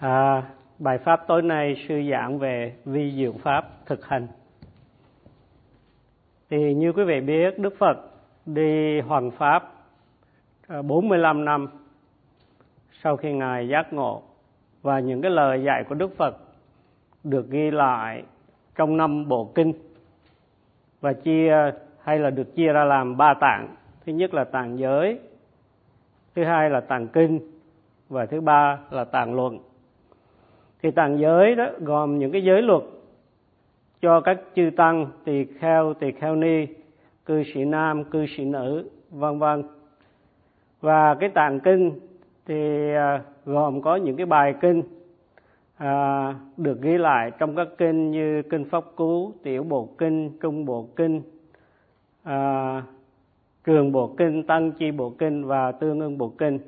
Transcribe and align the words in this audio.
À, 0.00 0.42
bài 0.78 0.98
pháp 0.98 1.24
tối 1.26 1.42
nay 1.42 1.84
sư 1.88 2.02
giảng 2.10 2.38
về 2.38 2.74
vi 2.84 3.12
diệu 3.16 3.32
pháp 3.32 3.86
thực 3.86 4.06
hành. 4.06 4.26
Thì 6.50 6.74
như 6.74 6.92
quý 6.92 7.04
vị 7.04 7.20
biết, 7.20 7.58
Đức 7.58 7.74
Phật 7.78 7.96
đi 8.46 9.00
hoàn 9.00 9.30
pháp 9.30 9.72
à, 10.68 10.82
45 10.82 11.44
năm 11.44 11.66
sau 13.02 13.16
khi 13.16 13.32
Ngài 13.32 13.68
giác 13.68 13.92
ngộ 13.92 14.22
và 14.82 15.00
những 15.00 15.22
cái 15.22 15.30
lời 15.30 15.62
dạy 15.64 15.84
của 15.88 15.94
Đức 15.94 16.16
Phật 16.16 16.36
được 17.24 17.50
ghi 17.50 17.70
lại 17.70 18.22
trong 18.76 18.96
năm 18.96 19.28
bộ 19.28 19.52
kinh 19.54 19.72
và 21.00 21.12
chia 21.12 21.54
hay 22.02 22.18
là 22.18 22.30
được 22.30 22.54
chia 22.54 22.72
ra 22.72 22.84
làm 22.84 23.16
ba 23.16 23.34
tạng. 23.40 23.74
Thứ 24.06 24.12
nhất 24.12 24.34
là 24.34 24.44
tạng 24.44 24.78
giới, 24.78 25.20
thứ 26.34 26.44
hai 26.44 26.70
là 26.70 26.80
tạng 26.80 27.08
kinh 27.08 27.40
và 28.08 28.26
thứ 28.26 28.40
ba 28.40 28.78
là 28.90 29.04
tạng 29.04 29.34
luận 29.34 29.58
thì 30.82 30.90
tạng 30.90 31.18
giới 31.18 31.54
đó 31.54 31.66
gồm 31.78 32.18
những 32.18 32.32
cái 32.32 32.44
giới 32.44 32.62
luật 32.62 32.82
cho 34.00 34.20
các 34.20 34.40
chư 34.54 34.70
tăng 34.76 35.06
tỳ 35.24 35.44
kheo 35.44 35.94
tỳ 35.94 36.12
kheo 36.12 36.36
ni 36.36 36.66
cư 37.26 37.42
sĩ 37.54 37.64
nam 37.64 38.04
cư 38.04 38.26
sĩ 38.36 38.44
nữ 38.44 38.90
vân 39.10 39.38
vân. 39.38 39.62
Và 40.80 41.14
cái 41.14 41.28
tạng 41.28 41.60
kinh 41.60 41.92
thì 42.46 42.90
à, 42.94 43.22
gồm 43.44 43.82
có 43.82 43.96
những 43.96 44.16
cái 44.16 44.26
bài 44.26 44.54
kinh 44.60 44.82
à, 45.76 46.34
được 46.56 46.82
ghi 46.82 46.98
lại 46.98 47.30
trong 47.38 47.56
các 47.56 47.68
kinh 47.78 48.10
như 48.10 48.42
kinh 48.42 48.64
pháp 48.64 48.84
cú 48.96 49.32
tiểu 49.42 49.62
bộ 49.62 49.88
kinh 49.98 50.30
trung 50.40 50.64
bộ 50.64 50.88
kinh 50.96 51.22
à, 52.22 52.82
trường 53.64 53.92
bộ 53.92 54.14
kinh 54.18 54.42
tăng 54.42 54.72
chi 54.72 54.90
bộ 54.90 55.10
kinh 55.10 55.44
và 55.44 55.72
tương 55.72 56.00
ưng 56.00 56.18
bộ 56.18 56.28
kinh. 56.38 56.58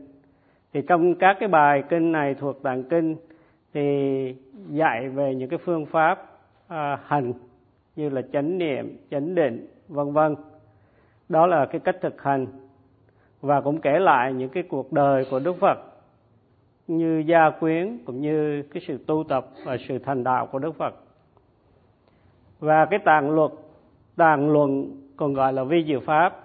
Thì 0.72 0.82
trong 0.88 1.14
các 1.14 1.36
cái 1.40 1.48
bài 1.48 1.82
kinh 1.88 2.12
này 2.12 2.34
thuộc 2.34 2.62
tạng 2.62 2.84
kinh 2.84 3.16
thì 3.74 4.34
dạy 4.70 5.08
về 5.08 5.34
những 5.34 5.48
cái 5.48 5.58
phương 5.58 5.86
pháp 5.86 6.30
à, 6.68 7.00
hành 7.04 7.32
như 7.96 8.08
là 8.08 8.22
chánh 8.32 8.58
niệm 8.58 8.98
chánh 9.10 9.34
định 9.34 9.66
vân 9.88 10.12
vân. 10.12 10.36
Đó 11.28 11.46
là 11.46 11.66
cái 11.66 11.80
cách 11.80 11.96
thực 12.00 12.22
hành 12.22 12.46
và 13.40 13.60
cũng 13.60 13.80
kể 13.80 13.98
lại 13.98 14.32
những 14.32 14.48
cái 14.48 14.62
cuộc 14.62 14.92
đời 14.92 15.26
của 15.30 15.38
đức 15.38 15.56
phật 15.60 15.78
như 16.86 17.22
gia 17.26 17.50
quyến 17.50 17.98
cũng 18.04 18.20
như 18.20 18.62
cái 18.62 18.82
sự 18.86 18.98
tu 19.06 19.24
tập 19.28 19.46
và 19.64 19.76
sự 19.88 19.98
thành 19.98 20.24
đạo 20.24 20.46
của 20.46 20.58
đức 20.58 20.72
phật. 20.76 20.94
Và 22.60 22.84
cái 22.84 22.98
tàng 22.98 23.30
luật 23.30 23.50
tàng 24.16 24.52
luận 24.52 25.00
còn 25.16 25.34
gọi 25.34 25.52
là 25.52 25.64
vi 25.64 25.84
diệu 25.84 26.00
pháp 26.00 26.38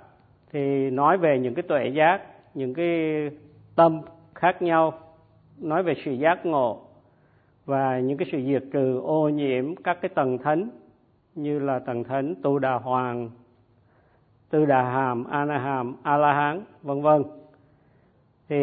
thì 0.51 0.89
nói 0.89 1.17
về 1.17 1.39
những 1.39 1.53
cái 1.55 1.63
tuệ 1.63 1.87
giác 1.87 2.21
những 2.53 2.73
cái 2.73 3.29
tâm 3.75 4.01
khác 4.35 4.61
nhau 4.61 4.93
nói 5.57 5.83
về 5.83 5.93
sự 6.05 6.11
giác 6.11 6.45
ngộ 6.45 6.86
và 7.67 7.99
những 7.99 8.17
cái 8.17 8.27
sự 8.31 8.41
diệt 8.45 8.63
trừ, 8.71 8.99
ô 9.03 9.29
nhiễm 9.29 9.75
các 9.75 9.97
cái 10.01 10.09
tầng 10.09 10.37
thánh 10.37 10.69
như 11.35 11.59
là 11.59 11.79
tầng 11.79 12.03
thánh 12.03 12.35
tu 12.41 12.59
đà 12.59 12.73
hoàng 12.73 13.29
tư 14.49 14.65
đà 14.65 14.83
hàm, 14.83 15.23
a 15.23 15.45
na 15.45 15.57
hàm, 15.57 15.95
a 16.03 16.17
la 16.17 16.33
hán, 16.33 16.61
vân 16.83 17.01
vân. 17.01 17.23
Thì 18.49 18.57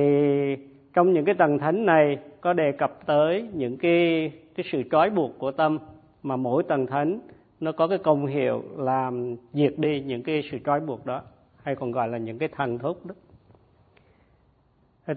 trong 0.94 1.12
những 1.12 1.24
cái 1.24 1.34
tầng 1.34 1.58
thánh 1.58 1.86
này 1.86 2.18
có 2.40 2.52
đề 2.52 2.72
cập 2.72 3.06
tới 3.06 3.48
những 3.54 3.76
cái 3.76 4.32
cái 4.54 4.66
sự 4.72 4.82
trói 4.90 5.10
buộc 5.10 5.38
của 5.38 5.50
tâm, 5.50 5.78
mà 6.22 6.36
mỗi 6.36 6.62
tầng 6.62 6.86
thánh 6.86 7.20
nó 7.60 7.72
có 7.72 7.88
cái 7.88 7.98
công 7.98 8.26
hiệu 8.26 8.62
làm 8.76 9.36
diệt 9.52 9.74
đi 9.76 10.00
những 10.00 10.22
cái 10.22 10.42
sự 10.50 10.58
trói 10.64 10.80
buộc 10.80 11.06
đó, 11.06 11.22
hay 11.62 11.74
còn 11.74 11.92
gọi 11.92 12.08
là 12.08 12.18
những 12.18 12.38
cái 12.38 12.48
thần 12.48 12.78
thúc 12.78 13.06
đó. 13.06 13.14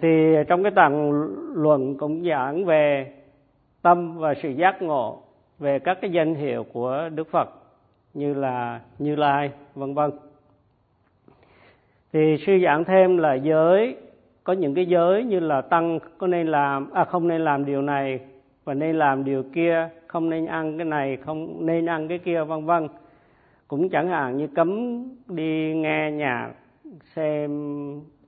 Thì 0.02 0.36
trong 0.48 0.64
cái 0.64 0.72
tầng 0.76 1.12
luận 1.56 1.98
cũng 1.98 2.30
giảng 2.30 2.66
về 2.66 3.14
tâm 3.88 4.18
và 4.18 4.34
sự 4.34 4.50
giác 4.50 4.82
ngộ 4.82 5.22
về 5.60 5.80
các 5.80 5.98
cái 6.02 6.12
danh 6.12 6.36
hiệu 6.36 6.64
của 6.74 7.10
Đức 7.16 7.28
Phật 7.32 7.50
như 8.14 8.34
là 8.34 8.82
Như 9.00 9.16
Lai, 9.16 9.52
vân 9.76 9.94
vân. 9.94 10.12
Thì 12.14 12.38
sư 12.46 12.54
giảng 12.64 12.84
thêm 12.84 13.18
là 13.18 13.34
giới 13.34 13.96
có 14.44 14.54
những 14.54 14.76
cái 14.76 14.86
giới 14.86 15.24
như 15.24 15.40
là 15.40 15.62
tăng 15.62 16.00
có 16.18 16.28
nên 16.28 16.48
làm 16.48 16.90
à 16.94 17.04
không 17.04 17.28
nên 17.28 17.42
làm 17.42 17.66
điều 17.66 17.82
này 17.82 18.20
và 18.64 18.74
nên 18.74 18.96
làm 18.96 19.24
điều 19.24 19.44
kia, 19.54 19.90
không 20.08 20.30
nên 20.30 20.46
ăn 20.46 20.78
cái 20.78 20.86
này, 20.86 21.18
không 21.18 21.66
nên 21.66 21.86
ăn 21.86 22.08
cái 22.08 22.18
kia 22.18 22.44
vân 22.44 22.66
vân. 22.66 22.88
Cũng 23.68 23.90
chẳng 23.90 24.08
hạn 24.08 24.38
như 24.38 24.48
cấm 24.48 25.04
đi 25.28 25.74
nghe 25.76 26.12
nhạc, 26.12 26.52
xem 27.16 27.52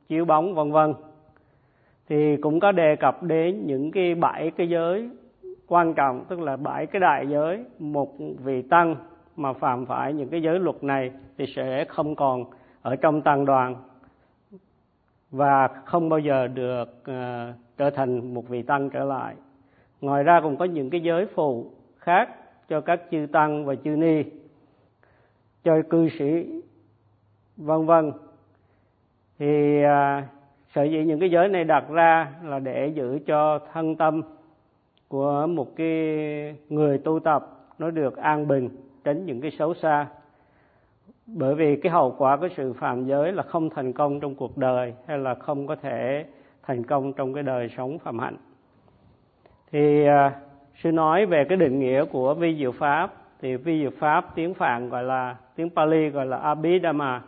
chiếu 0.08 0.26
bóng 0.26 0.56
vân 0.56 0.72
vân. 0.72 0.94
Thì 2.10 2.38
cũng 2.38 2.60
có 2.60 2.72
đề 2.72 2.96
cập 2.96 3.24
đến 3.24 3.66
những 3.66 3.92
cái 3.92 4.16
bảy 4.16 4.52
cái 4.58 4.70
giới 4.70 5.10
quan 5.70 5.94
trọng 5.94 6.26
tức 6.30 6.40
là 6.40 6.58
bảy 6.58 6.86
cái 6.86 7.00
đại 7.00 7.28
giới 7.28 7.66
một 7.80 8.14
vị 8.44 8.62
tăng 8.62 8.96
mà 9.36 9.54
phạm 9.54 9.86
phải 9.86 10.14
những 10.14 10.30
cái 10.30 10.42
giới 10.42 10.60
luật 10.60 10.84
này 10.84 11.12
thì 11.38 11.46
sẽ 11.56 11.86
không 11.86 12.16
còn 12.16 12.46
ở 12.82 12.96
trong 12.96 13.22
tăng 13.22 13.46
đoàn 13.46 13.76
và 15.32 15.68
không 15.86 16.10
bao 16.10 16.20
giờ 16.20 16.48
được 16.48 16.90
uh, 17.02 17.56
trở 17.78 17.90
thành 17.90 18.34
một 18.34 18.48
vị 18.48 18.62
tăng 18.62 18.90
trở 18.90 19.04
lại. 19.04 19.36
Ngoài 20.02 20.24
ra 20.24 20.42
cũng 20.42 20.58
có 20.58 20.66
những 20.66 20.90
cái 20.90 21.02
giới 21.02 21.26
phụ 21.26 21.72
khác 21.98 22.30
cho 22.70 22.82
các 22.82 23.02
chư 23.12 23.28
tăng 23.32 23.66
và 23.66 23.76
chư 23.76 23.90
ni 23.90 24.24
cho 25.64 25.82
cư 25.90 26.10
sĩ 26.20 26.62
vân 27.58 27.86
vân. 27.86 28.12
Thì 29.40 29.84
uh, 29.84 30.24
sở 30.76 30.84
dĩ 30.84 31.04
những 31.04 31.20
cái 31.20 31.32
giới 31.32 31.48
này 31.48 31.64
đặt 31.64 31.90
ra 31.90 32.32
là 32.44 32.60
để 32.60 32.88
giữ 32.88 33.20
cho 33.26 33.60
thân 33.74 33.96
tâm 33.96 34.22
của 35.10 35.48
một 35.48 35.76
cái 35.76 35.88
người 36.70 36.98
tu 36.98 37.20
tập 37.20 37.48
nó 37.80 37.92
được 37.92 38.18
an 38.18 38.48
bình 38.48 38.70
tránh 39.04 39.26
những 39.26 39.42
cái 39.42 39.52
xấu 39.52 39.74
xa. 39.74 40.08
Bởi 41.28 41.56
vì 41.56 41.76
cái 41.76 41.92
hậu 41.92 42.16
quả 42.18 42.38
của 42.38 42.48
sự 42.58 42.74
phạm 42.74 43.06
giới 43.06 43.32
là 43.32 43.44
không 43.44 43.70
thành 43.70 43.94
công 43.94 44.20
trong 44.20 44.36
cuộc 44.36 44.58
đời 44.58 44.94
hay 45.08 45.18
là 45.18 45.36
không 45.36 45.68
có 45.68 45.76
thể 45.76 46.26
thành 46.64 46.84
công 46.84 47.14
trong 47.14 47.34
cái 47.34 47.44
đời 47.44 47.70
sống 47.78 48.00
phạm 48.00 48.20
hạnh. 48.20 48.38
Thì 49.72 50.06
à, 50.06 50.36
sư 50.84 50.92
nói 50.92 51.26
về 51.26 51.46
cái 51.50 51.58
định 51.58 51.80
nghĩa 51.80 52.06
của 52.06 52.34
vi 52.34 52.56
diệu 52.60 52.72
pháp 52.72 53.14
thì 53.42 53.56
vi 53.56 53.82
diệu 53.82 53.92
pháp 54.00 54.36
tiếng 54.36 54.54
phạn 54.54 54.90
gọi 54.90 55.04
là 55.04 55.36
tiếng 55.56 55.70
pali 55.70 56.10
gọi 56.10 56.26
là 56.26 56.38
abhidhamma. 56.38 57.22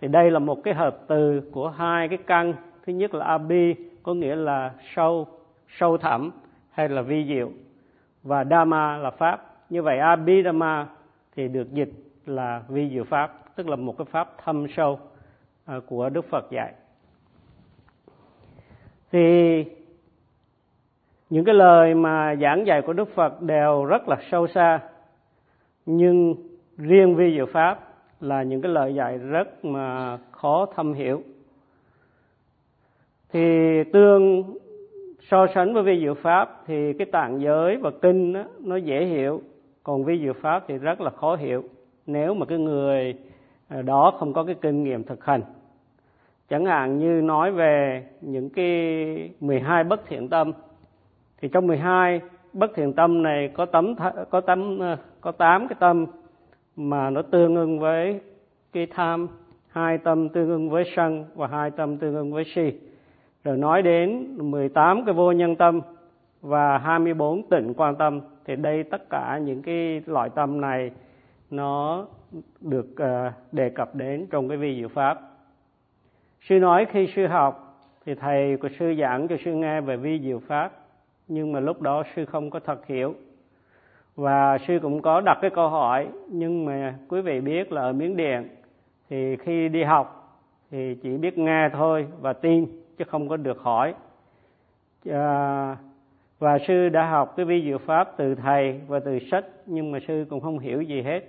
Thì 0.00 0.08
đây 0.08 0.30
là 0.30 0.38
một 0.38 0.64
cái 0.64 0.74
hợp 0.74 0.98
từ 1.06 1.42
của 1.52 1.68
hai 1.68 2.08
cái 2.08 2.18
căn. 2.26 2.54
Thứ 2.86 2.92
nhất 2.92 3.14
là 3.14 3.24
abhi 3.26 3.74
có 4.02 4.14
nghĩa 4.14 4.36
là 4.36 4.72
sâu 4.94 5.26
sâu 5.68 5.98
thẳm 5.98 6.30
hay 6.78 6.88
là 6.88 7.02
vi 7.02 7.24
diệu. 7.28 7.50
Và 8.22 8.44
dhamma 8.44 8.96
là 8.96 9.10
pháp. 9.10 9.44
Như 9.70 9.82
vậy 9.82 9.98
abhidhamma 9.98 10.86
thì 11.36 11.48
được 11.48 11.72
dịch 11.72 11.90
là 12.26 12.62
vi 12.68 12.90
diệu 12.90 13.04
pháp, 13.04 13.56
tức 13.56 13.68
là 13.68 13.76
một 13.76 13.98
cái 13.98 14.04
pháp 14.04 14.34
thâm 14.44 14.66
sâu 14.76 14.98
à, 15.64 15.80
của 15.86 16.08
đức 16.08 16.24
phật 16.30 16.50
dạy. 16.50 16.72
Thì 19.12 19.64
những 21.30 21.44
cái 21.44 21.54
lời 21.54 21.94
mà 21.94 22.34
giảng 22.34 22.66
dạy 22.66 22.82
của 22.82 22.92
đức 22.92 23.14
phật 23.14 23.42
đều 23.42 23.84
rất 23.84 24.08
là 24.08 24.16
sâu 24.30 24.46
xa, 24.46 24.80
nhưng 25.86 26.34
riêng 26.76 27.14
vi 27.16 27.34
diệu 27.34 27.46
pháp 27.46 27.78
là 28.20 28.42
những 28.42 28.62
cái 28.62 28.72
lời 28.72 28.94
dạy 28.94 29.18
rất 29.18 29.64
mà 29.64 30.18
khó 30.30 30.66
thâm 30.74 30.92
hiểu. 30.92 31.22
Thì 33.32 33.84
tương 33.92 34.44
so 35.30 35.46
sánh 35.54 35.74
với 35.74 35.82
vi 35.82 36.00
diệu 36.00 36.14
pháp 36.14 36.62
thì 36.66 36.92
cái 36.92 37.06
tạng 37.12 37.40
giới 37.40 37.76
và 37.76 37.90
kinh 38.02 38.32
đó, 38.32 38.44
nó 38.58 38.76
dễ 38.76 39.04
hiểu. 39.04 39.42
Còn 39.82 40.04
vi 40.04 40.20
diệu 40.20 40.32
pháp 40.32 40.64
thì 40.68 40.78
rất 40.78 41.00
là 41.00 41.10
khó 41.10 41.36
hiểu. 41.36 41.64
Nếu 42.06 42.34
mà 42.34 42.46
cái 42.46 42.58
người 42.58 43.14
à, 43.68 43.82
đó 43.82 44.12
không 44.18 44.32
có 44.32 44.44
cái 44.44 44.54
kinh 44.60 44.84
nghiệm 44.84 45.04
thực 45.04 45.24
hành. 45.24 45.42
Chẳng 46.48 46.66
hạn 46.66 46.98
như 46.98 47.20
nói 47.24 47.52
về 47.52 48.04
những 48.20 48.50
cái 48.50 49.30
12 49.40 49.84
bất 49.84 50.06
thiện 50.06 50.28
tâm 50.28 50.52
thì 51.40 51.48
trong 51.48 51.66
12 51.66 52.20
bất 52.52 52.70
thiện 52.74 52.92
tâm 52.92 53.22
này 53.22 53.48
có 53.48 53.66
tấm 53.66 53.94
có 54.30 54.40
tấm 54.40 54.82
à, 54.82 54.96
có 55.20 55.32
tám 55.32 55.68
cái 55.68 55.76
tâm 55.80 56.06
mà 56.76 57.10
nó 57.10 57.22
tương 57.22 57.56
ứng 57.56 57.78
với 57.78 58.20
cái 58.72 58.86
tham 58.86 59.28
hai 59.68 59.98
tâm 59.98 60.28
tương 60.28 60.48
ứng 60.48 60.70
với 60.70 60.84
sân 60.96 61.24
và 61.34 61.46
hai 61.46 61.70
tâm 61.70 61.96
tương 61.96 62.14
ứng 62.14 62.32
với 62.32 62.44
si 62.44 62.87
rồi 63.48 63.56
nói 63.56 63.82
đến 63.82 64.26
18 64.38 65.04
cái 65.04 65.14
vô 65.14 65.32
nhân 65.32 65.56
tâm 65.56 65.80
và 66.40 66.78
24 66.78 67.42
tỉnh 67.42 67.72
quan 67.76 67.96
tâm, 67.96 68.20
thì 68.44 68.56
đây 68.56 68.82
tất 68.82 69.10
cả 69.10 69.38
những 69.44 69.62
cái 69.62 70.02
loại 70.06 70.30
tâm 70.30 70.60
này 70.60 70.90
nó 71.50 72.06
được 72.60 72.86
ờ, 72.96 73.32
đề 73.52 73.70
cập 73.70 73.94
đến 73.94 74.26
trong 74.30 74.48
cái 74.48 74.58
vi 74.58 74.76
diệu 74.76 74.88
pháp. 74.88 75.20
Sư 76.40 76.58
nói 76.58 76.86
khi 76.92 77.12
sư 77.16 77.26
học 77.26 77.84
thì 78.06 78.14
thầy 78.14 78.56
của 78.56 78.68
sư 78.78 78.94
giảng 79.00 79.28
cho 79.28 79.36
sư 79.44 79.54
nghe 79.54 79.80
về 79.80 79.96
vi 79.96 80.20
diệu 80.20 80.40
pháp, 80.46 80.72
nhưng 81.28 81.52
mà 81.52 81.60
lúc 81.60 81.82
đó 81.82 82.02
sư 82.16 82.24
không 82.24 82.50
có 82.50 82.60
thật 82.60 82.86
hiểu. 82.86 83.14
Và 84.16 84.58
sư 84.58 84.78
cũng 84.82 85.02
có 85.02 85.20
đặt 85.20 85.38
cái 85.42 85.50
câu 85.50 85.68
hỏi, 85.68 86.08
nhưng 86.28 86.64
mà 86.64 86.94
quý 87.08 87.20
vị 87.20 87.40
biết 87.40 87.72
là 87.72 87.82
ở 87.82 87.92
miến 87.92 88.16
điện 88.16 88.48
thì 89.10 89.36
khi 89.36 89.68
đi 89.68 89.82
học 89.82 90.38
thì 90.70 90.94
chỉ 91.02 91.16
biết 91.16 91.38
nghe 91.38 91.68
thôi 91.72 92.06
và 92.20 92.32
tin 92.32 92.66
chứ 92.98 93.04
không 93.04 93.28
có 93.28 93.36
được 93.36 93.58
hỏi. 93.58 93.94
À, 95.10 95.76
và 96.38 96.58
sư 96.58 96.88
đã 96.88 97.10
học 97.10 97.34
cái 97.36 97.46
vi 97.46 97.62
diệu 97.64 97.78
pháp 97.78 98.16
từ 98.16 98.34
thầy 98.34 98.80
và 98.88 99.00
từ 99.00 99.18
sách 99.30 99.44
nhưng 99.66 99.92
mà 99.92 99.98
sư 100.08 100.26
cũng 100.30 100.40
không 100.40 100.58
hiểu 100.58 100.82
gì 100.82 101.02
hết. 101.02 101.20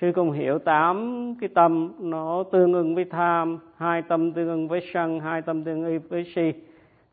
Sư 0.00 0.12
không 0.12 0.32
hiểu 0.32 0.58
tám 0.58 1.34
cái 1.40 1.48
tâm 1.54 1.92
nó 2.00 2.44
tương 2.52 2.72
ưng 2.72 2.94
với 2.94 3.04
tham 3.04 3.58
hai 3.76 4.02
tâm 4.02 4.32
tương 4.32 4.48
ưng 4.48 4.68
với 4.68 4.80
sân 4.92 5.20
hai 5.20 5.42
tâm 5.42 5.64
tương 5.64 5.84
ưng 5.84 6.00
với 6.08 6.24
si. 6.34 6.52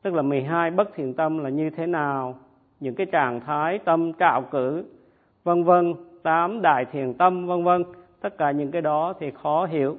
Tức 0.01 0.13
là 0.13 0.21
12 0.21 0.71
bất 0.71 0.89
thiện 0.95 1.13
tâm 1.13 1.37
là 1.37 1.49
như 1.49 1.69
thế 1.69 1.87
nào? 1.87 2.35
Những 2.79 2.95
cái 2.95 3.05
trạng 3.05 3.39
thái 3.39 3.79
tâm 3.79 4.13
trạo 4.19 4.41
cử 4.41 4.85
vân 5.43 5.63
vân 5.63 5.93
tám 6.23 6.61
đại 6.61 6.85
thiền 6.85 7.13
tâm 7.13 7.47
vân 7.47 7.63
vân. 7.63 7.83
Tất 8.21 8.37
cả 8.37 8.51
những 8.51 8.71
cái 8.71 8.81
đó 8.81 9.13
thì 9.19 9.31
khó 9.31 9.65
hiểu 9.65 9.97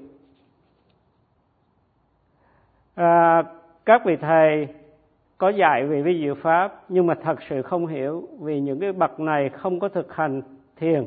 à, 2.96 3.42
các 3.84 4.02
vị 4.04 4.16
thầy 4.16 4.68
có 5.38 5.48
dạy 5.48 5.86
về 5.86 6.02
vi 6.02 6.20
diệu 6.20 6.34
pháp 6.34 6.84
nhưng 6.88 7.06
mà 7.06 7.14
thật 7.14 7.38
sự 7.48 7.62
không 7.62 7.86
hiểu 7.86 8.28
vì 8.40 8.60
những 8.60 8.80
cái 8.80 8.92
bậc 8.92 9.20
này 9.20 9.48
không 9.48 9.80
có 9.80 9.88
thực 9.88 10.14
hành 10.14 10.42
thiền. 10.76 11.04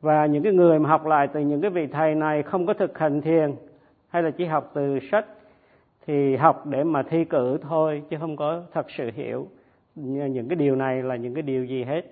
Và 0.00 0.26
những 0.26 0.42
cái 0.42 0.52
người 0.52 0.78
mà 0.78 0.88
học 0.88 1.06
lại 1.06 1.28
từ 1.32 1.40
những 1.40 1.60
cái 1.60 1.70
vị 1.70 1.86
thầy 1.86 2.14
này 2.14 2.42
không 2.42 2.66
có 2.66 2.74
thực 2.74 2.98
hành 2.98 3.20
thiền 3.20 3.54
hay 4.08 4.22
là 4.22 4.30
chỉ 4.30 4.44
học 4.44 4.70
từ 4.74 4.98
sách 5.10 5.26
thì 6.06 6.36
học 6.36 6.66
để 6.66 6.84
mà 6.84 7.02
thi 7.02 7.24
cử 7.24 7.58
thôi 7.62 8.02
chứ 8.10 8.16
không 8.20 8.36
có 8.36 8.62
thật 8.72 8.86
sự 8.90 9.10
hiểu 9.14 9.48
những 9.94 10.48
cái 10.48 10.56
điều 10.56 10.76
này 10.76 11.02
là 11.02 11.16
những 11.16 11.34
cái 11.34 11.42
điều 11.42 11.64
gì 11.64 11.84
hết. 11.84 12.02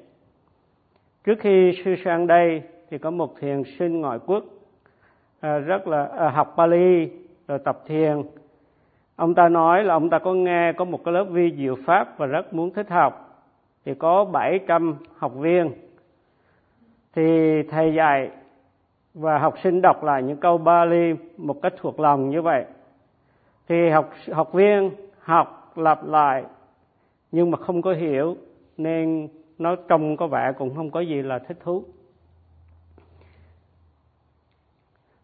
Trước 1.25 1.39
khi 1.41 1.83
sư 1.85 1.95
sang 2.05 2.27
đây 2.27 2.63
thì 2.91 2.99
có 2.99 3.11
một 3.11 3.41
thiền 3.41 3.63
sinh 3.79 4.01
ngoại 4.01 4.19
quốc 4.27 4.45
à, 5.41 5.59
rất 5.59 5.89
là 5.89 6.05
à, 6.05 6.31
học 6.31 6.55
Pali 6.57 7.09
rồi 7.51 7.59
tập 7.59 7.83
thiền. 7.87 8.23
Ông 9.17 9.35
ta 9.35 9.49
nói 9.49 9.85
là 9.85 9.95
ông 9.95 10.11
ta 10.11 10.19
có 10.19 10.35
nghe 10.35 10.73
có 10.73 10.85
một 10.85 11.05
cái 11.05 11.15
lớp 11.15 11.25
vi 11.25 11.55
diệu 11.57 11.77
pháp 11.87 12.19
và 12.19 12.27
rất 12.27 12.55
muốn 12.55 12.71
thích 12.71 12.91
học. 12.91 13.43
Thì 13.85 13.95
có 13.95 14.25
700 14.25 14.97
học 15.17 15.33
viên. 15.35 15.73
Thì 17.15 17.23
thầy 17.63 17.95
dạy 17.95 18.31
và 19.15 19.39
học 19.39 19.55
sinh 19.63 19.83
đọc 19.83 20.05
lại 20.05 20.23
những 20.23 20.37
câu 20.37 20.59
Bali 20.59 21.15
một 21.37 21.63
cách 21.63 21.73
thuộc 21.77 22.01
lòng 22.01 22.31
như 22.31 22.43
vậy. 22.43 22.65
Thì 23.69 23.91
học 23.91 24.11
học 24.33 24.53
viên 24.53 24.91
học 25.21 25.73
lặp 25.77 26.07
lại, 26.07 26.45
nhưng 27.33 27.51
mà 27.51 27.59
không 27.59 27.83
có 27.83 27.93
hiểu, 27.93 28.37
nên 28.77 29.29
nó 29.59 29.77
trông 29.89 30.17
có 30.17 30.27
vẻ 30.27 30.53
cũng 30.59 30.75
không 30.77 30.91
có 30.91 31.01
gì 31.01 31.23
là 31.23 31.39
thích 31.39 31.57
thú. 31.61 31.85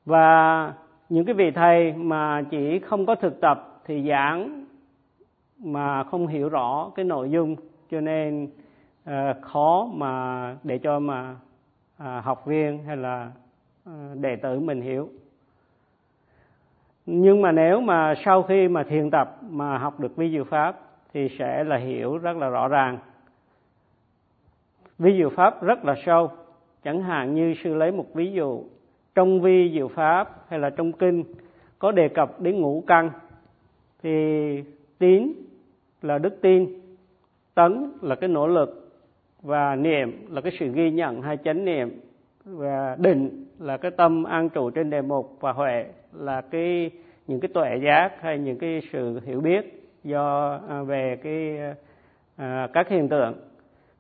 Và 0.04 0.72
những 1.08 1.24
cái 1.24 1.34
vị 1.34 1.50
thầy 1.50 1.92
mà 1.92 2.42
chỉ 2.50 2.78
không 2.78 3.06
có 3.06 3.14
thực 3.14 3.40
tập 3.40 3.80
thì 3.84 4.08
giảng 4.08 4.64
mà 5.58 6.04
không 6.04 6.26
hiểu 6.26 6.48
rõ 6.48 6.90
cái 6.94 7.04
nội 7.04 7.30
dung 7.30 7.56
cho 7.90 8.00
nên 8.00 8.48
uh, 9.10 9.12
khó 9.42 9.88
mà 9.92 10.56
để 10.62 10.78
cho 10.78 10.98
mà 10.98 11.36
uh, 12.02 12.24
học 12.24 12.46
viên 12.46 12.84
hay 12.84 12.96
là 12.96 13.30
uh, 13.88 13.92
đệ 14.20 14.36
tử 14.36 14.60
mình 14.60 14.80
hiểu. 14.80 15.08
Nhưng 17.06 17.42
mà 17.42 17.52
nếu 17.52 17.80
mà 17.80 18.14
sau 18.24 18.42
khi 18.42 18.68
mà 18.68 18.82
thiền 18.82 19.10
tập 19.10 19.38
mà 19.42 19.78
học 19.78 20.00
được 20.00 20.16
vi 20.16 20.30
diệu 20.30 20.44
pháp 20.44 20.80
thì 21.12 21.28
sẽ 21.38 21.64
là 21.64 21.76
hiểu 21.76 22.18
rất 22.18 22.36
là 22.36 22.48
rõ 22.48 22.68
ràng. 22.68 22.98
Vi 24.98 25.16
diệu 25.16 25.30
pháp 25.30 25.62
rất 25.62 25.84
là 25.84 25.94
sâu 26.06 26.30
chẳng 26.84 27.02
hạn 27.02 27.34
như 27.34 27.54
sư 27.64 27.74
lấy 27.74 27.92
một 27.92 28.06
ví 28.14 28.32
dụ 28.32 28.64
trong 29.16 29.40
vi 29.40 29.70
diệu 29.74 29.88
pháp 29.88 30.44
hay 30.48 30.58
là 30.58 30.70
trong 30.70 30.92
kinh 30.92 31.24
có 31.78 31.92
đề 31.92 32.08
cập 32.08 32.40
đến 32.40 32.60
ngũ 32.60 32.84
căn 32.86 33.10
thì 34.02 34.62
tín 34.98 35.32
là 36.02 36.18
đức 36.18 36.40
tin 36.40 36.80
tấn 37.54 37.92
là 38.02 38.14
cái 38.14 38.28
nỗ 38.28 38.46
lực 38.46 39.00
và 39.42 39.76
niệm 39.76 40.26
là 40.30 40.40
cái 40.40 40.52
sự 40.58 40.68
ghi 40.72 40.90
nhận 40.90 41.22
hay 41.22 41.36
chánh 41.44 41.64
niệm 41.64 42.00
và 42.44 42.96
định 42.98 43.44
là 43.58 43.76
cái 43.76 43.90
tâm 43.90 44.24
an 44.24 44.48
trụ 44.48 44.70
trên 44.70 44.90
đề 44.90 45.02
mục 45.02 45.36
và 45.40 45.52
huệ 45.52 45.86
là 46.12 46.40
cái 46.40 46.90
những 47.26 47.40
cái 47.40 47.48
tuệ 47.54 47.76
giác 47.84 48.12
hay 48.20 48.38
những 48.38 48.58
cái 48.58 48.82
sự 48.92 49.20
hiểu 49.24 49.40
biết 49.40 49.90
do 50.04 50.58
à, 50.68 50.82
về 50.82 51.16
cái 51.22 51.58
à, 52.36 52.68
các 52.72 52.88
hiện 52.88 53.08
tượng. 53.08 53.34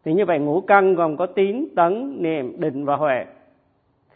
Thì 0.04 0.12
như 0.12 0.24
vậy 0.24 0.38
ngũ 0.38 0.60
căn 0.60 0.94
gồm 0.94 1.16
có 1.16 1.26
tín 1.26 1.68
tấn 1.76 2.22
niệm 2.22 2.60
định 2.60 2.84
và 2.84 2.96
huệ 2.96 3.24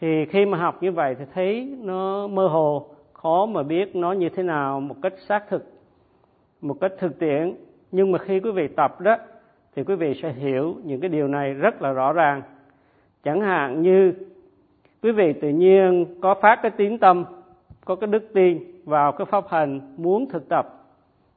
thì 0.01 0.25
khi 0.25 0.45
mà 0.45 0.57
học 0.57 0.83
như 0.83 0.91
vậy 0.91 1.15
thì 1.19 1.25
thấy 1.33 1.77
nó 1.81 2.27
mơ 2.27 2.47
hồ, 2.47 2.87
khó 3.13 3.45
mà 3.45 3.63
biết 3.63 3.95
nó 3.95 4.11
như 4.11 4.29
thế 4.29 4.43
nào 4.43 4.79
một 4.79 4.95
cách 5.01 5.13
xác 5.27 5.49
thực, 5.49 5.65
một 6.61 6.77
cách 6.81 6.91
thực 6.99 7.19
tiễn. 7.19 7.55
Nhưng 7.91 8.11
mà 8.11 8.19
khi 8.19 8.39
quý 8.39 8.51
vị 8.51 8.67
tập 8.67 9.01
đó, 9.01 9.17
thì 9.75 9.83
quý 9.83 9.95
vị 9.95 10.19
sẽ 10.21 10.31
hiểu 10.31 10.75
những 10.83 11.01
cái 11.01 11.09
điều 11.09 11.27
này 11.27 11.53
rất 11.53 11.81
là 11.81 11.91
rõ 11.91 12.13
ràng. 12.13 12.41
Chẳng 13.23 13.41
hạn 13.41 13.81
như, 13.81 14.13
quý 15.03 15.11
vị 15.11 15.33
tự 15.33 15.49
nhiên 15.49 16.05
có 16.21 16.35
phát 16.35 16.59
cái 16.61 16.71
tín 16.71 16.97
tâm, 16.97 17.25
có 17.85 17.95
cái 17.95 18.07
đức 18.07 18.33
tin 18.33 18.59
vào 18.85 19.11
cái 19.11 19.25
pháp 19.25 19.43
hành 19.49 19.81
muốn 19.97 20.29
thực 20.29 20.49
tập, 20.49 20.67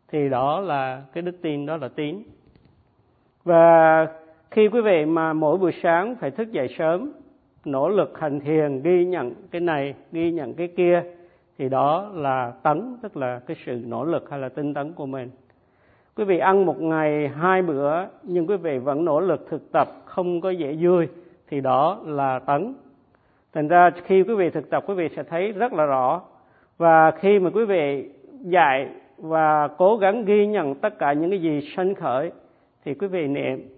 thì 0.09 0.29
đó 0.29 0.61
là 0.61 1.03
cái 1.13 1.23
đức 1.23 1.43
tin, 1.43 1.67
đó 1.67 1.77
là 1.77 1.89
tín. 1.89 2.23
Và 3.45 4.07
khi 4.51 4.69
quý 4.69 4.81
vị 4.81 5.05
mà 5.05 5.33
mỗi 5.33 5.59
buổi 5.59 5.73
sáng 5.83 6.15
phải 6.15 6.31
thức 6.31 6.53
dậy 6.53 6.69
sớm 6.79 7.13
nỗ 7.65 7.89
lực 7.89 8.19
hành 8.19 8.41
thiền, 8.41 8.83
ghi 8.83 9.05
nhận 9.05 9.35
cái 9.51 9.61
này, 9.61 9.95
ghi 10.13 10.31
nhận 10.31 10.55
cái 10.55 10.69
kia, 10.69 11.03
thì 11.59 11.69
đó 11.69 12.11
là 12.15 12.53
tấn, 12.63 12.97
tức 13.03 13.17
là 13.17 13.41
cái 13.47 13.57
sự 13.67 13.83
nỗ 13.87 14.05
lực 14.05 14.31
hay 14.31 14.41
là 14.41 14.49
tinh 14.49 14.75
tấn 14.75 14.93
của 14.93 15.07
mình. 15.07 15.31
Quý 16.17 16.25
vị 16.25 16.39
ăn 16.39 16.67
một 16.67 16.81
ngày 16.81 17.29
hai 17.29 17.63
bữa, 17.63 18.05
nhưng 18.23 18.47
quý 18.47 18.57
vị 18.57 18.79
vẫn 18.79 19.05
nỗ 19.05 19.21
lực 19.21 19.47
thực 19.51 19.73
tập, 19.73 19.89
không 20.05 20.41
có 20.41 20.51
dễ 20.51 20.77
vui, 20.81 21.09
thì 21.49 21.61
đó 21.61 22.01
là 22.05 22.39
tấn. 22.39 22.75
Thành 23.53 23.69
ra 23.69 23.91
khi 24.05 24.23
quý 24.23 24.35
vị 24.35 24.51
thực 24.51 24.71
tập, 24.71 24.85
quý 24.87 24.95
vị 24.95 25.09
sẽ 25.17 25.23
thấy 25.23 25.53
rất 25.53 25.73
là 25.73 25.85
rõ. 25.85 26.23
Và 26.79 27.11
khi 27.11 27.39
mà 27.39 27.51
quý 27.55 27.65
vị 27.65 28.09
dạy 28.41 28.89
và 29.19 29.69
cố 29.69 29.97
gắng 29.97 30.25
ghi 30.25 30.47
nhận 30.47 30.75
tất 30.75 30.99
cả 30.99 31.13
những 31.13 31.31
cái 31.31 31.41
gì 31.41 31.61
sanh 31.77 31.95
khởi, 31.95 32.33
thì 32.85 32.95
quý 32.95 33.07
vị 33.07 33.27
niệm. 33.27 33.69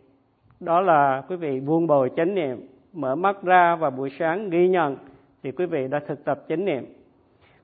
Đó 0.61 0.81
là 0.81 1.23
quý 1.29 1.37
vị 1.37 1.61
buông 1.61 1.87
bồi 1.87 2.11
chánh 2.17 2.35
niệm 2.35 2.67
mở 2.97 3.15
mắt 3.15 3.43
ra 3.43 3.77
vào 3.77 3.91
buổi 3.91 4.11
sáng 4.19 4.51
ghi 4.51 4.69
nhận 4.69 4.97
thì 5.43 5.53
quý 5.53 5.67
vị 5.67 5.89
đã 5.89 5.99
thực 5.99 6.25
tập 6.25 6.45
chánh 6.49 6.65
niệm. 6.65 6.85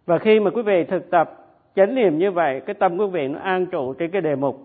Và 0.07 0.19
khi 0.19 0.41
mà 0.41 0.51
quý 0.51 0.63
vị 0.63 0.85
thực 0.85 1.11
tập 1.11 1.39
chánh 1.77 1.95
niệm 1.95 2.19
như 2.19 2.31
vậy, 2.31 2.61
cái 2.61 2.75
tâm 2.75 2.99
quý 2.99 3.07
vị 3.07 3.29
nó 3.29 3.39
an 3.39 3.67
trụ 3.67 3.95
trên 3.95 4.11
cái 4.11 4.21
đề 4.21 4.35
mục, 4.37 4.61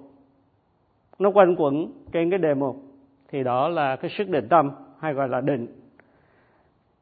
nó 1.19 1.31
quanh 1.31 1.56
quẩn 1.58 1.92
trên 2.12 2.30
cái 2.30 2.40
đề 2.40 2.54
mục, 2.54 2.75
thì 3.31 3.44
đó 3.44 3.68
là 3.68 3.96
cái 3.96 4.12
sức 4.18 4.30
định 4.30 4.48
tâm 4.50 4.72
hay 5.00 5.13
gọi 5.13 5.30
là 5.30 5.41
định. 5.41 5.68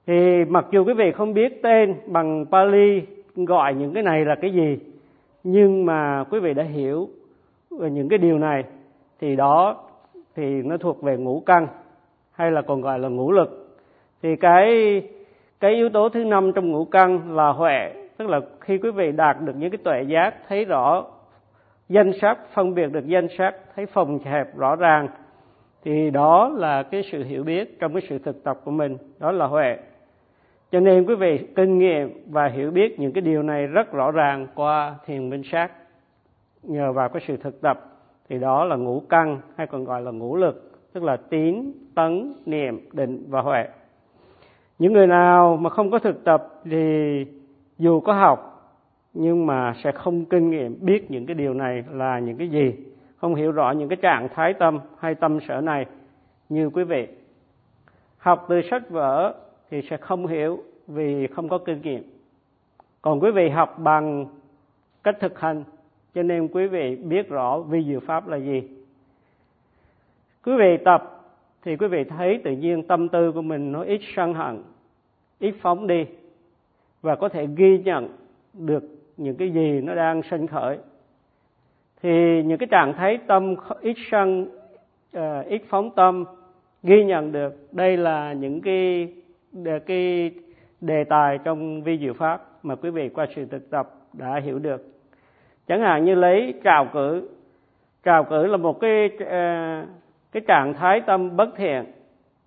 Thì 0.07 0.45
mặc 0.45 0.65
dù 0.71 0.85
quý 0.85 0.93
vị 0.93 1.11
không 1.11 1.33
biết 1.33 1.63
tên 1.63 1.95
bằng 2.07 2.45
Pali 2.51 3.01
gọi 3.35 3.73
những 3.73 3.93
cái 3.93 4.03
này 4.03 4.25
là 4.25 4.35
cái 4.35 4.51
gì, 4.51 4.77
nhưng 5.43 5.85
mà 5.85 6.23
quý 6.29 6.39
vị 6.39 6.53
đã 6.53 6.63
hiểu 6.63 7.09
về 7.79 7.89
những 7.89 8.09
cái 8.09 8.19
điều 8.19 8.37
này, 8.37 8.63
thì 9.19 9.35
đó 9.35 9.83
thì 10.35 10.61
nó 10.61 10.77
thuộc 10.77 11.01
về 11.01 11.17
ngũ 11.17 11.43
căn, 11.45 11.67
hay 12.31 12.51
là 12.51 12.61
còn 12.61 12.81
gọi 12.81 12.99
là 12.99 13.07
ngũ 13.07 13.31
lực 13.31 13.64
thì 14.25 14.35
cái 14.35 15.01
cái 15.59 15.73
yếu 15.73 15.89
tố 15.89 16.09
thứ 16.09 16.23
năm 16.23 16.51
trong 16.55 16.71
ngũ 16.71 16.85
căn 16.85 17.35
là 17.35 17.49
huệ. 17.49 17.93
Tức 18.17 18.29
là 18.29 18.39
khi 18.61 18.77
quý 18.77 18.91
vị 18.91 19.11
đạt 19.11 19.41
được 19.41 19.55
những 19.55 19.71
cái 19.71 19.77
tuệ 19.83 20.01
giác, 20.01 20.35
thấy 20.47 20.65
rõ 20.65 21.05
danh 21.89 22.11
sắc, 22.21 22.37
phân 22.53 22.75
biệt 22.75 22.91
được 22.91 23.07
danh 23.07 23.27
sắc, 23.37 23.55
thấy 23.75 23.85
phòng 23.85 24.19
hẹp 24.19 24.57
rõ 24.57 24.75
ràng, 24.75 25.07
thì 25.83 26.09
đó 26.09 26.51
là 26.55 26.83
cái 26.83 27.03
sự 27.11 27.23
hiểu 27.23 27.43
biết 27.43 27.79
trong 27.79 27.93
cái 27.93 28.01
sự 28.09 28.19
thực 28.19 28.43
tập 28.43 28.59
của 28.63 28.71
mình. 28.71 28.97
Đó 29.19 29.31
là 29.31 29.45
huệ. 29.45 29.77
Cho 30.71 30.79
nên 30.79 31.05
quý 31.05 31.15
vị 31.15 31.47
kinh 31.55 31.77
nghiệm 31.77 32.23
và 32.31 32.47
hiểu 32.47 32.71
biết 32.71 32.99
những 32.99 33.13
cái 33.13 33.21
điều 33.21 33.43
này 33.43 33.67
rất 33.67 33.91
rõ 33.91 34.11
ràng 34.11 34.47
qua 34.55 34.95
thiền 35.05 35.29
minh 35.29 35.43
sát. 35.43 35.71
Nhờ 36.63 36.91
vào 36.91 37.09
cái 37.09 37.21
sự 37.27 37.37
thực 37.37 37.61
tập, 37.61 37.79
thì 38.29 38.39
đó 38.39 38.65
là 38.65 38.75
ngũ 38.75 38.99
căn, 39.09 39.41
hay 39.57 39.67
còn 39.67 39.83
gọi 39.85 40.01
là 40.01 40.11
ngũ 40.11 40.35
lực, 40.35 40.71
tức 40.93 41.03
là 41.03 41.17
tín, 41.17 41.71
tấn, 41.95 42.33
niệm, 42.45 42.89
định 42.93 43.25
và 43.29 43.41
huệ 43.41 43.65
những 44.79 44.93
người 44.93 45.07
nào 45.07 45.57
mà 45.57 45.69
không 45.69 45.91
có 45.91 45.99
thực 45.99 46.23
tập 46.23 46.61
thì 46.63 47.25
dù 47.77 47.99
có 47.99 48.13
học, 48.13 48.51
nhưng 49.13 49.45
mà 49.45 49.73
sẽ 49.83 49.91
không 49.91 50.25
kinh 50.25 50.49
nghiệm 50.49 50.77
biết 50.81 51.11
những 51.11 51.25
cái 51.25 51.35
điều 51.35 51.53
này 51.53 51.83
là 51.91 52.19
những 52.19 52.37
cái 52.37 52.49
gì, 52.49 52.73
không 53.17 53.35
hiểu 53.35 53.51
rõ 53.51 53.71
những 53.71 53.89
cái 53.89 53.97
trạng 54.01 54.29
thái 54.35 54.53
tâm 54.53 54.79
hay 54.99 55.15
tâm 55.15 55.39
sở 55.47 55.61
này 55.61 55.85
như 56.49 56.69
quý 56.69 56.83
vị. 56.83 57.07
Học 58.17 58.45
từ 58.49 58.61
sách 58.61 58.89
vở 58.89 59.33
thì 59.69 59.81
sẽ 59.89 59.97
không 59.97 60.27
hiểu 60.27 60.63
vì 60.87 61.27
không 61.27 61.49
có 61.49 61.57
kinh 61.57 61.81
nghiệm. 61.81 62.03
Còn 63.01 63.19
quý 63.19 63.31
vị 63.31 63.49
học 63.49 63.79
bằng 63.79 64.25
cách 65.03 65.15
thực 65.19 65.39
hành, 65.39 65.63
cho 66.15 66.23
nên 66.23 66.47
quý 66.47 66.67
vị 66.67 66.95
biết 66.95 67.29
rõ 67.29 67.59
vi 67.59 67.83
diệu 67.83 67.99
pháp 67.99 68.27
là 68.27 68.37
gì. 68.37 68.63
Quý 70.45 70.53
vị 70.59 70.77
tập 70.85 71.14
thì 71.65 71.75
quý 71.75 71.87
vị 71.87 72.03
thấy 72.03 72.39
tự 72.43 72.51
nhiên 72.51 72.83
tâm 72.83 73.09
tư 73.09 73.31
của 73.31 73.41
mình 73.41 73.71
nó 73.71 73.81
ít 73.81 74.01
sân 74.15 74.33
hận, 74.33 74.63
ít 75.39 75.55
phóng 75.61 75.87
đi. 75.87 76.05
Và 77.01 77.15
có 77.15 77.29
thể 77.29 77.47
ghi 77.55 77.79
nhận 77.79 78.09
được 78.53 78.83
những 79.17 79.35
cái 79.35 79.49
gì 79.49 79.81
nó 79.81 79.95
đang 79.95 80.21
sinh 80.23 80.47
khởi. 80.47 80.77
Thì 82.01 82.43
những 82.43 82.57
cái 82.57 82.67
trạng 82.71 82.93
thái 82.93 83.17
tâm 83.27 83.55
ít 83.81 83.95
sân 84.11 84.49
ờ, 85.13 85.41
ít 85.41 85.61
phóng 85.69 85.89
tâm, 85.95 86.25
ghi 86.83 87.03
nhận 87.03 87.31
được 87.31 87.73
đây 87.73 87.97
là 87.97 88.33
những 88.33 88.61
cái 88.61 89.13
cái 89.85 90.31
đề 90.81 91.03
tài 91.03 91.37
trong 91.37 91.83
vi 91.83 91.97
diệu 91.97 92.13
pháp 92.13 92.41
mà 92.63 92.75
quý 92.75 92.89
vị 92.89 93.09
qua 93.09 93.27
sự 93.35 93.45
thực 93.45 93.69
tập 93.69 93.93
đã 94.13 94.39
hiểu 94.39 94.59
được. 94.59 94.85
Chẳng 95.67 95.81
hạn 95.81 96.05
như 96.05 96.15
lấy 96.15 96.53
trào 96.63 96.89
cử. 96.93 97.29
Trào 98.03 98.23
cử 98.23 98.47
là 98.47 98.57
một 98.57 98.79
cái 98.79 99.09
ờ, 99.19 99.85
cái 100.35 100.41
trạng 100.47 100.73
thái 100.73 101.01
tâm 101.01 101.37
bất 101.37 101.49
thiện, 101.55 101.85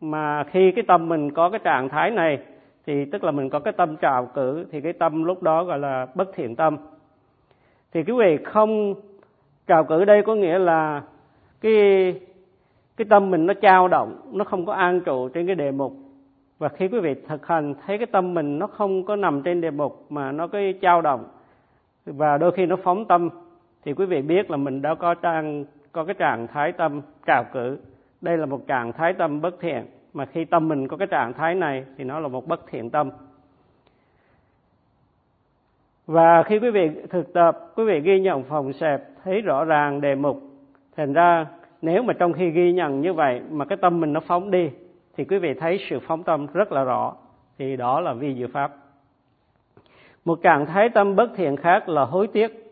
mà 0.01 0.45
khi 0.45 0.73
cái 0.73 0.85
tâm 0.89 1.09
mình 1.09 1.31
có 1.31 1.51
cái 1.51 1.61
trạng 1.65 1.89
thái 1.89 2.11
này, 2.11 2.39
thì 2.87 3.05
tức 3.05 3.25
là 3.25 3.31
mình 3.31 3.51
có 3.51 3.59
cái 3.59 3.73
tâm 3.73 3.97
trào 3.97 4.27
cử, 4.27 4.67
thì 4.71 4.81
cái 4.81 4.93
tâm 4.93 5.25
lúc 5.25 5.43
đó 5.43 5.65
gọi 5.65 5.79
là 5.79 6.07
bất 6.15 6.29
thiện 6.35 6.57
tâm. 6.57 6.77
Thì 7.93 8.03
quý 8.03 8.13
vị 8.13 8.37
không 8.45 8.95
trào 9.67 9.85
cử 9.85 10.05
đây 10.05 10.23
có 10.23 10.35
nghĩa 10.35 10.59
là 10.59 11.03
cái 11.61 12.15
cái 12.97 13.07
tâm 13.11 13.31
mình 13.31 13.47
nó 13.47 13.55
trao 13.55 13.89
động, 13.89 14.21
nó 14.33 14.45
không 14.45 14.67
có 14.67 14.73
an 14.73 15.01
trụ 15.01 15.29
trên 15.29 15.47
cái 15.47 15.55
đề 15.55 15.71
mục 15.71 15.93
và 16.59 16.69
khi 16.69 16.89
quý 16.89 17.01
vị 17.01 17.15
thực 17.29 17.47
hành, 17.47 17.75
thấy 17.87 17.99
cái 17.99 18.07
tâm 18.07 18.35
mình 18.35 18.59
nó 18.59 18.67
không 18.67 19.05
có 19.05 19.17
nằm 19.17 19.43
trên 19.43 19.61
đề 19.61 19.71
mục 19.71 20.07
mà 20.11 20.33
nó 20.33 20.47
cái 20.47 20.73
trao 20.81 21.03
động, 21.03 21.25
và 22.07 22.39
đôi 22.39 22.53
khi 22.53 22.67
nó 22.67 22.77
phóng 22.77 23.05
tâm, 23.05 23.29
thì 23.85 23.93
quý 23.93 24.07
vị 24.07 24.23
biết 24.23 24.51
là 24.51 24.57
mình 24.57 24.83
đã 24.83 24.95
có 24.95 25.15
trang 25.15 25.65
có 25.93 26.05
cái 26.05 26.15
trạng 26.15 26.47
thái 26.47 26.73
tâm 26.73 27.03
trào 27.27 27.45
cử. 27.53 27.79
Đây 28.21 28.39
là 28.39 28.47
một 28.47 28.67
trạng 28.67 28.93
thái 28.93 29.13
tâm 29.13 29.41
bất 29.41 29.61
thiện, 29.61 29.87
mà 30.13 30.27
khi 30.27 30.45
tâm 30.45 30.69
mình 30.69 30.89
có 30.89 30.97
cái 30.97 31.07
trạng 31.07 31.33
thái 31.33 31.55
này 31.55 31.85
thì 31.99 32.05
nó 32.05 32.21
là 32.21 32.29
một 32.29 32.47
bất 32.49 32.61
thiện 32.71 32.91
tâm. 32.91 33.11
Và 36.07 36.43
khi 36.43 36.59
quý 36.59 36.71
vị 36.71 36.91
thực 37.11 37.33
tập, 37.33 37.59
quý 37.77 37.85
vị 37.85 38.01
ghi 38.01 38.21
nhận 38.21 38.43
phòng 38.43 38.73
xẹp, 38.73 39.03
thấy 39.25 39.41
rõ 39.41 39.65
ràng 39.65 40.01
đề 40.01 40.15
mục. 40.15 40.43
Thành 40.97 41.13
ra, 41.13 41.47
nếu 41.83 42.03
mà 42.03 42.13
trong 42.13 42.33
khi 42.33 42.51
ghi 42.51 42.73
nhận 42.73 43.01
như 43.01 43.13
vậy 43.13 43.43
mà 43.51 43.65
cái 43.65 43.77
tâm 43.77 44.01
mình 44.01 44.13
nó 44.13 44.21
phóng 44.21 44.51
đi, 44.51 44.71
thì 45.17 45.25
quý 45.25 45.39
vị 45.39 45.55
thấy 45.55 45.81
sự 45.91 45.99
phóng 46.01 46.23
tâm 46.23 46.47
rất 46.53 46.73
là 46.73 46.85
rõ. 46.85 47.15
Thì 47.59 47.77
đó 47.77 48.01
là 48.01 48.13
vi 48.13 48.35
dự 48.35 48.47
pháp. 48.47 48.77
Một 50.25 50.43
trạng 50.43 50.67
thái 50.67 50.89
tâm 50.89 51.17
bất 51.17 51.31
thiện 51.37 51.57
khác 51.57 51.89
là 51.89 52.05
hối 52.05 52.27
tiếc 52.27 52.68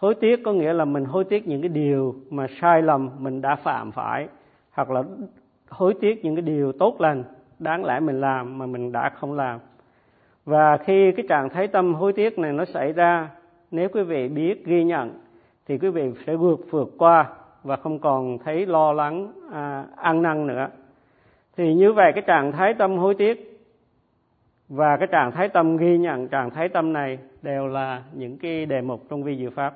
hối 0.00 0.14
tiếc 0.14 0.42
có 0.44 0.52
nghĩa 0.52 0.72
là 0.72 0.84
mình 0.84 1.04
hối 1.04 1.24
tiếc 1.24 1.48
những 1.48 1.62
cái 1.62 1.68
điều 1.68 2.14
mà 2.30 2.46
sai 2.60 2.82
lầm 2.82 3.10
mình 3.18 3.40
đã 3.40 3.56
phạm 3.56 3.92
phải 3.92 4.28
hoặc 4.72 4.90
là 4.90 5.02
hối 5.68 5.94
tiếc 6.00 6.24
những 6.24 6.34
cái 6.34 6.42
điều 6.42 6.72
tốt 6.72 7.00
lành 7.00 7.24
đáng 7.58 7.84
lẽ 7.84 8.00
mình 8.00 8.20
làm 8.20 8.58
mà 8.58 8.66
mình 8.66 8.92
đã 8.92 9.10
không 9.10 9.32
làm. 9.32 9.60
Và 10.44 10.76
khi 10.76 11.12
cái 11.12 11.26
trạng 11.28 11.48
thái 11.48 11.66
tâm 11.66 11.94
hối 11.94 12.12
tiếc 12.12 12.38
này 12.38 12.52
nó 12.52 12.64
xảy 12.64 12.92
ra 12.92 13.28
nếu 13.70 13.88
quý 13.88 14.02
vị 14.02 14.28
biết 14.28 14.66
ghi 14.66 14.84
nhận 14.84 15.10
thì 15.66 15.78
quý 15.78 15.88
vị 15.88 16.12
sẽ 16.26 16.36
vượt 16.36 16.60
vượt 16.70 16.90
qua 16.98 17.26
và 17.62 17.76
không 17.76 17.98
còn 17.98 18.38
thấy 18.38 18.66
lo 18.66 18.92
lắng 18.92 19.32
à, 19.52 19.84
ăn 19.96 20.22
năn 20.22 20.46
nữa. 20.46 20.68
Thì 21.56 21.74
như 21.74 21.92
vậy 21.92 22.12
cái 22.12 22.22
trạng 22.26 22.52
thái 22.52 22.74
tâm 22.74 22.96
hối 22.96 23.14
tiếc 23.14 23.62
và 24.68 24.96
cái 24.96 25.06
trạng 25.06 25.32
thái 25.32 25.48
tâm 25.48 25.76
ghi 25.76 25.98
nhận 25.98 26.28
trạng 26.28 26.50
thái 26.50 26.68
tâm 26.68 26.92
này 26.92 27.18
đều 27.42 27.66
là 27.66 28.02
những 28.12 28.38
cái 28.38 28.66
đề 28.66 28.80
mục 28.80 29.02
trong 29.10 29.22
vi 29.22 29.36
diệu 29.36 29.50
pháp 29.50 29.74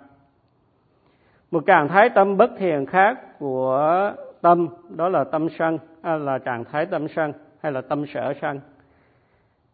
một 1.54 1.66
trạng 1.66 1.88
thái 1.88 2.10
tâm 2.10 2.36
bất 2.36 2.50
thiện 2.58 2.86
khác 2.86 3.38
của 3.38 4.12
tâm, 4.40 4.68
đó 4.88 5.08
là 5.08 5.24
tâm 5.24 5.48
sân 5.58 5.78
à, 6.02 6.16
là 6.16 6.38
trạng 6.38 6.64
thái 6.64 6.86
tâm 6.86 7.08
sân 7.08 7.32
hay 7.62 7.72
là 7.72 7.80
tâm 7.80 8.04
sở 8.06 8.34
sân. 8.40 8.60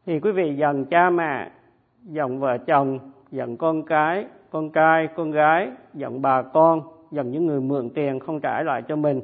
Thì 0.06 0.20
quý 0.20 0.32
vị 0.32 0.54
dần 0.56 0.84
cha 0.84 1.10
mẹ 1.10 1.50
dần 2.04 2.40
vợ 2.40 2.58
chồng 2.58 2.98
dần 3.30 3.56
con 3.56 3.82
cái, 3.82 4.26
con 4.50 4.70
trai, 4.70 5.08
con 5.16 5.30
gái 5.30 5.68
dần 5.94 6.22
bà 6.22 6.42
con 6.42 6.82
dần 7.10 7.30
những 7.30 7.46
người 7.46 7.60
mượn 7.60 7.90
tiền 7.90 8.20
không 8.20 8.40
trả 8.40 8.62
lại 8.62 8.82
cho 8.88 8.96
mình. 8.96 9.20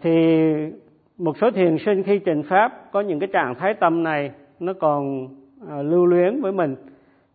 Thì 0.00 0.46
một 1.18 1.36
số 1.38 1.50
thiền 1.50 1.76
sinh 1.86 2.02
khi 2.02 2.18
trình 2.18 2.42
pháp 2.42 2.92
có 2.92 3.00
những 3.00 3.20
cái 3.20 3.28
trạng 3.32 3.54
thái 3.54 3.74
tâm 3.74 4.02
này, 4.02 4.30
nó 4.60 4.72
còn 4.72 5.28
à, 5.68 5.82
lưu 5.82 6.06
luyến 6.06 6.40
với 6.40 6.52
mình. 6.52 6.76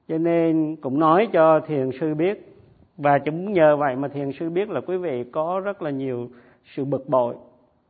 Cho 0.07 0.17
nên 0.17 0.75
cũng 0.81 0.99
nói 0.99 1.27
cho 1.33 1.59
thiền 1.59 1.89
sư 1.99 2.13
biết 2.13 2.52
và 2.97 3.19
chúng 3.19 3.53
nhờ 3.53 3.75
vậy 3.75 3.95
mà 3.95 4.07
thiền 4.07 4.31
sư 4.31 4.49
biết 4.49 4.69
là 4.69 4.81
quý 4.81 4.97
vị 4.97 5.23
có 5.31 5.61
rất 5.65 5.81
là 5.81 5.89
nhiều 5.89 6.29
sự 6.65 6.85
bực 6.85 7.09
bội 7.09 7.35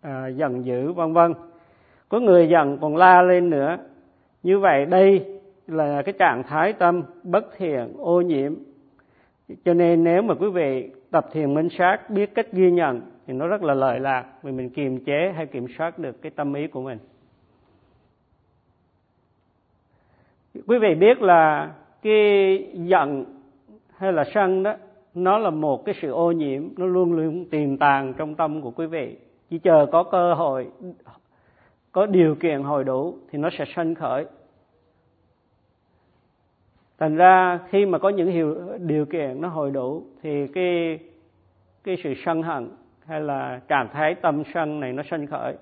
à, 0.02 0.28
giận 0.28 0.66
dữ 0.66 0.92
vân 0.92 1.14
vân. 1.14 1.34
Có 2.10 2.20
người 2.20 2.50
giận 2.50 2.78
còn 2.82 2.96
la 2.98 3.22
lên 3.22 3.50
nữa. 3.50 3.78
Như 4.44 4.60
vậy 4.60 4.86
đây 4.86 5.26
là 5.68 6.02
cái 6.02 6.14
trạng 6.20 6.44
thái 6.44 6.74
tâm 6.74 7.04
bất 7.24 7.46
thiện 7.58 7.94
ô 7.98 8.22
nhiễm. 8.22 8.56
Cho 9.66 9.74
nên 9.74 10.04
nếu 10.04 10.22
mà 10.22 10.36
quý 10.36 10.50
vị 10.50 10.90
tập 11.12 11.26
thiền 11.32 11.54
minh 11.54 11.70
sát 11.70 12.10
biết 12.10 12.36
cách 12.36 12.52
ghi 12.52 12.72
nhận 12.72 13.02
thì 13.28 13.34
nó 13.34 13.48
rất 13.48 13.64
là 13.64 13.74
lợi 13.74 14.00
lạc 14.00 14.26
vì 14.44 14.52
mình 14.52 14.70
kiềm 14.70 15.04
chế 15.04 15.34
hay 15.36 15.46
kiểm 15.46 15.68
soát 15.78 16.00
được 16.00 16.22
cái 16.22 16.32
tâm 16.36 16.54
ý 16.54 16.68
của 16.68 16.82
mình. 16.82 16.98
Quý 20.68 20.78
vị 20.78 20.96
biết 20.96 21.22
là 21.22 21.72
cái 22.02 22.58
giận 22.74 23.26
hay 23.98 24.14
là 24.14 24.24
sân 24.34 24.64
đó 24.64 24.76
nó 25.14 25.38
là 25.38 25.50
một 25.50 25.86
cái 25.86 25.96
sự 26.02 26.12
ô 26.12 26.32
nhiễm 26.32 26.64
nó 26.78 26.86
luôn 26.86 27.14
luôn 27.14 27.46
tiềm 27.46 27.78
tàng 27.78 28.14
trong 28.18 28.36
tâm 28.36 28.62
của 28.62 28.72
quý 28.72 28.86
vị. 28.86 29.18
Chỉ 29.50 29.60
chờ 29.60 29.86
có 29.92 30.04
cơ 30.04 30.34
hội 30.34 30.68
có 31.92 32.06
điều 32.06 32.36
kiện 32.36 32.64
hồi 32.64 32.84
đủ 32.84 33.18
thì 33.32 33.40
nó 33.40 33.50
sẽ 33.58 33.66
sanh 33.76 33.96
khởi. 33.96 34.26
Thành 36.98 37.16
ra 37.16 37.60
khi 37.70 37.86
mà 37.86 37.98
có 37.98 38.10
những 38.10 38.28
hiệu, 38.28 38.56
điều 38.78 39.06
kiện 39.06 39.42
nó 39.42 39.48
hồi 39.48 39.72
đủ 39.72 40.04
thì 40.22 40.48
cái 40.48 41.00
cái 41.84 41.98
sự 42.04 42.14
sân 42.26 42.42
hận 42.44 42.70
hay 43.06 43.22
là 43.22 43.62
trạng 43.68 43.88
thái 43.94 44.16
tâm 44.16 44.44
sân 44.54 44.80
này 44.80 44.94
nó 44.94 45.04
sanh 45.04 45.28
khởi. 45.28 45.56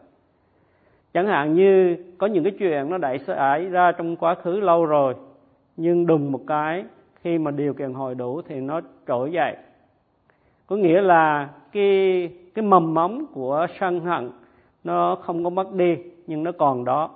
Chẳng 1.13 1.27
hạn 1.27 1.53
như 1.53 1.97
có 2.17 2.27
những 2.27 2.43
cái 2.43 2.53
chuyện 2.59 2.89
nó 2.89 2.97
đã 2.97 3.17
xảy 3.27 3.65
ra 3.65 3.91
trong 3.91 4.15
quá 4.15 4.35
khứ 4.35 4.59
lâu 4.59 4.85
rồi 4.85 5.15
nhưng 5.77 6.05
đùng 6.05 6.31
một 6.31 6.41
cái 6.47 6.85
khi 7.23 7.37
mà 7.37 7.51
điều 7.51 7.73
kiện 7.73 7.93
hồi 7.93 8.15
đủ 8.15 8.41
thì 8.41 8.59
nó 8.59 8.81
trỗi 9.07 9.31
dậy. 9.31 9.55
Có 10.67 10.75
nghĩa 10.75 11.01
là 11.01 11.49
cái 11.71 12.29
cái 12.55 12.65
mầm 12.65 12.93
móng 12.93 13.25
của 13.33 13.67
sân 13.79 13.99
hận 13.99 14.31
nó 14.83 15.15
không 15.15 15.43
có 15.43 15.49
mất 15.49 15.73
đi, 15.73 15.97
nhưng 16.27 16.43
nó 16.43 16.51
còn 16.51 16.85
đó. 16.85 17.09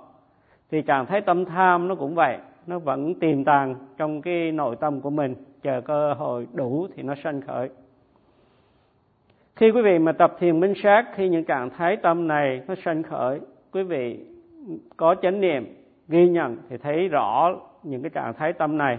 Thì 0.70 0.82
trạng 0.82 1.06
thái 1.06 1.20
tâm 1.20 1.44
tham 1.44 1.88
nó 1.88 1.94
cũng 1.94 2.14
vậy, 2.14 2.38
nó 2.66 2.78
vẫn 2.78 3.14
tiềm 3.14 3.44
tàng 3.44 3.74
trong 3.96 4.22
cái 4.22 4.52
nội 4.52 4.76
tâm 4.76 5.00
của 5.00 5.10
mình, 5.10 5.34
chờ 5.62 5.80
cơ 5.80 6.14
hội 6.14 6.46
đủ 6.52 6.86
thì 6.94 7.02
nó 7.02 7.14
sanh 7.24 7.40
khởi. 7.40 7.68
Khi 9.56 9.70
quý 9.70 9.82
vị 9.82 9.98
mà 9.98 10.12
tập 10.12 10.36
thiền 10.38 10.60
minh 10.60 10.74
sát, 10.82 11.04
khi 11.14 11.28
những 11.28 11.44
trạng 11.44 11.70
thái 11.70 11.96
tâm 11.96 12.28
này 12.28 12.60
nó 12.68 12.74
sanh 12.84 13.02
khởi, 13.02 13.40
quý 13.72 13.82
vị 13.82 14.26
có 14.96 15.14
chánh 15.22 15.40
niệm, 15.40 15.74
ghi 16.08 16.28
nhận 16.28 16.56
thì 16.68 16.76
thấy 16.76 17.08
rõ 17.08 17.54
những 17.82 18.02
cái 18.02 18.10
trạng 18.10 18.34
thái 18.34 18.52
tâm 18.52 18.78
này 18.78 18.98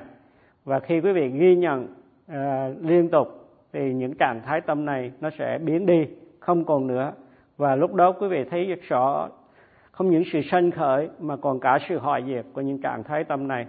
và 0.67 0.79
khi 0.79 0.99
quý 0.99 1.11
vị 1.11 1.29
ghi 1.29 1.55
nhận 1.55 1.87
uh, 2.31 2.35
liên 2.81 3.09
tục 3.09 3.27
thì 3.73 3.93
những 3.93 4.13
trạng 4.13 4.41
thái 4.45 4.61
tâm 4.61 4.85
này 4.85 5.11
nó 5.21 5.29
sẽ 5.37 5.59
biến 5.63 5.85
đi 5.85 6.07
không 6.39 6.65
còn 6.65 6.87
nữa. 6.87 7.13
Và 7.57 7.75
lúc 7.75 7.93
đó 7.93 8.11
quý 8.11 8.27
vị 8.27 8.43
thấy 8.49 8.65
rất 8.65 8.79
rõ 8.81 9.29
không 9.91 10.09
những 10.09 10.23
sự 10.31 10.41
sanh 10.41 10.71
khởi 10.71 11.09
mà 11.19 11.35
còn 11.35 11.59
cả 11.59 11.79
sự 11.89 11.97
hoại 11.97 12.23
diệt 12.27 12.45
của 12.53 12.61
những 12.61 12.81
trạng 12.81 13.03
thái 13.03 13.23
tâm 13.23 13.47
này. 13.47 13.65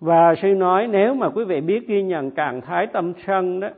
Và 0.00 0.34
sư 0.42 0.48
nói 0.48 0.86
nếu 0.86 1.14
mà 1.14 1.28
quý 1.28 1.44
vị 1.44 1.60
biết 1.60 1.88
ghi 1.88 2.02
nhận 2.02 2.30
trạng 2.30 2.60
thái 2.60 2.86
tâm 2.86 3.12
sân 3.26 3.60
đó 3.60 3.68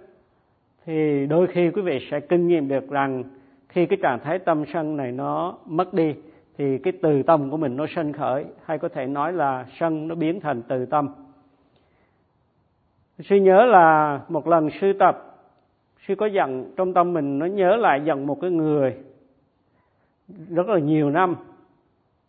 thì 0.84 1.26
đôi 1.26 1.46
khi 1.46 1.70
quý 1.70 1.82
vị 1.82 2.08
sẽ 2.10 2.20
kinh 2.20 2.48
nghiệm 2.48 2.68
được 2.68 2.90
rằng 2.90 3.24
khi 3.68 3.86
cái 3.86 3.98
trạng 4.02 4.18
thái 4.18 4.38
tâm 4.38 4.64
sân 4.72 4.96
này 4.96 5.12
nó 5.12 5.58
mất 5.66 5.94
đi 5.94 6.14
thì 6.60 6.78
cái 6.78 6.92
từ 7.02 7.22
tâm 7.22 7.50
của 7.50 7.56
mình 7.56 7.76
nó 7.76 7.86
sân 7.94 8.12
khởi, 8.12 8.44
hay 8.64 8.78
có 8.78 8.88
thể 8.88 9.06
nói 9.06 9.32
là 9.32 9.66
sân 9.78 10.08
nó 10.08 10.14
biến 10.14 10.40
thành 10.40 10.62
từ 10.62 10.86
tâm. 10.86 11.08
Sư 13.18 13.36
nhớ 13.36 13.66
là 13.66 14.20
một 14.28 14.48
lần 14.48 14.70
sư 14.80 14.92
tập, 14.92 15.36
sư 16.06 16.14
có 16.14 16.26
giận 16.26 16.72
trong 16.76 16.94
tâm 16.94 17.12
mình 17.12 17.38
nó 17.38 17.46
nhớ 17.46 17.76
lại 17.76 18.00
giận 18.04 18.26
một 18.26 18.40
cái 18.40 18.50
người 18.50 18.94
rất 20.50 20.68
là 20.68 20.78
nhiều 20.78 21.10
năm, 21.10 21.36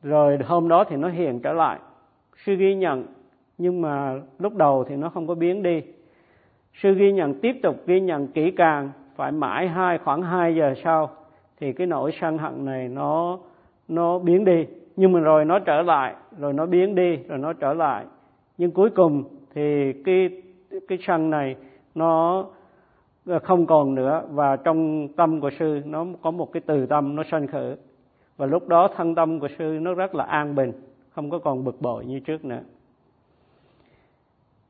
rồi 0.03 0.37
hôm 0.45 0.67
đó 0.67 0.83
thì 0.83 0.95
nó 0.95 1.09
hiện 1.09 1.39
trở 1.39 1.53
lại. 1.53 1.79
Sư 2.45 2.55
ghi 2.55 2.75
nhận, 2.75 3.05
nhưng 3.57 3.81
mà 3.81 4.19
lúc 4.39 4.55
đầu 4.55 4.83
thì 4.83 4.95
nó 4.95 5.09
không 5.09 5.27
có 5.27 5.35
biến 5.35 5.63
đi. 5.63 5.81
Sư 6.73 6.93
ghi 6.93 7.11
nhận, 7.11 7.39
tiếp 7.39 7.55
tục 7.63 7.75
ghi 7.85 7.99
nhận 7.99 8.27
kỹ 8.27 8.51
càng, 8.51 8.91
phải 9.15 9.31
mãi 9.31 9.67
hai, 9.67 9.97
khoảng 9.97 10.21
2 10.21 10.55
giờ 10.55 10.73
sau 10.83 11.09
thì 11.59 11.73
cái 11.73 11.87
nỗi 11.87 12.11
sân 12.21 12.37
hận 12.37 12.65
này 12.65 12.87
nó 12.87 13.39
nó 13.91 14.19
biến 14.19 14.45
đi. 14.45 14.65
Nhưng 14.95 15.11
mà 15.11 15.19
rồi 15.19 15.45
nó 15.45 15.59
trở 15.59 15.81
lại, 15.81 16.15
rồi 16.37 16.53
nó 16.53 16.65
biến 16.65 16.95
đi, 16.95 17.17
rồi 17.27 17.37
nó 17.37 17.53
trở 17.53 17.73
lại. 17.73 18.05
Nhưng 18.57 18.71
cuối 18.71 18.89
cùng 18.89 19.23
thì 19.53 19.93
cái 20.05 20.29
cái 20.87 20.97
sân 21.07 21.29
này 21.29 21.55
nó 21.95 22.45
không 23.43 23.65
còn 23.65 23.95
nữa. 23.95 24.23
Và 24.31 24.55
trong 24.55 25.07
tâm 25.07 25.41
của 25.41 25.49
sư, 25.59 25.81
nó 25.85 26.05
có 26.21 26.31
một 26.31 26.51
cái 26.51 26.61
từ 26.65 26.85
tâm 26.85 27.15
nó 27.15 27.23
sanh 27.31 27.47
khởi. 27.47 27.75
Và 28.37 28.45
lúc 28.45 28.67
đó 28.67 28.87
thân 28.95 29.15
tâm 29.15 29.39
của 29.39 29.47
sư 29.59 29.79
nó 29.81 29.93
rất 29.93 30.15
là 30.15 30.23
an 30.23 30.55
bình, 30.55 30.71
không 31.09 31.29
có 31.29 31.39
còn 31.39 31.63
bực 31.63 31.81
bội 31.81 32.05
như 32.05 32.19
trước 32.19 32.45
nữa. 32.45 32.61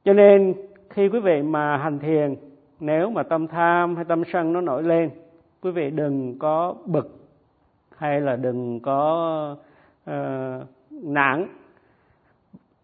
Cho 0.03 0.13
nên 0.13 0.53
khi 0.89 1.09
quý 1.09 1.19
vị 1.19 1.41
mà 1.41 1.77
hành 1.77 1.99
thiền, 1.99 2.35
nếu 2.79 3.09
mà 3.09 3.23
tâm 3.23 3.47
tham 3.47 3.95
hay 3.95 4.05
tâm 4.05 4.23
sân 4.33 4.53
nó 4.53 4.61
nổi 4.61 4.83
lên, 4.83 5.09
quý 5.61 5.71
vị 5.71 5.89
đừng 5.89 6.39
có 6.39 6.75
bực 6.85 7.20
hay 8.01 8.21
là 8.21 8.35
đừng 8.35 8.79
có 8.79 9.55
uh, 10.09 10.67
nản. 10.91 11.47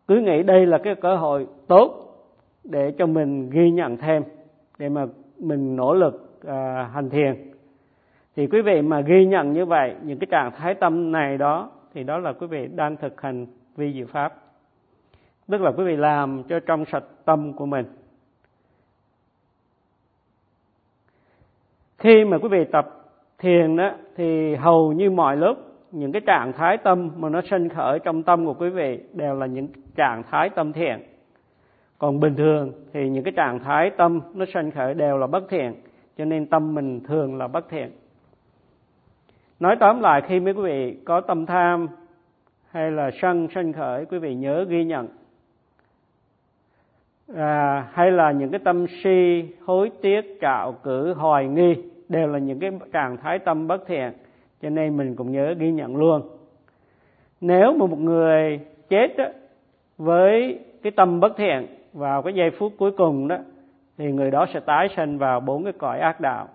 Cứ 0.07 0.15
nghĩ 0.15 0.43
đây 0.43 0.65
là 0.65 0.77
cái 0.77 0.95
cơ 0.95 1.15
hội 1.15 1.47
tốt 1.67 2.15
để 2.63 2.93
cho 2.97 3.05
mình 3.05 3.49
ghi 3.49 3.71
nhận 3.71 3.97
thêm 3.97 4.23
để 4.77 4.89
mà 4.89 5.05
mình 5.39 5.75
nỗ 5.75 5.93
lực 5.93 6.39
uh, 6.45 6.51
hành 6.93 7.09
thiền. 7.09 7.51
Thì 8.35 8.47
quý 8.47 8.61
vị 8.61 8.81
mà 8.81 9.01
ghi 9.01 9.25
nhận 9.25 9.53
như 9.53 9.65
vậy 9.65 9.95
những 10.03 10.19
cái 10.19 10.27
trạng 10.31 10.51
thái 10.51 10.73
tâm 10.73 11.11
này 11.11 11.37
đó 11.37 11.71
thì 11.93 12.03
đó 12.03 12.17
là 12.17 12.33
quý 12.33 12.47
vị 12.47 12.67
đang 12.75 12.97
thực 12.97 13.21
hành 13.21 13.45
vi 13.75 13.93
diệu 13.93 14.07
pháp. 14.07 14.35
Tức 15.47 15.61
là 15.61 15.71
quý 15.71 15.83
vị 15.83 15.95
làm 15.95 16.43
cho 16.43 16.59
trong 16.59 16.85
sạch 16.85 17.03
tâm 17.25 17.53
của 17.53 17.65
mình. 17.65 17.85
Khi 21.97 22.25
mà 22.25 22.37
quý 22.37 22.47
vị 22.49 22.65
tập 22.71 22.96
thiền 23.37 23.75
đó 23.75 23.91
thì 24.15 24.55
hầu 24.55 24.93
như 24.93 25.09
mọi 25.09 25.37
lúc 25.37 25.57
những 25.91 26.11
cái 26.11 26.21
trạng 26.25 26.53
thái 26.53 26.77
tâm 26.77 27.09
mà 27.17 27.29
nó 27.29 27.41
sinh 27.41 27.69
khởi 27.69 27.99
trong 27.99 28.23
tâm 28.23 28.45
của 28.45 28.53
quý 28.53 28.69
vị 28.69 28.99
đều 29.13 29.35
là 29.35 29.45
những 29.45 29.67
trạng 29.95 30.23
thái 30.31 30.49
tâm 30.49 30.73
thiện. 30.73 30.99
Còn 31.97 32.19
bình 32.19 32.35
thường 32.35 32.71
thì 32.93 33.09
những 33.09 33.23
cái 33.23 33.33
trạng 33.35 33.59
thái 33.59 33.89
tâm 33.89 34.21
nó 34.33 34.45
sinh 34.53 34.71
khởi 34.71 34.93
đều 34.93 35.17
là 35.17 35.27
bất 35.27 35.49
thiện 35.49 35.73
cho 36.17 36.25
nên 36.25 36.45
tâm 36.45 36.75
mình 36.75 36.99
thường 37.03 37.37
là 37.37 37.47
bất 37.47 37.69
thiện. 37.69 37.91
Nói 39.59 39.75
tóm 39.79 40.01
lại 40.01 40.21
khi 40.21 40.39
mấy 40.39 40.53
quý 40.53 40.63
vị 40.63 40.97
có 41.05 41.21
tâm 41.21 41.45
tham 41.45 41.87
hay 42.71 42.91
là 42.91 43.11
sân 43.21 43.47
sinh 43.55 43.73
khởi 43.73 44.05
quý 44.05 44.19
vị 44.19 44.35
nhớ 44.35 44.65
ghi 44.69 44.83
nhận. 44.83 45.07
À, 47.35 47.87
hay 47.93 48.11
là 48.11 48.31
những 48.31 48.49
cái 48.49 48.59
tâm 48.63 48.85
si 49.03 49.45
hối 49.65 49.91
tiếc 50.01 50.37
trạo 50.41 50.71
cử 50.83 51.13
hoài 51.13 51.47
nghi 51.47 51.75
đều 52.09 52.27
là 52.27 52.39
những 52.39 52.59
cái 52.59 52.71
trạng 52.93 53.17
thái 53.17 53.39
tâm 53.39 53.67
bất 53.67 53.87
thiện 53.87 54.11
cho 54.61 54.69
nên 54.69 54.97
mình 54.97 55.15
cũng 55.15 55.31
nhớ 55.31 55.53
ghi 55.57 55.71
nhận 55.71 55.95
luôn. 55.95 56.21
Nếu 57.41 57.73
mà 57.73 57.85
một 57.85 57.99
người 57.99 58.59
chết 58.89 59.17
đó, 59.17 59.25
với 59.97 60.59
cái 60.83 60.91
tâm 60.91 61.19
bất 61.19 61.37
thiện 61.37 61.67
vào 61.93 62.21
cái 62.21 62.33
giây 62.33 62.49
phút 62.51 62.73
cuối 62.77 62.91
cùng 62.91 63.27
đó 63.27 63.37
thì 63.97 64.11
người 64.11 64.31
đó 64.31 64.45
sẽ 64.53 64.59
tái 64.59 64.89
sinh 64.95 65.17
vào 65.17 65.39
bốn 65.39 65.63
cái 65.63 65.73
cõi 65.73 65.99
ác 65.99 66.21
đạo. 66.21 66.47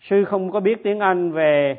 Sư 0.00 0.24
không 0.24 0.50
có 0.50 0.60
biết 0.60 0.82
tiếng 0.82 1.00
anh 1.00 1.32
về 1.32 1.76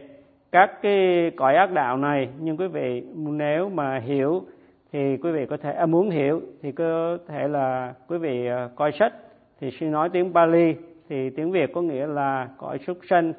các 0.51 0.81
cái 0.81 1.31
cõi 1.35 1.55
ác 1.55 1.71
đạo 1.71 1.97
này 1.97 2.29
nhưng 2.39 2.57
quý 2.57 2.67
vị 2.67 3.03
nếu 3.15 3.69
mà 3.69 3.99
hiểu 3.99 4.43
thì 4.91 5.17
quý 5.17 5.31
vị 5.31 5.45
có 5.45 5.57
thể 5.57 5.71
à, 5.71 5.85
muốn 5.85 6.09
hiểu 6.09 6.41
thì 6.61 6.71
có 6.71 7.17
thể 7.27 7.47
là 7.47 7.93
quý 8.07 8.17
vị 8.17 8.47
à, 8.47 8.69
coi 8.75 8.91
sách 8.91 9.13
thì 9.59 9.71
sư 9.71 9.85
nói 9.85 10.09
tiếng 10.09 10.33
Bali 10.33 10.75
thì 11.09 11.29
tiếng 11.29 11.51
Việt 11.51 11.73
có 11.73 11.81
nghĩa 11.81 12.07
là 12.07 12.49
cõi 12.57 12.79
súc 12.87 12.97
sanh, 13.09 13.33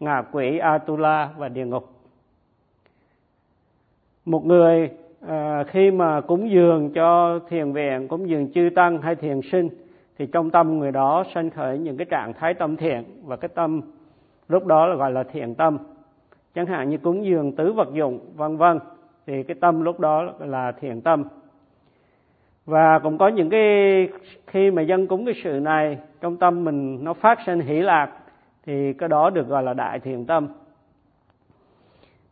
ngạ 0.00 0.22
quỷ, 0.32 0.58
Atula 0.58 1.30
và 1.36 1.48
địa 1.48 1.66
ngục. 1.66 1.88
Một 4.24 4.46
người 4.46 4.90
à, 5.28 5.64
khi 5.64 5.90
mà 5.90 6.20
cúng 6.20 6.50
dường 6.50 6.92
cho 6.92 7.38
thiền 7.48 7.72
viện, 7.72 8.08
cúng 8.08 8.28
dường 8.28 8.52
chư 8.52 8.68
tăng 8.74 9.02
hay 9.02 9.14
thiền 9.14 9.40
sinh 9.52 9.68
thì 10.18 10.26
trong 10.26 10.50
tâm 10.50 10.78
người 10.78 10.92
đó 10.92 11.24
sanh 11.34 11.50
khởi 11.50 11.78
những 11.78 11.96
cái 11.96 12.06
trạng 12.10 12.32
thái 12.32 12.54
tâm 12.54 12.76
thiện 12.76 13.04
và 13.24 13.36
cái 13.36 13.48
tâm 13.48 13.80
lúc 14.48 14.66
đó 14.66 14.86
là 14.86 14.94
gọi 14.94 15.12
là 15.12 15.22
thiện 15.22 15.54
tâm. 15.54 15.78
Chẳng 16.54 16.66
hạn 16.66 16.90
như 16.90 16.96
cúng 16.98 17.24
dường 17.24 17.56
tứ 17.56 17.72
vật 17.72 17.88
dụng 17.92 18.20
vân 18.36 18.56
vân 18.56 18.78
thì 19.26 19.42
cái 19.42 19.56
tâm 19.60 19.82
lúc 19.82 20.00
đó 20.00 20.32
là 20.38 20.72
thiện 20.72 21.00
tâm 21.00 21.24
và 22.66 22.98
cũng 22.98 23.18
có 23.18 23.28
những 23.28 23.50
cái 23.50 24.08
khi 24.46 24.70
mà 24.70 24.82
dân 24.82 25.06
cúng 25.06 25.24
cái 25.24 25.34
sự 25.44 25.50
này, 25.50 25.98
trong 26.20 26.36
tâm 26.36 26.64
mình 26.64 27.04
nó 27.04 27.14
phát 27.14 27.38
sinh 27.46 27.60
hỷ 27.60 27.74
lạc, 27.74 28.10
thì 28.66 28.92
cái 28.92 29.08
đó 29.08 29.30
được 29.30 29.48
gọi 29.48 29.62
là 29.62 29.74
đại 29.74 30.00
thiện 30.00 30.26
tâm. 30.26 30.48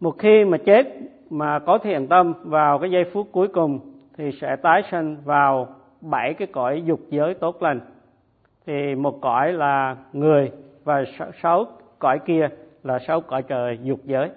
Một 0.01 0.19
khi 0.19 0.45
mà 0.45 0.59
chết 0.59 0.87
mà 1.31 1.59
có 1.59 1.79
thiện 1.79 2.07
tâm 2.07 2.35
vào 2.43 2.79
cái 2.79 2.91
giây 2.91 3.05
phút 3.13 3.29
cuối 3.33 3.49
cùng, 3.49 3.81
thì 4.17 4.33
sẽ 4.41 4.57
tái 4.57 4.83
sinh 4.91 5.17
vào 5.25 5.69
bảy 6.01 6.35
cái 6.35 6.49
cõi 6.53 6.83
dục 6.85 7.01
giới 7.11 7.35
tốt 7.35 7.63
lành. 7.63 7.81
Thì 8.67 8.95
một 8.95 9.21
cõi 9.21 9.53
là 9.53 9.97
người 10.13 10.51
và 10.85 11.05
sáu 11.43 11.67
cõi 11.99 12.19
kia 12.27 12.49
là 12.85 12.99
sáu 12.99 13.21
cõi 13.21 13.43
trời 13.43 13.79
dục 13.83 14.01
giới. 14.05 14.31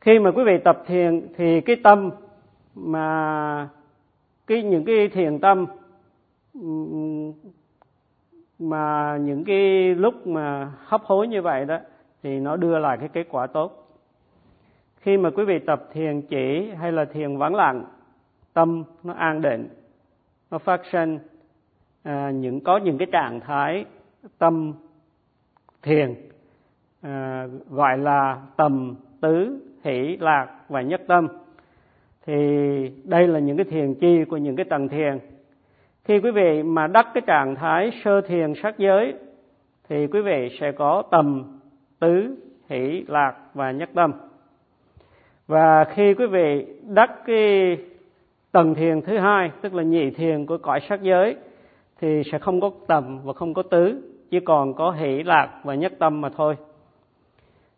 Khi 0.00 0.18
mà 0.18 0.30
quý 0.30 0.44
vị 0.44 0.58
tập 0.58 0.82
thiền, 0.86 1.28
thì 1.36 1.60
cái 1.60 1.76
tâm 1.76 2.10
mà 2.74 3.68
cái 4.46 4.62
những 4.62 4.84
cái 4.84 5.08
thiền 5.08 5.38
tâm 5.38 5.66
mà 8.58 9.16
những 9.16 9.44
cái 9.44 9.94
lúc 9.94 10.26
mà 10.26 10.72
hấp 10.84 11.02
hối 11.02 11.28
như 11.28 11.42
vậy 11.42 11.64
đó 11.64 11.78
thì 12.22 12.40
nó 12.40 12.56
đưa 12.56 12.78
lại 12.78 12.96
cái 13.00 13.08
kết 13.08 13.26
quả 13.30 13.46
tốt. 13.46 13.98
Khi 14.96 15.16
mà 15.16 15.30
quý 15.30 15.44
vị 15.44 15.58
tập 15.58 15.88
thiền 15.92 16.22
chỉ 16.22 16.70
hay 16.78 16.92
là 16.92 17.04
thiền 17.04 17.36
vắng 17.36 17.54
lặng 17.54 17.84
tâm 18.52 18.84
nó 19.02 19.12
an 19.12 19.40
định 19.40 19.68
nó 20.50 20.58
phát 20.58 20.80
sinh 20.92 21.18
à, 22.02 22.30
những 22.30 22.60
có 22.60 22.76
những 22.76 22.98
cái 22.98 23.08
trạng 23.12 23.40
thái 23.40 23.84
tâm 24.38 24.72
thiền 25.82 26.14
à, 27.02 27.46
gọi 27.70 27.98
là 27.98 28.42
tầm 28.56 28.94
tứ 29.20 29.60
hỷ 29.84 30.16
lạc 30.20 30.60
và 30.68 30.82
nhất 30.82 31.00
tâm 31.06 31.28
thì 32.26 32.36
đây 33.04 33.28
là 33.28 33.38
những 33.38 33.56
cái 33.56 33.64
thiền 33.64 33.94
chi 33.94 34.24
của 34.24 34.36
những 34.36 34.56
cái 34.56 34.64
tầng 34.64 34.88
thiền. 34.88 35.18
Khi 36.04 36.18
quý 36.18 36.30
vị 36.30 36.62
mà 36.62 36.86
đắc 36.86 37.06
cái 37.14 37.22
trạng 37.26 37.54
thái 37.54 37.90
sơ 38.04 38.20
thiền 38.20 38.52
sắc 38.62 38.78
giới, 38.78 39.14
thì 39.88 40.06
quý 40.06 40.20
vị 40.20 40.56
sẽ 40.60 40.72
có 40.72 41.02
tầm 41.10 41.58
tứ, 42.00 42.36
hỷ, 42.68 43.04
lạc 43.08 43.34
và 43.54 43.70
nhất 43.70 43.88
tâm. 43.94 44.12
Và 45.46 45.84
khi 45.84 46.14
quý 46.14 46.26
vị 46.26 46.66
đắc 46.88 47.10
cái 47.26 47.76
tầng 48.52 48.74
thiền 48.74 49.00
thứ 49.02 49.18
hai, 49.18 49.50
tức 49.60 49.74
là 49.74 49.82
nhị 49.82 50.10
thiền 50.10 50.46
của 50.46 50.58
cõi 50.58 50.80
sắc 50.88 51.02
giới, 51.02 51.36
thì 52.00 52.22
sẽ 52.32 52.38
không 52.38 52.60
có 52.60 52.70
tầm 52.86 53.18
và 53.24 53.32
không 53.32 53.54
có 53.54 53.62
tứ, 53.62 54.02
chỉ 54.30 54.40
còn 54.40 54.74
có 54.74 54.90
hỷ, 54.90 55.22
lạc 55.22 55.60
và 55.64 55.74
nhất 55.74 55.92
tâm 55.98 56.20
mà 56.20 56.28
thôi. 56.36 56.56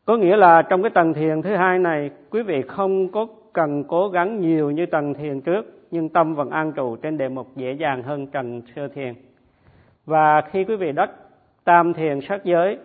Có 0.05 0.17
nghĩa 0.17 0.37
là 0.37 0.63
trong 0.63 0.83
cái 0.83 0.91
tầng 0.91 1.15
thiền 1.15 1.43
thứ 1.43 1.57
hai 1.57 1.79
này, 1.79 2.11
quý 2.31 2.43
vị 2.43 2.63
không 2.63 3.09
có 3.09 3.27
cần 3.57 3.85
cố 3.85 4.09
gắng 4.09 4.41
nhiều 4.41 4.71
như 4.71 4.87
tầng 4.87 5.15
thiền 5.15 5.41
trước 5.41 5.67
nhưng 5.91 6.09
tâm 6.09 6.35
vẫn 6.35 6.51
an 6.51 6.73
trụ 6.73 6.97
trên 6.97 7.19
đề 7.19 7.29
mục 7.29 7.47
dễ 7.57 7.73
dàng 7.73 8.03
hơn 8.03 8.27
trần 8.27 8.63
sơ 8.77 8.89
thiền. 8.89 9.15
Và 10.07 10.41
khi 10.41 10.65
quý 10.65 10.77
vị 10.77 10.93
đắc 10.93 11.11
tam 11.65 11.95
thiền 11.95 12.21
sắc 12.29 12.45
giới 12.45 12.79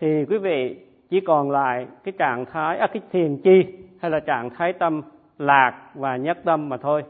thì 0.00 0.24
quý 0.24 0.38
vị 0.38 0.76
chỉ 1.10 1.20
còn 1.20 1.50
lại 1.50 1.86
cái 2.04 2.12
trạng 2.18 2.44
thái 2.44 2.78
à, 2.78 2.86
cái 2.86 3.02
thiền 3.12 3.36
chi 3.36 3.64
hay 4.00 4.10
là 4.10 4.20
trạng 4.20 4.50
thái 4.50 4.72
tâm 4.72 5.02
lạc 5.38 5.90
và 5.94 6.16
nhất 6.16 6.38
tâm 6.44 6.68
mà 6.68 6.76
thôi. 6.76 7.02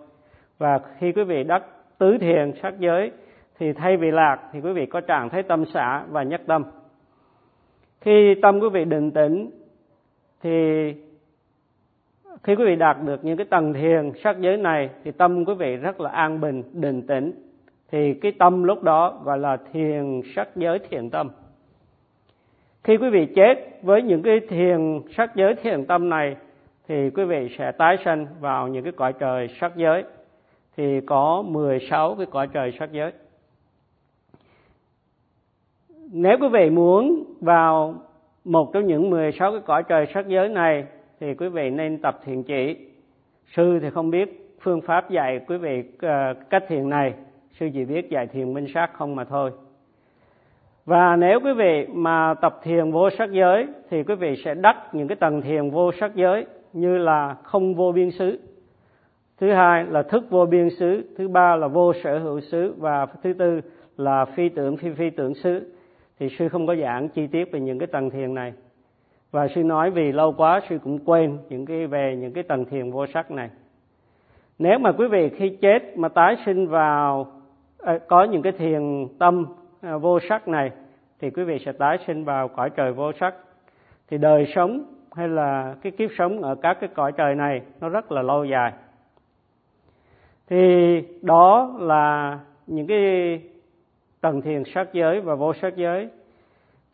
Và 0.58 0.80
khi 0.98 1.12
quý 1.12 1.24
vị 1.24 1.44
đắc 1.44 1.62
tứ 1.98 2.18
thiền 2.18 2.52
sắc 2.62 2.78
giới 2.78 3.10
thì 3.58 3.72
thay 3.72 3.96
vì 3.96 4.10
lạc 4.10 4.38
thì 4.52 4.60
quý 4.60 4.72
vị 4.72 4.86
có 4.86 5.00
trạng 5.00 5.28
thái 5.28 5.42
tâm 5.42 5.64
xả 5.64 6.04
và 6.10 6.22
nhất 6.22 6.42
tâm. 6.46 6.64
Khi 8.00 8.34
tâm 8.42 8.60
quý 8.60 8.68
vị 8.72 8.84
định 8.84 9.10
tĩnh 9.10 9.50
thì 10.42 10.94
khi 12.42 12.54
quý 12.54 12.64
vị 12.64 12.76
đạt 12.76 12.96
được 13.04 13.24
những 13.24 13.36
cái 13.36 13.46
tầng 13.50 13.72
thiền, 13.72 14.12
sắc 14.24 14.40
giới 14.40 14.56
này, 14.56 14.90
thì 15.04 15.10
tâm 15.10 15.44
quý 15.44 15.54
vị 15.54 15.76
rất 15.76 16.00
là 16.00 16.10
an 16.10 16.40
bình, 16.40 16.62
định 16.72 17.06
tĩnh. 17.06 17.32
Thì 17.90 18.14
cái 18.14 18.32
tâm 18.32 18.64
lúc 18.64 18.82
đó 18.82 19.20
gọi 19.24 19.38
là 19.38 19.56
thiền 19.72 20.20
sắc 20.34 20.48
giới 20.56 20.78
thiền 20.78 21.10
tâm. 21.10 21.30
Khi 22.84 22.96
quý 22.96 23.10
vị 23.10 23.26
chết 23.26 23.54
với 23.82 24.02
những 24.02 24.22
cái 24.22 24.40
thiền 24.48 25.00
sắc 25.16 25.36
giới 25.36 25.54
thiền 25.54 25.84
tâm 25.84 26.10
này, 26.10 26.36
thì 26.88 27.10
quý 27.10 27.24
vị 27.24 27.48
sẽ 27.58 27.72
tái 27.72 27.96
sanh 28.04 28.26
vào 28.40 28.68
những 28.68 28.84
cái 28.84 28.92
cõi 28.92 29.12
trời 29.12 29.48
sắc 29.60 29.76
giới. 29.76 30.04
Thì 30.76 31.00
có 31.00 31.42
16 31.46 32.14
cái 32.14 32.26
cõi 32.26 32.48
trời 32.52 32.72
sắc 32.78 32.92
giới. 32.92 33.12
Nếu 36.12 36.38
quý 36.40 36.48
vị 36.48 36.70
muốn 36.70 37.24
vào 37.40 37.94
một 38.44 38.72
trong 38.72 38.86
những 38.86 39.10
16 39.10 39.52
cái 39.52 39.60
cõi 39.60 39.82
trời 39.82 40.06
sắc 40.14 40.28
giới 40.28 40.48
này 40.48 40.84
thì 41.20 41.34
quý 41.34 41.48
vị 41.48 41.70
nên 41.70 41.98
tập 41.98 42.20
thiền 42.24 42.42
chỉ. 42.42 42.76
Sư 43.46 43.78
thì 43.82 43.90
không 43.90 44.10
biết 44.10 44.56
phương 44.60 44.80
pháp 44.80 45.10
dạy 45.10 45.40
quý 45.46 45.56
vị 45.56 45.82
ờ, 46.00 46.34
cách 46.50 46.64
thiền 46.68 46.88
này. 46.88 47.14
Sư 47.50 47.68
chỉ 47.74 47.84
biết 47.84 48.10
dạy 48.10 48.26
thiền 48.26 48.54
minh 48.54 48.66
sát 48.74 48.90
không 48.92 49.16
mà 49.16 49.24
thôi. 49.24 49.50
Và 50.84 51.16
nếu 51.16 51.40
quý 51.40 51.52
vị 51.52 51.86
mà 51.92 52.34
tập 52.34 52.60
thiền 52.62 52.90
vô 52.90 53.10
sắc 53.10 53.32
giới, 53.32 53.66
thì 53.90 54.02
quý 54.02 54.14
vị 54.14 54.36
sẽ 54.44 54.54
đắc 54.54 54.76
những 54.92 55.08
cái 55.08 55.16
tầng 55.16 55.42
thiền 55.42 55.70
vô 55.70 55.92
sắc 55.92 56.14
giới 56.14 56.46
như 56.72 56.98
là 56.98 57.36
không 57.42 57.74
vô 57.74 57.92
biên 57.92 58.10
xứ. 58.10 58.40
Thứ 59.38 59.52
hai 59.52 59.84
là 59.84 60.02
thức 60.02 60.30
vô 60.30 60.46
biên 60.46 60.70
xứ, 60.70 61.14
thứ 61.16 61.28
ba 61.28 61.56
là 61.56 61.68
vô 61.68 61.92
sở 61.92 62.18
hữu 62.18 62.40
xứ, 62.40 62.74
và 62.78 63.06
thứ 63.22 63.32
tư 63.32 63.60
là 63.96 64.24
phi 64.24 64.48
tưởng 64.48 64.76
phi 64.76 64.90
phi 64.90 65.10
tưởng 65.10 65.34
xứ. 65.34 65.72
Thì 66.18 66.28
sư 66.28 66.48
không 66.48 66.66
có 66.66 66.76
giảng 66.76 67.08
chi 67.08 67.26
tiết 67.26 67.52
về 67.52 67.60
những 67.60 67.78
cái 67.78 67.86
tầng 67.86 68.10
thiền 68.10 68.34
này 68.34 68.52
và 69.30 69.48
sư 69.48 69.64
nói 69.64 69.90
vì 69.90 70.12
lâu 70.12 70.32
quá 70.32 70.60
sư 70.68 70.78
cũng 70.84 70.98
quên 71.04 71.38
những 71.48 71.66
cái 71.66 71.86
về 71.86 72.16
những 72.16 72.32
cái 72.32 72.44
tầng 72.44 72.64
thiền 72.64 72.90
vô 72.90 73.06
sắc 73.06 73.30
này. 73.30 73.50
Nếu 74.58 74.78
mà 74.78 74.92
quý 74.92 75.06
vị 75.06 75.28
khi 75.28 75.56
chết 75.60 75.98
mà 75.98 76.08
tái 76.08 76.36
sinh 76.46 76.66
vào 76.66 77.26
ờ, 77.78 77.98
có 78.08 78.24
những 78.24 78.42
cái 78.42 78.52
thiền 78.52 79.06
tâm 79.18 79.46
ờ, 79.82 79.98
vô 79.98 80.18
sắc 80.28 80.48
này, 80.48 80.70
thì 81.20 81.30
quý 81.30 81.44
vị 81.44 81.58
sẽ 81.58 81.72
tái 81.72 81.98
sinh 82.06 82.24
vào 82.24 82.48
cõi 82.48 82.70
trời 82.70 82.92
vô 82.92 83.12
sắc. 83.12 83.34
Thì 84.08 84.18
đời 84.18 84.52
sống 84.54 84.84
hay 85.12 85.28
là 85.28 85.74
cái 85.82 85.92
kiếp 85.92 86.10
sống 86.18 86.42
ở 86.42 86.54
các 86.54 86.76
cái 86.80 86.90
cõi 86.94 87.12
trời 87.12 87.34
này 87.34 87.62
nó 87.80 87.88
rất 87.88 88.12
là 88.12 88.22
lâu 88.22 88.44
dài. 88.44 88.72
Thì 90.46 91.02
đó 91.22 91.76
là 91.80 92.38
những 92.66 92.86
cái 92.86 93.40
tầng 94.20 94.42
thiền 94.42 94.62
sắc 94.74 94.92
giới 94.92 95.20
và 95.20 95.34
vô 95.34 95.54
sắc 95.54 95.76
giới 95.76 96.08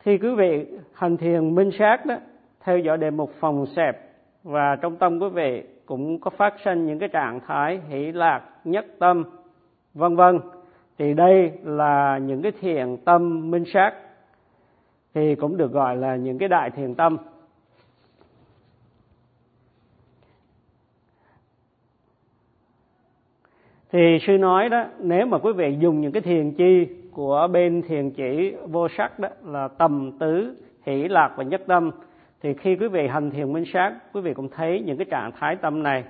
thì 0.05 0.19
quý 0.19 0.35
vị 0.35 0.67
hành 0.93 1.17
thiền 1.17 1.55
minh 1.55 1.71
sát 1.79 2.07
đó, 2.07 2.15
theo 2.61 2.79
dõi 2.79 2.99
đề 2.99 3.11
mục 3.11 3.33
phòng 3.41 3.67
xẹp. 3.67 3.99
Và 4.43 4.77
trong 4.77 4.97
tâm 4.97 5.19
quý 5.19 5.29
vị 5.29 5.63
cũng 5.87 6.21
có 6.21 6.31
phát 6.31 6.55
sinh 6.65 6.87
những 6.87 6.99
cái 6.99 7.09
trạng 7.09 7.41
thái 7.47 7.81
hỷ 7.89 8.13
lạc, 8.13 8.43
nhất 8.65 8.87
tâm, 8.99 9.25
vân 9.95 10.17
vân. 10.17 10.41
Thì 10.99 11.15
đây 11.15 11.53
là 11.65 12.19
những 12.19 12.43
cái 12.43 12.53
thiền 12.61 12.97
tâm 13.05 13.51
minh 13.51 13.65
sát. 13.73 13.93
Thì 15.15 15.35
cũng 15.35 15.57
được 15.57 15.73
gọi 15.73 15.97
là 15.97 16.17
những 16.17 16.39
cái 16.39 16.49
đại 16.49 16.71
thiền 16.71 16.95
tâm. 16.95 17.17
Thì 23.93 24.19
sư 24.27 24.39
nói 24.39 24.69
đó 24.69 24.85
nếu 24.99 25.27
mà 25.27 25.39
quý 25.39 25.53
vị 25.53 25.77
dùng 25.79 26.01
những 26.01 26.13
cái 26.13 26.23
thiền 26.23 26.53
chi 26.53 26.87
của 27.13 27.49
bên 27.53 27.83
thiền 27.83 28.11
chỉ 28.11 28.55
vô 28.67 28.89
sắc 28.89 29.19
đó 29.19 29.29
là 29.45 29.69
tầm 29.69 30.13
tứ 30.19 30.55
hỷ 30.87 31.09
lạc 31.09 31.33
và 31.37 31.45
nhất 31.45 31.63
tâm 31.67 31.91
thì 32.43 32.55
khi 32.55 32.77
quý 32.77 32.89
vị 32.89 33.09
hành 33.09 33.31
thiền 33.31 33.53
minh 33.53 33.65
sát 33.73 33.93
quý 34.13 34.21
vị 34.21 34.35
cũng 34.35 34.49
thấy 34.49 34.83
những 34.87 34.97
cái 34.97 35.07
trạng 35.11 35.31
thái 35.39 35.57
tâm 35.57 35.83
này. 35.83 36.05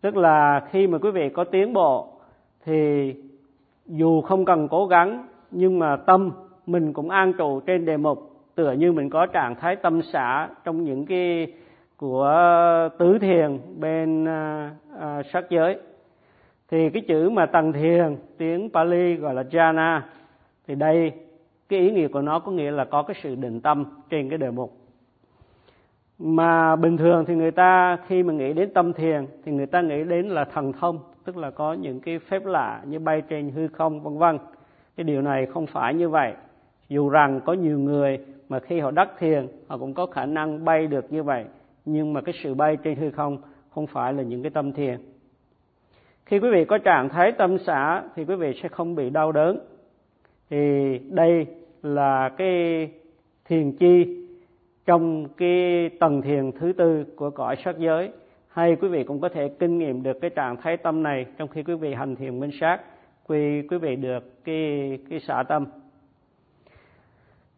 Tức 0.00 0.16
là 0.16 0.66
khi 0.70 0.86
mà 0.86 0.98
quý 0.98 1.10
vị 1.10 1.28
có 1.28 1.44
tiến 1.44 1.72
bộ 1.72 2.08
thì 2.64 3.14
dù 3.86 4.20
không 4.20 4.44
cần 4.44 4.68
cố 4.68 4.86
gắng 4.86 5.26
nhưng 5.50 5.78
mà 5.78 5.96
tâm 5.96 6.30
mình 6.66 6.92
cũng 6.92 7.10
an 7.10 7.32
trụ 7.32 7.60
trên 7.60 7.84
đề 7.84 7.96
mục 7.96 8.30
tựa 8.54 8.72
như 8.72 8.92
mình 8.92 9.10
có 9.10 9.26
trạng 9.26 9.54
thái 9.54 9.76
tâm 9.76 10.02
xả 10.02 10.48
trong 10.64 10.84
những 10.84 11.06
cái 11.06 11.52
của 11.96 12.34
tứ 12.98 13.18
thiền 13.18 13.58
bên 13.80 14.24
uh, 14.24 14.72
uh, 14.96 15.26
sắc 15.32 15.50
giới 15.50 15.76
thì 16.70 16.90
cái 16.90 17.02
chữ 17.08 17.30
mà 17.30 17.46
tầng 17.46 17.72
thiền, 17.72 18.16
tiếng 18.38 18.70
Pali 18.70 19.14
gọi 19.14 19.34
là 19.34 19.42
jhana, 19.42 20.00
thì 20.66 20.74
đây, 20.74 21.12
cái 21.68 21.80
ý 21.80 21.90
nghĩa 21.90 22.08
của 22.08 22.22
nó 22.22 22.38
có 22.38 22.52
nghĩa 22.52 22.70
là 22.70 22.84
có 22.84 23.02
cái 23.02 23.16
sự 23.22 23.34
định 23.34 23.60
tâm 23.60 23.84
trên 24.10 24.28
cái 24.28 24.38
đề 24.38 24.50
mục. 24.50 24.76
Mà 26.18 26.76
bình 26.76 26.96
thường 26.96 27.24
thì 27.24 27.34
người 27.34 27.50
ta, 27.50 27.98
khi 28.06 28.22
mà 28.22 28.32
nghĩ 28.32 28.52
đến 28.52 28.74
tâm 28.74 28.92
thiền, 28.92 29.26
thì 29.44 29.52
người 29.52 29.66
ta 29.66 29.80
nghĩ 29.80 30.04
đến 30.04 30.28
là 30.28 30.44
thần 30.44 30.72
thông, 30.72 30.98
tức 31.24 31.36
là 31.36 31.50
có 31.50 31.72
những 31.72 32.00
cái 32.00 32.18
phép 32.18 32.46
lạ 32.46 32.82
như 32.86 32.98
bay 32.98 33.22
trên 33.28 33.50
hư 33.50 33.68
không, 33.68 34.00
vân 34.00 34.18
vân. 34.18 34.38
Cái 34.96 35.04
điều 35.04 35.22
này 35.22 35.46
không 35.46 35.66
phải 35.66 35.94
như 35.94 36.08
vậy. 36.08 36.32
Dù 36.88 37.08
rằng 37.08 37.40
có 37.44 37.52
nhiều 37.52 37.78
người 37.78 38.18
mà 38.48 38.58
khi 38.58 38.80
họ 38.80 38.90
đắc 38.90 39.08
thiền, 39.18 39.46
họ 39.68 39.78
cũng 39.78 39.94
có 39.94 40.06
khả 40.06 40.26
năng 40.26 40.64
bay 40.64 40.86
được 40.86 41.12
như 41.12 41.22
vậy. 41.22 41.44
Nhưng 41.84 42.12
mà 42.12 42.20
cái 42.20 42.34
sự 42.42 42.54
bay 42.54 42.76
trên 42.76 42.96
hư 42.96 43.10
không 43.10 43.38
không 43.70 43.86
phải 43.86 44.12
là 44.12 44.22
những 44.22 44.42
cái 44.42 44.50
tâm 44.50 44.72
thiền 44.72 44.98
khi 46.26 46.38
quý 46.38 46.50
vị 46.50 46.64
có 46.64 46.78
trạng 46.78 47.08
thái 47.08 47.32
tâm 47.32 47.58
xả 47.58 48.02
thì 48.14 48.24
quý 48.24 48.34
vị 48.34 48.52
sẽ 48.62 48.68
không 48.68 48.94
bị 48.94 49.10
đau 49.10 49.32
đớn. 49.32 49.58
Thì 50.50 50.98
đây 51.10 51.46
là 51.82 52.28
cái 52.28 52.90
thiền 53.44 53.72
chi 53.72 54.26
trong 54.86 55.28
cái 55.36 55.90
tầng 56.00 56.22
thiền 56.22 56.52
thứ 56.52 56.72
tư 56.72 57.04
của 57.16 57.30
cõi 57.30 57.56
sắc 57.64 57.78
giới. 57.78 58.10
Hay 58.48 58.76
quý 58.76 58.88
vị 58.88 59.04
cũng 59.04 59.20
có 59.20 59.28
thể 59.28 59.48
kinh 59.58 59.78
nghiệm 59.78 60.02
được 60.02 60.20
cái 60.20 60.30
trạng 60.30 60.56
thái 60.56 60.76
tâm 60.76 61.02
này 61.02 61.26
trong 61.38 61.48
khi 61.48 61.62
quý 61.62 61.74
vị 61.74 61.94
hành 61.94 62.16
thiền 62.16 62.40
minh 62.40 62.50
sát 62.60 62.80
quy 63.26 63.62
quý 63.62 63.78
vị 63.78 63.96
được 63.96 64.44
cái 64.44 64.98
cái 65.10 65.20
xả 65.20 65.42
tâm. 65.48 65.66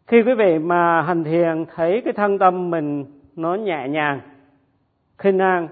Khi 0.07 0.21
quý 0.21 0.33
vị 0.33 0.59
mà 0.59 1.01
hành 1.01 1.23
thiền 1.23 1.65
thấy 1.75 2.01
cái 2.05 2.13
thân 2.13 2.39
tâm 2.39 2.69
mình 2.69 3.05
nó 3.35 3.55
nhẹ 3.55 3.87
nhàng, 3.87 4.19
khinh 5.17 5.39
an 5.39 5.67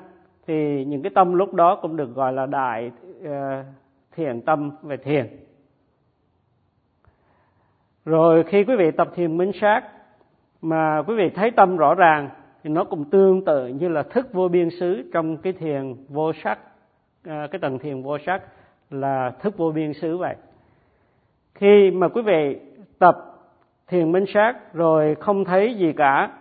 thì 0.48 0.86
những 0.86 1.02
cái 1.02 1.12
tâm 1.16 1.34
lúc 1.34 1.54
đó 1.54 1.80
cũng 1.82 1.96
được 1.96 2.16
gọi 2.16 2.34
là 2.34 2.46
đại 2.46 2.92
ờ, 3.24 3.64
thiền 4.12 4.42
tâm 4.42 4.72
về 4.82 4.98
thiền. 4.98 5.28
Rồi 8.06 8.44
khi 8.44 8.64
quý 8.64 8.76
vị 8.76 8.92
tập 8.92 9.12
thiền 9.16 9.38
minh 9.38 9.52
sát 9.62 9.84
mà 10.62 11.04
quý 11.08 11.16
vị 11.16 11.30
thấy 11.30 11.52
tâm 11.52 11.78
rõ 11.78 11.96
ràng 11.96 12.30
thì 12.64 12.70
nó 12.70 12.84
cũng 12.84 13.10
tương 13.10 13.46
tự 13.46 13.68
như 13.68 13.88
là 13.88 14.04
thức 14.04 14.34
vô 14.34 14.48
biên 14.48 14.70
xứ 14.70 15.10
trong 15.14 15.38
cái 15.38 15.54
thiền 15.54 15.96
vô 16.10 16.34
sắc 16.44 16.60
ờ, 17.26 17.48
cái 17.52 17.60
tầng 17.60 17.80
thiền 17.80 18.02
vô 18.02 18.18
sắc 18.26 18.42
là 18.90 19.32
thức 19.40 19.58
vô 19.58 19.72
biên 19.72 19.94
xứ 19.94 20.18
vậy. 20.18 20.36
Khi 21.56 21.92
mà 21.92 22.08
quý 22.08 22.22
vị 22.22 22.60
tập 23.00 23.18
thiền 23.88 24.12
minh 24.12 24.26
sát 24.34 24.74
rồi 24.74 25.16
không 25.16 25.46
thấy 25.46 25.76
gì 25.76 25.94
cả 25.94 26.32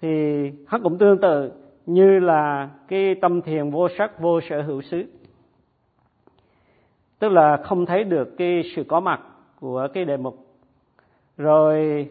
thì 0.00 0.42
nó 0.72 0.78
cũng 0.82 0.98
tương 0.98 1.18
tự 1.18 1.52
như 1.92 2.18
là 2.18 2.70
cái 2.88 3.14
tâm 3.14 3.42
thiền 3.42 3.70
vô 3.70 3.88
sắc 3.98 4.20
vô 4.20 4.40
sở 4.40 4.62
hữu 4.62 4.82
xứ. 4.82 5.04
Tức 7.18 7.28
là 7.28 7.56
không 7.64 7.86
thấy 7.86 8.04
được 8.04 8.34
cái 8.38 8.62
sự 8.76 8.84
có 8.88 9.00
mặt 9.00 9.20
của 9.60 9.88
cái 9.94 10.04
đề 10.04 10.16
mục. 10.16 10.46
Rồi 11.36 12.08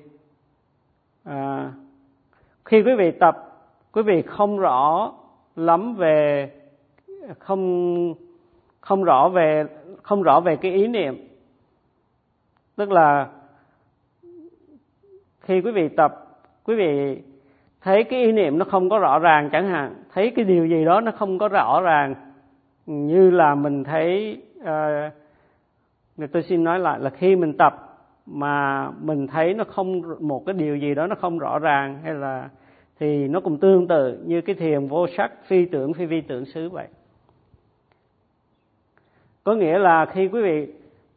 à, 1.23 1.71
khi 2.65 2.83
quý 2.83 2.91
vị 2.97 3.11
tập 3.11 3.35
quý 3.91 4.01
vị 4.01 4.21
không 4.21 4.59
rõ 4.59 5.13
lắm 5.55 5.95
về 5.95 6.51
không 7.39 8.13
không 8.81 9.03
rõ 9.03 9.29
về 9.29 9.65
không 10.03 10.23
rõ 10.23 10.39
về 10.39 10.55
cái 10.55 10.71
ý 10.71 10.87
niệm. 10.87 11.27
Tức 12.75 12.91
là 12.91 13.29
khi 15.41 15.61
quý 15.61 15.71
vị 15.71 15.89
tập 15.89 16.39
quý 16.63 16.75
vị 16.75 17.21
thấy 17.81 18.03
cái 18.03 18.23
ý 18.23 18.31
niệm 18.31 18.57
nó 18.57 18.65
không 18.65 18.89
có 18.89 18.99
rõ 18.99 19.19
ràng 19.19 19.49
chẳng 19.51 19.67
hạn 19.67 19.95
thấy 20.13 20.31
cái 20.35 20.45
điều 20.45 20.65
gì 20.65 20.85
đó 20.85 21.01
nó 21.01 21.11
không 21.11 21.37
có 21.37 21.47
rõ 21.47 21.81
ràng 21.81 22.15
như 22.85 23.29
là 23.29 23.55
mình 23.55 23.83
thấy 23.83 24.37
ờ, 24.63 25.09
uh, 26.23 26.31
tôi 26.31 26.43
xin 26.43 26.63
nói 26.63 26.79
lại 26.79 26.99
là 26.99 27.09
khi 27.09 27.35
mình 27.35 27.53
tập 27.57 27.85
mà 28.25 28.89
mình 29.01 29.27
thấy 29.27 29.53
nó 29.53 29.63
không 29.63 30.01
một 30.19 30.45
cái 30.45 30.53
điều 30.53 30.75
gì 30.75 30.95
đó 30.95 31.07
nó 31.07 31.15
không 31.15 31.39
rõ 31.39 31.59
ràng 31.59 31.99
hay 32.03 32.13
là 32.13 32.49
thì 32.99 33.27
nó 33.27 33.39
cũng 33.39 33.57
tương 33.57 33.87
tự 33.87 34.23
như 34.25 34.41
cái 34.41 34.55
thiền 34.55 34.87
vô 34.87 35.07
sắc 35.17 35.31
phi 35.45 35.65
tưởng 35.65 35.93
phi 35.93 36.05
vi 36.05 36.21
tưởng 36.21 36.45
xứ 36.45 36.69
vậy. 36.69 36.87
Có 39.43 39.55
nghĩa 39.55 39.79
là 39.79 40.05
khi 40.05 40.27
quý 40.27 40.41
vị 40.41 40.67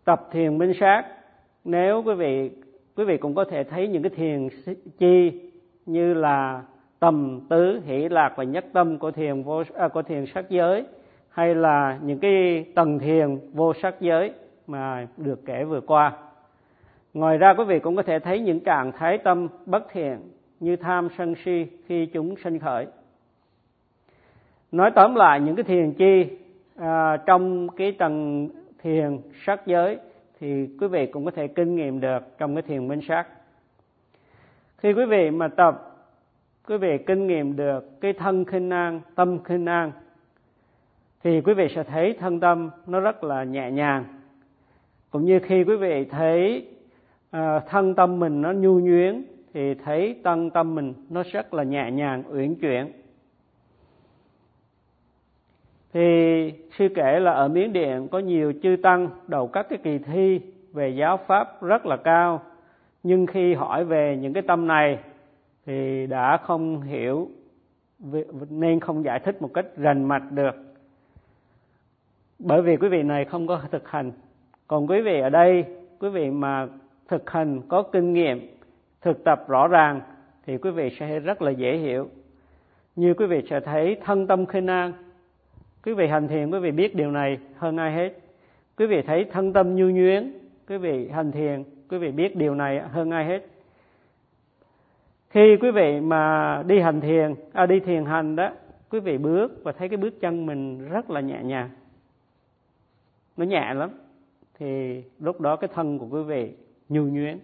tập 0.04 0.28
thiền 0.30 0.58
minh 0.58 0.72
sát 0.80 1.04
nếu 1.64 2.02
quý 2.02 2.14
vị 2.14 2.50
quý 2.96 3.04
vị 3.04 3.16
cũng 3.16 3.34
có 3.34 3.44
thể 3.44 3.64
thấy 3.64 3.88
những 3.88 4.02
cái 4.02 4.10
thiền 4.10 4.48
chi 4.98 5.32
như 5.86 6.14
là 6.14 6.62
tầm 6.98 7.40
tứ 7.48 7.80
hỷ 7.84 8.08
lạc 8.08 8.32
và 8.36 8.44
nhất 8.44 8.64
tâm 8.72 8.98
của 8.98 9.10
thiền 9.10 9.42
vô 9.42 9.62
à, 9.74 9.88
của 9.88 10.02
thiền 10.02 10.24
sắc 10.34 10.50
giới 10.50 10.84
hay 11.28 11.54
là 11.54 11.98
những 12.02 12.18
cái 12.18 12.64
tầng 12.74 12.98
thiền 12.98 13.38
vô 13.52 13.72
sắc 13.82 14.00
giới 14.00 14.32
mà 14.66 15.06
được 15.16 15.46
kể 15.46 15.64
vừa 15.64 15.80
qua. 15.80 16.12
Ngoài 17.14 17.38
ra 17.38 17.54
quý 17.54 17.64
vị 17.64 17.78
cũng 17.78 17.96
có 17.96 18.02
thể 18.02 18.18
thấy 18.18 18.40
những 18.40 18.60
trạng 18.60 18.92
thái 18.92 19.18
tâm 19.18 19.48
bất 19.66 19.86
thiện 19.92 20.18
như 20.60 20.76
tham 20.76 21.08
sân 21.18 21.34
si 21.44 21.66
khi 21.86 22.06
chúng 22.06 22.36
sinh 22.36 22.58
khởi. 22.58 22.86
Nói 24.72 24.90
tóm 24.94 25.14
lại 25.14 25.40
những 25.40 25.56
cái 25.56 25.64
thiền 25.64 25.92
chi 25.92 26.26
à, 26.76 27.16
trong 27.26 27.68
cái 27.68 27.92
tầng 27.92 28.48
thiền 28.82 29.18
sắc 29.46 29.66
giới 29.66 29.98
thì 30.40 30.68
quý 30.80 30.86
vị 30.86 31.06
cũng 31.06 31.24
có 31.24 31.30
thể 31.30 31.48
kinh 31.48 31.76
nghiệm 31.76 32.00
được 32.00 32.38
trong 32.38 32.54
cái 32.54 32.62
thiền 32.62 32.88
minh 32.88 33.00
sát 33.08 33.26
khi 34.82 34.92
quý 34.92 35.04
vị 35.04 35.30
mà 35.30 35.48
tập 35.48 35.96
quý 36.68 36.76
vị 36.76 36.98
kinh 37.06 37.26
nghiệm 37.26 37.56
được 37.56 38.00
cái 38.00 38.12
thân 38.12 38.44
khinh 38.44 38.70
an 38.70 39.00
tâm 39.14 39.44
khinh 39.44 39.66
an 39.66 39.92
thì 41.22 41.40
quý 41.40 41.54
vị 41.54 41.68
sẽ 41.74 41.82
thấy 41.82 42.12
thân 42.20 42.40
tâm 42.40 42.70
nó 42.86 43.00
rất 43.00 43.24
là 43.24 43.44
nhẹ 43.44 43.70
nhàng. 43.70 44.04
Cũng 45.10 45.24
như 45.24 45.38
khi 45.38 45.64
quý 45.64 45.76
vị 45.76 46.04
thấy 46.04 46.66
uh, 47.36 47.40
thân 47.68 47.94
tâm 47.94 48.20
mình 48.20 48.42
nó 48.42 48.52
nhu 48.52 48.80
nhuyến 48.80 49.24
thì 49.54 49.74
thấy 49.74 50.20
tân 50.22 50.50
tâm 50.50 50.74
mình 50.74 50.94
nó 51.10 51.22
rất 51.32 51.54
là 51.54 51.62
nhẹ 51.62 51.90
nhàng 51.90 52.22
uyển 52.30 52.54
chuyển. 52.54 52.92
Thì 55.92 56.52
sư 56.78 56.88
kể 56.94 57.20
là 57.20 57.32
ở 57.32 57.48
miến 57.48 57.72
điện 57.72 58.08
có 58.10 58.18
nhiều 58.18 58.52
chư 58.62 58.76
tăng 58.82 59.08
đầu 59.26 59.46
các 59.46 59.66
cái 59.68 59.78
kỳ 59.82 59.98
thi 59.98 60.40
về 60.72 60.88
giáo 60.88 61.16
pháp 61.26 61.62
rất 61.62 61.86
là 61.86 61.96
cao 61.96 62.42
nhưng 63.02 63.26
khi 63.26 63.54
hỏi 63.54 63.84
về 63.84 64.16
những 64.20 64.32
cái 64.32 64.42
tâm 64.42 64.66
này 64.66 64.98
thì 65.66 66.06
đã 66.06 66.36
không 66.36 66.80
hiểu 66.80 67.28
nên 68.50 68.80
không 68.80 69.04
giải 69.04 69.20
thích 69.20 69.42
một 69.42 69.50
cách 69.54 69.66
rành 69.76 70.04
mạch 70.04 70.32
được. 70.32 70.54
Bởi 72.38 72.62
vì 72.62 72.76
quý 72.76 72.88
vị 72.88 73.02
này 73.02 73.24
không 73.24 73.46
có 73.46 73.60
thực 73.70 73.88
hành. 73.88 74.12
Còn 74.66 74.86
quý 74.86 75.00
vị 75.00 75.20
ở 75.20 75.30
đây, 75.30 75.64
quý 75.98 76.08
vị 76.08 76.30
mà 76.30 76.68
thực 77.08 77.30
hành, 77.30 77.60
có 77.68 77.82
kinh 77.82 78.12
nghiệm, 78.12 78.56
thực 79.00 79.24
tập 79.24 79.44
rõ 79.48 79.68
ràng 79.68 80.00
thì 80.46 80.58
quý 80.58 80.70
vị 80.70 80.90
sẽ 80.98 81.20
rất 81.20 81.42
là 81.42 81.50
dễ 81.50 81.76
hiểu. 81.76 82.08
Như 82.96 83.14
quý 83.14 83.26
vị 83.26 83.42
sẽ 83.50 83.60
thấy 83.60 83.96
thân 84.04 84.26
tâm 84.26 84.46
khinh 84.46 84.66
an. 84.66 84.92
Quý 85.84 85.94
vị 85.94 86.06
hành 86.06 86.28
thiền, 86.28 86.50
quý 86.50 86.58
vị 86.58 86.70
biết 86.70 86.94
điều 86.94 87.10
này 87.10 87.38
hơn 87.56 87.76
ai 87.76 87.92
hết. 87.92 88.12
Quý 88.76 88.86
vị 88.86 89.02
thấy 89.02 89.24
thân 89.24 89.52
tâm 89.52 89.76
nhu 89.76 89.86
nhuyễn. 89.86 90.32
Quý 90.68 90.76
vị 90.76 91.08
hành 91.08 91.32
thiền 91.32 91.64
quý 91.92 91.98
vị 91.98 92.10
biết 92.10 92.36
điều 92.36 92.54
này 92.54 92.80
hơn 92.80 93.10
ai 93.10 93.24
hết. 93.24 93.46
Khi 95.30 95.56
quý 95.60 95.70
vị 95.70 96.00
mà 96.00 96.62
đi 96.66 96.80
hành 96.80 97.00
thiền 97.00 97.34
à, 97.52 97.66
đi 97.66 97.80
thiền 97.80 98.04
hành 98.04 98.36
đó 98.36 98.50
quý 98.90 99.00
vị 99.00 99.18
bước 99.18 99.64
và 99.64 99.72
thấy 99.72 99.88
cái 99.88 99.96
bước 99.96 100.20
chân 100.20 100.46
mình 100.46 100.88
rất 100.88 101.10
là 101.10 101.20
nhẹ 101.20 101.42
nhàng. 101.42 101.70
Nó 103.36 103.44
nhẹ 103.44 103.74
lắm. 103.74 103.90
Thì 104.58 105.02
lúc 105.20 105.40
đó 105.40 105.56
cái 105.56 105.70
thân 105.74 105.98
của 105.98 106.06
quý 106.10 106.22
vị 106.22 106.52
nhu 106.88 107.02
nhuyễn 107.02 107.38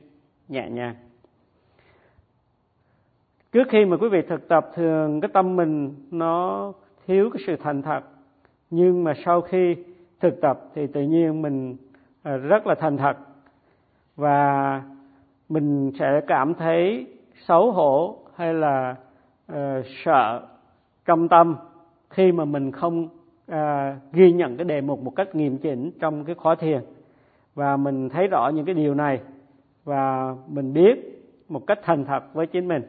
nhẹ 0.49 0.69
nhàng. 0.71 0.95
Trước 3.53 3.69
khi 3.69 3.85
mà 3.85 3.97
quý 3.97 4.09
vị 4.09 4.23
thực 4.29 4.49
tập 4.49 4.71
thường 4.75 5.21
cái 5.21 5.31
tâm 5.35 5.57
mình 5.57 5.95
nó 6.11 6.73
thiếu 7.07 7.31
cái 7.33 7.43
sự 7.47 7.57
thành 7.57 7.83
thật. 7.83 8.01
Nhưng 8.71 9.05
mà 9.05 9.15
sau 9.25 9.41
khi 9.41 9.77
thực 10.21 10.41
tập 10.41 10.61
thì 10.75 10.87
tự 10.87 11.03
nhiên 11.03 11.43
mình 11.43 11.77
à, 12.23 12.37
rất 12.37 12.67
là 12.67 12.75
thành 12.75 12.97
thật 12.97 13.17
và 14.19 14.83
mình 15.49 15.93
sẽ 15.99 16.21
cảm 16.27 16.55
thấy 16.55 17.07
xấu 17.47 17.73
hổ 17.73 18.19
hay 18.37 18.55
là 18.55 18.97
uh, 19.53 19.57
sợ 20.05 20.47
trong 21.05 21.29
tâm 21.29 21.57
khi 22.11 22.33
mà 22.33 22.45
mình 22.45 22.73
không 22.73 23.09
uh, 23.53 23.57
ghi 24.13 24.33
nhận 24.33 24.57
cái 24.57 24.65
đề 24.65 24.81
mục 24.81 25.03
một 25.03 25.17
cách 25.17 25.35
nghiêm 25.35 25.59
chỉnh 25.59 25.91
trong 26.01 26.25
cái 26.25 26.35
khóa 26.35 26.55
thiền. 26.55 26.81
Và 27.55 27.77
mình 27.77 28.09
thấy 28.09 28.27
rõ 28.27 28.49
những 28.49 28.65
cái 28.65 28.75
điều 28.75 28.95
này 28.95 29.21
và 29.85 30.35
mình 30.47 30.73
biết 30.73 31.25
một 31.49 31.67
cách 31.67 31.79
thành 31.83 32.05
thật 32.05 32.35
với 32.35 32.47
chính 32.47 32.69
mình. 32.69 32.83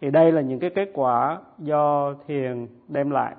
Thì 0.00 0.10
đây 0.10 0.32
là 0.32 0.40
những 0.40 0.58
cái 0.58 0.70
kết 0.70 0.90
quả 0.94 1.38
do 1.58 2.14
thiền 2.26 2.66
đem 2.88 3.10
lại 3.10 3.34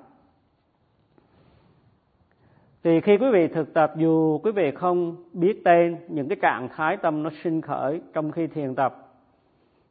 thì 2.88 3.00
khi 3.00 3.16
quý 3.16 3.30
vị 3.30 3.48
thực 3.48 3.74
tập, 3.74 3.92
dù 3.96 4.38
quý 4.38 4.52
vị 4.52 4.70
không 4.70 5.16
biết 5.32 5.64
tên, 5.64 5.96
những 6.08 6.28
cái 6.28 6.36
trạng 6.42 6.68
thái 6.68 6.96
tâm 6.96 7.22
nó 7.22 7.30
sinh 7.42 7.60
khởi 7.60 8.00
trong 8.12 8.32
khi 8.32 8.46
thiền 8.46 8.74
tập, 8.74 8.96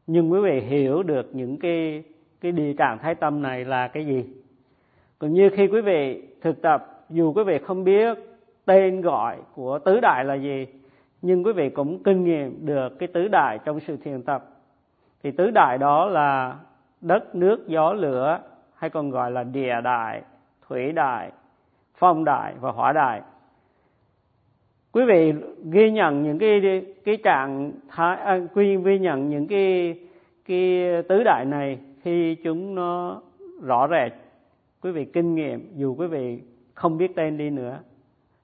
nhưng 0.08 0.32
quý 0.32 0.40
vị 0.40 0.60
hiểu 0.60 1.04
được 1.04 1.36
những 1.36 1.58
cái 1.58 2.04
cái 2.42 2.52
địa 2.52 2.74
trạng 2.74 2.98
thái 2.98 3.16
tâm 3.16 3.42
này 3.42 3.66
là 3.66 3.88
cái 3.88 4.06
gì. 4.06 4.26
Cũng 5.20 5.34
như 5.34 5.50
khi 5.50 5.68
quý 5.68 5.82
vị 5.82 6.28
thực 6.42 6.62
tập, 6.62 7.06
dù 7.10 7.34
quý 7.34 7.44
vị 7.44 7.58
không 7.58 7.84
biết 7.84 8.18
tên 8.66 9.02
gọi 9.02 9.38
của 9.56 9.80
tứ 9.80 10.00
đại 10.00 10.26
là 10.26 10.34
gì, 10.34 10.68
nhưng 11.22 11.44
quý 11.44 11.54
vị 11.54 11.70
cũng 11.70 12.04
kinh 12.04 12.24
nghiệm 12.24 12.66
được 12.66 13.00
cái 13.00 13.08
tứ 13.08 13.28
đại 13.28 13.60
trong 13.66 13.80
sự 13.80 13.98
thiền 13.98 14.24
tập, 14.24 14.50
thì 15.24 15.32
tứ 15.32 15.52
đại 15.52 15.78
đó 15.78 16.06
là 16.06 16.56
đất, 17.02 17.36
nước, 17.36 17.68
gió, 17.68 17.94
lửa, 17.94 18.40
hay 18.76 18.90
còn 18.90 19.10
gọi 19.10 19.32
là 19.32 19.44
địa 19.44 19.82
đại, 19.84 20.22
thủy 20.68 20.92
đại 20.92 21.32
phong 21.98 22.26
đại 22.26 22.54
và 22.60 22.72
hỏa 22.72 22.94
đại. 22.94 23.22
Quý 24.92 25.06
vị 25.06 25.34
ghi 25.72 25.92
nhận 25.92 26.24
những 26.24 26.40
cái 26.40 26.86
cái 27.06 27.18
trạng 27.18 27.72
thái 27.90 28.18
à, 28.18 28.40
quy 28.54 28.78
ghi 28.78 29.00
nhận 29.00 29.30
những 29.30 29.48
cái 29.48 30.00
cái 30.46 30.88
tứ 31.10 31.24
đại 31.24 31.46
này 31.46 31.80
khi 32.02 32.36
chúng 32.36 32.76
nó 32.76 33.22
rõ 33.62 33.88
rệt. 33.88 34.14
Quý 34.82 34.92
vị 34.92 35.06
kinh 35.06 35.36
nghiệm 35.36 35.72
dù 35.76 35.96
quý 35.96 36.08
vị 36.08 36.42
không 36.74 36.98
biết 36.98 37.16
tên 37.16 37.38
đi 37.38 37.50
nữa. 37.50 37.80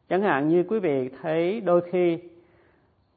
Chẳng 0.10 0.22
hạn 0.22 0.48
như 0.48 0.64
quý 0.64 0.80
vị 0.80 1.10
thấy 1.22 1.62
đôi 1.62 1.82
khi 1.92 2.20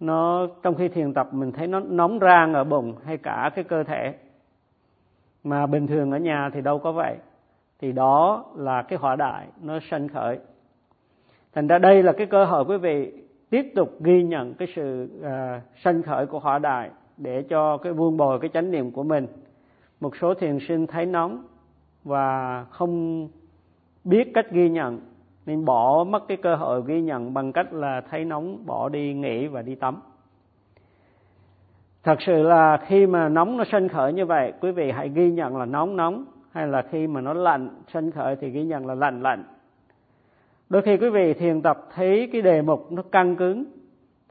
nó 0.01 0.47
trong 0.63 0.75
khi 0.75 0.89
thiền 0.89 1.15
tập 1.15 1.29
mình 1.33 1.53
thấy 1.53 1.67
nó 1.67 1.81
nóng 1.81 2.19
rang 2.21 2.55
ở 2.55 2.65
bụng 2.65 2.95
hay 3.05 3.17
cả 3.17 3.51
cái 3.55 3.65
cơ 3.65 3.85
thể. 3.85 4.15
Mà 5.45 5.67
bình 5.67 5.87
thường 5.87 6.11
ở 6.11 6.19
nhà 6.19 6.51
thì 6.53 6.61
đâu 6.61 6.79
có 6.79 6.93
vậy 6.93 7.17
thì 7.81 7.93
đó 7.93 8.45
là 8.57 8.83
cái 8.83 8.99
hỏa 8.99 9.17
đại 9.17 9.47
nó 9.63 9.79
sanh 9.91 10.09
khởi. 10.09 10.39
Thành 11.55 11.67
ra 11.67 11.79
đây 11.79 12.03
là 12.03 12.13
cái 12.13 12.27
cơ 12.27 12.45
hội 12.45 12.65
quý 12.65 12.77
vị 12.77 13.13
tiếp 13.51 13.73
tục 13.75 13.89
ghi 14.01 14.23
nhận 14.23 14.55
cái 14.55 14.69
sự 14.75 15.09
uh, 15.21 15.63
sanh 15.83 16.03
khởi 16.03 16.27
của 16.27 16.39
hỏa 16.39 16.59
đại 16.59 16.91
để 17.17 17.43
cho 17.43 17.77
cái 17.77 17.93
vuông 17.93 18.17
bồi 18.17 18.41
cái 18.41 18.51
chánh 18.55 18.71
niệm 18.71 18.91
của 18.91 19.03
mình. 19.03 19.27
Một 20.01 20.17
số 20.17 20.35
thiền 20.35 20.59
sinh 20.69 20.87
thấy 20.87 21.07
nóng 21.07 21.45
và 22.05 22.65
không 22.71 23.29
biết 24.05 24.35
cách 24.35 24.51
ghi 24.51 24.69
nhận 24.69 25.01
nên 25.47 25.65
bỏ 25.65 26.05
mất 26.05 26.29
cái 26.29 26.37
cơ 26.37 26.57
hội 26.57 26.83
ghi 26.87 27.01
nhận 27.01 27.35
bằng 27.35 27.53
cách 27.53 27.73
là 27.73 28.01
thấy 28.11 28.25
nóng 28.25 28.67
bỏ 28.67 28.89
đi 28.89 29.15
nghỉ 29.15 29.47
và 29.47 29.63
đi 29.63 29.75
tắm. 29.75 30.01
Thật 32.03 32.17
sự 32.21 32.43
là 32.43 32.77
khi 32.87 33.07
mà 33.07 33.29
nóng 33.29 33.57
nó 33.57 33.65
sanh 33.65 33.89
khởi 33.89 34.13
như 34.13 34.27
vậy 34.27 34.53
quý 34.61 34.73
vị 34.73 34.91
hãy 34.91 35.09
ghi 35.09 35.31
nhận 35.31 35.57
là 35.57 35.65
nóng 35.65 35.97
nóng 35.97 36.25
hay 36.57 36.67
là 36.67 36.83
khi 36.83 37.07
mà 37.07 37.21
nó 37.21 37.33
lạnh 37.33 37.69
sân 37.93 38.11
khởi 38.11 38.37
thì 38.37 38.51
ghi 38.51 38.65
nhận 38.65 38.87
là 38.87 38.95
lạnh 38.95 39.23
lạnh. 39.23 39.45
Đôi 40.69 40.83
khi 40.83 40.97
quý 40.97 41.11
vị 41.11 41.35
thiền 41.35 41.63
tập 41.63 41.89
thấy 41.95 42.29
cái 42.33 42.43
đề 42.43 42.63
mục 42.63 42.93
nó 42.93 43.03
căng 43.03 43.37
cứng 43.37 43.65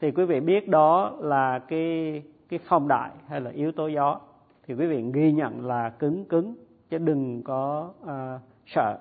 thì 0.01 0.11
quý 0.11 0.25
vị 0.25 0.39
biết 0.39 0.69
đó 0.69 1.13
là 1.19 1.59
cái 1.59 2.23
cái 2.49 2.59
phong 2.67 2.87
đại 2.87 3.09
hay 3.27 3.41
là 3.41 3.51
yếu 3.51 3.71
tố 3.71 3.87
gió. 3.87 4.19
Thì 4.67 4.73
quý 4.73 4.87
vị 4.87 5.03
ghi 5.13 5.31
nhận 5.31 5.65
là 5.65 5.89
cứng 5.89 6.25
cứng 6.25 6.55
chứ 6.89 6.97
đừng 6.97 7.41
có 7.43 7.91
uh, 8.03 8.41
sợ. 8.65 8.97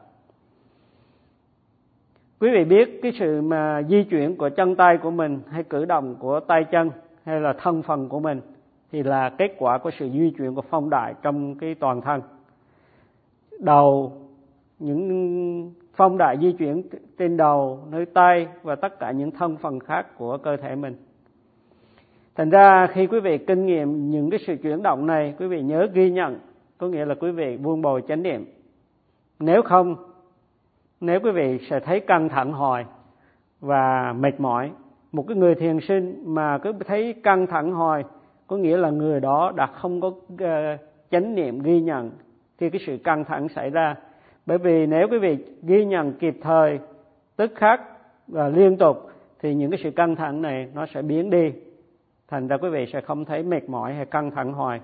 Quý 2.40 2.50
vị 2.50 2.64
biết 2.64 3.00
cái 3.02 3.12
sự 3.18 3.42
mà 3.42 3.82
di 3.88 4.04
chuyển 4.04 4.37
của 4.37 4.48
chân 4.48 4.76
tay 4.76 4.98
của 4.98 5.10
mình 5.10 5.40
hay 5.50 5.62
cử 5.62 5.84
động 5.84 6.16
của 6.18 6.40
tay 6.40 6.64
chân 6.64 6.90
hay 7.24 7.40
là 7.40 7.52
thân 7.52 7.82
phần 7.82 8.08
của 8.08 8.20
mình 8.20 8.40
thì 8.92 9.02
là 9.02 9.30
kết 9.38 9.54
quả 9.58 9.78
của 9.78 9.90
sự 9.98 10.10
di 10.10 10.30
chuyển 10.38 10.54
của 10.54 10.62
phong 10.62 10.90
đại 10.90 11.14
trong 11.22 11.54
cái 11.54 11.74
toàn 11.74 12.00
thân 12.00 12.20
đầu, 13.61 14.12
những 14.79 15.73
phong 15.95 16.19
đại 16.19 16.37
di 16.40 16.53
chuyển 16.53 16.83
trên 17.19 17.37
đầu, 17.37 17.79
nơi 17.90 18.07
tay 18.07 18.49
và 18.62 18.75
tất 18.75 18.99
cả 18.99 19.11
những 19.11 19.31
thân 19.31 19.57
phần 19.57 19.81
khác 19.81 20.07
của 20.19 20.38
cơ 20.38 20.57
thể 20.57 20.75
mình. 20.75 20.97
Thành 22.35 22.51
ra 22.51 22.87
khi 22.87 23.07
quý 23.07 23.21
vị 23.21 23.38
kinh 23.38 23.67
nghiệm 23.67 24.11
những 24.11 24.31
cái 24.31 24.40
sự 24.47 24.57
chuyển 24.62 24.83
động 24.83 25.07
này, 25.07 25.35
quý 25.38 25.47
vị 25.47 25.62
nhớ 25.62 25.87
ghi 25.93 26.11
nhận, 26.11 26.38
có 26.79 26.88
nghĩa 26.88 27.05
là 27.05 27.14
quý 27.14 27.31
vị 27.31 27.57
buông 27.57 27.83
bồi 27.83 28.03
chánh 28.09 28.23
niệm. 28.23 28.45
Nếu 29.40 29.62
không, 29.62 29.97
nếu 31.01 31.21
quý 31.21 31.31
vị 31.31 31.59
sẽ 31.71 31.81
thấy 31.81 32.01
căng 32.01 32.29
thẳng 32.29 32.53
hồi 32.53 32.85
và 33.61 34.14
mệt 34.19 34.40
mỏi, 34.40 34.71
một 35.12 35.25
cái 35.29 35.37
người 35.37 35.55
thiền 35.55 35.81
sinh 35.81 36.23
mà 36.27 36.59
cứ 36.59 36.73
thấy 36.87 37.14
căng 37.23 37.47
thẳng 37.47 37.73
hồi 37.73 38.05
có 38.47 38.57
nghĩa 38.57 38.77
là 38.77 38.90
người 38.90 39.21
đó 39.21 39.53
đã 39.57 39.67
không 39.67 40.01
có 40.01 40.12
ờ, 40.38 40.77
chánh 41.11 41.35
niệm 41.35 41.59
ghi 41.62 41.81
nhận 41.81 42.11
khi 42.59 42.71
cái 42.71 42.81
sự 42.87 42.99
căng 43.05 43.25
thẳng 43.25 43.49
xảy 43.49 43.71
ra. 43.71 43.97
Bởi 44.47 44.59
vì 44.59 44.87
nếu 44.87 45.09
quý 45.11 45.19
vị 45.19 45.38
ghi 45.62 45.85
nhận 45.85 46.12
kịp 46.12 46.37
thời 46.43 46.79
tức 47.37 47.53
khắc 47.55 47.81
và 48.29 48.49
liên 48.49 48.77
tục 48.77 49.11
thì 49.40 49.55
những 49.55 49.71
cái 49.71 49.81
sự 49.83 49.90
căng 49.90 50.17
thẳng 50.17 50.43
này 50.43 50.69
nó 50.75 50.87
sẽ 50.87 51.03
biến 51.03 51.31
đi. 51.31 51.53
Thành 52.29 52.49
ra 52.49 52.57
quý 52.57 52.69
vị 52.69 52.87
sẽ 52.93 53.01
không 53.01 53.25
thấy 53.25 53.43
mệt 53.43 53.69
mỏi 53.69 53.95
hay 53.95 54.07
căng 54.07 54.31
thẳng 54.31 54.53
hoài. 54.53 54.81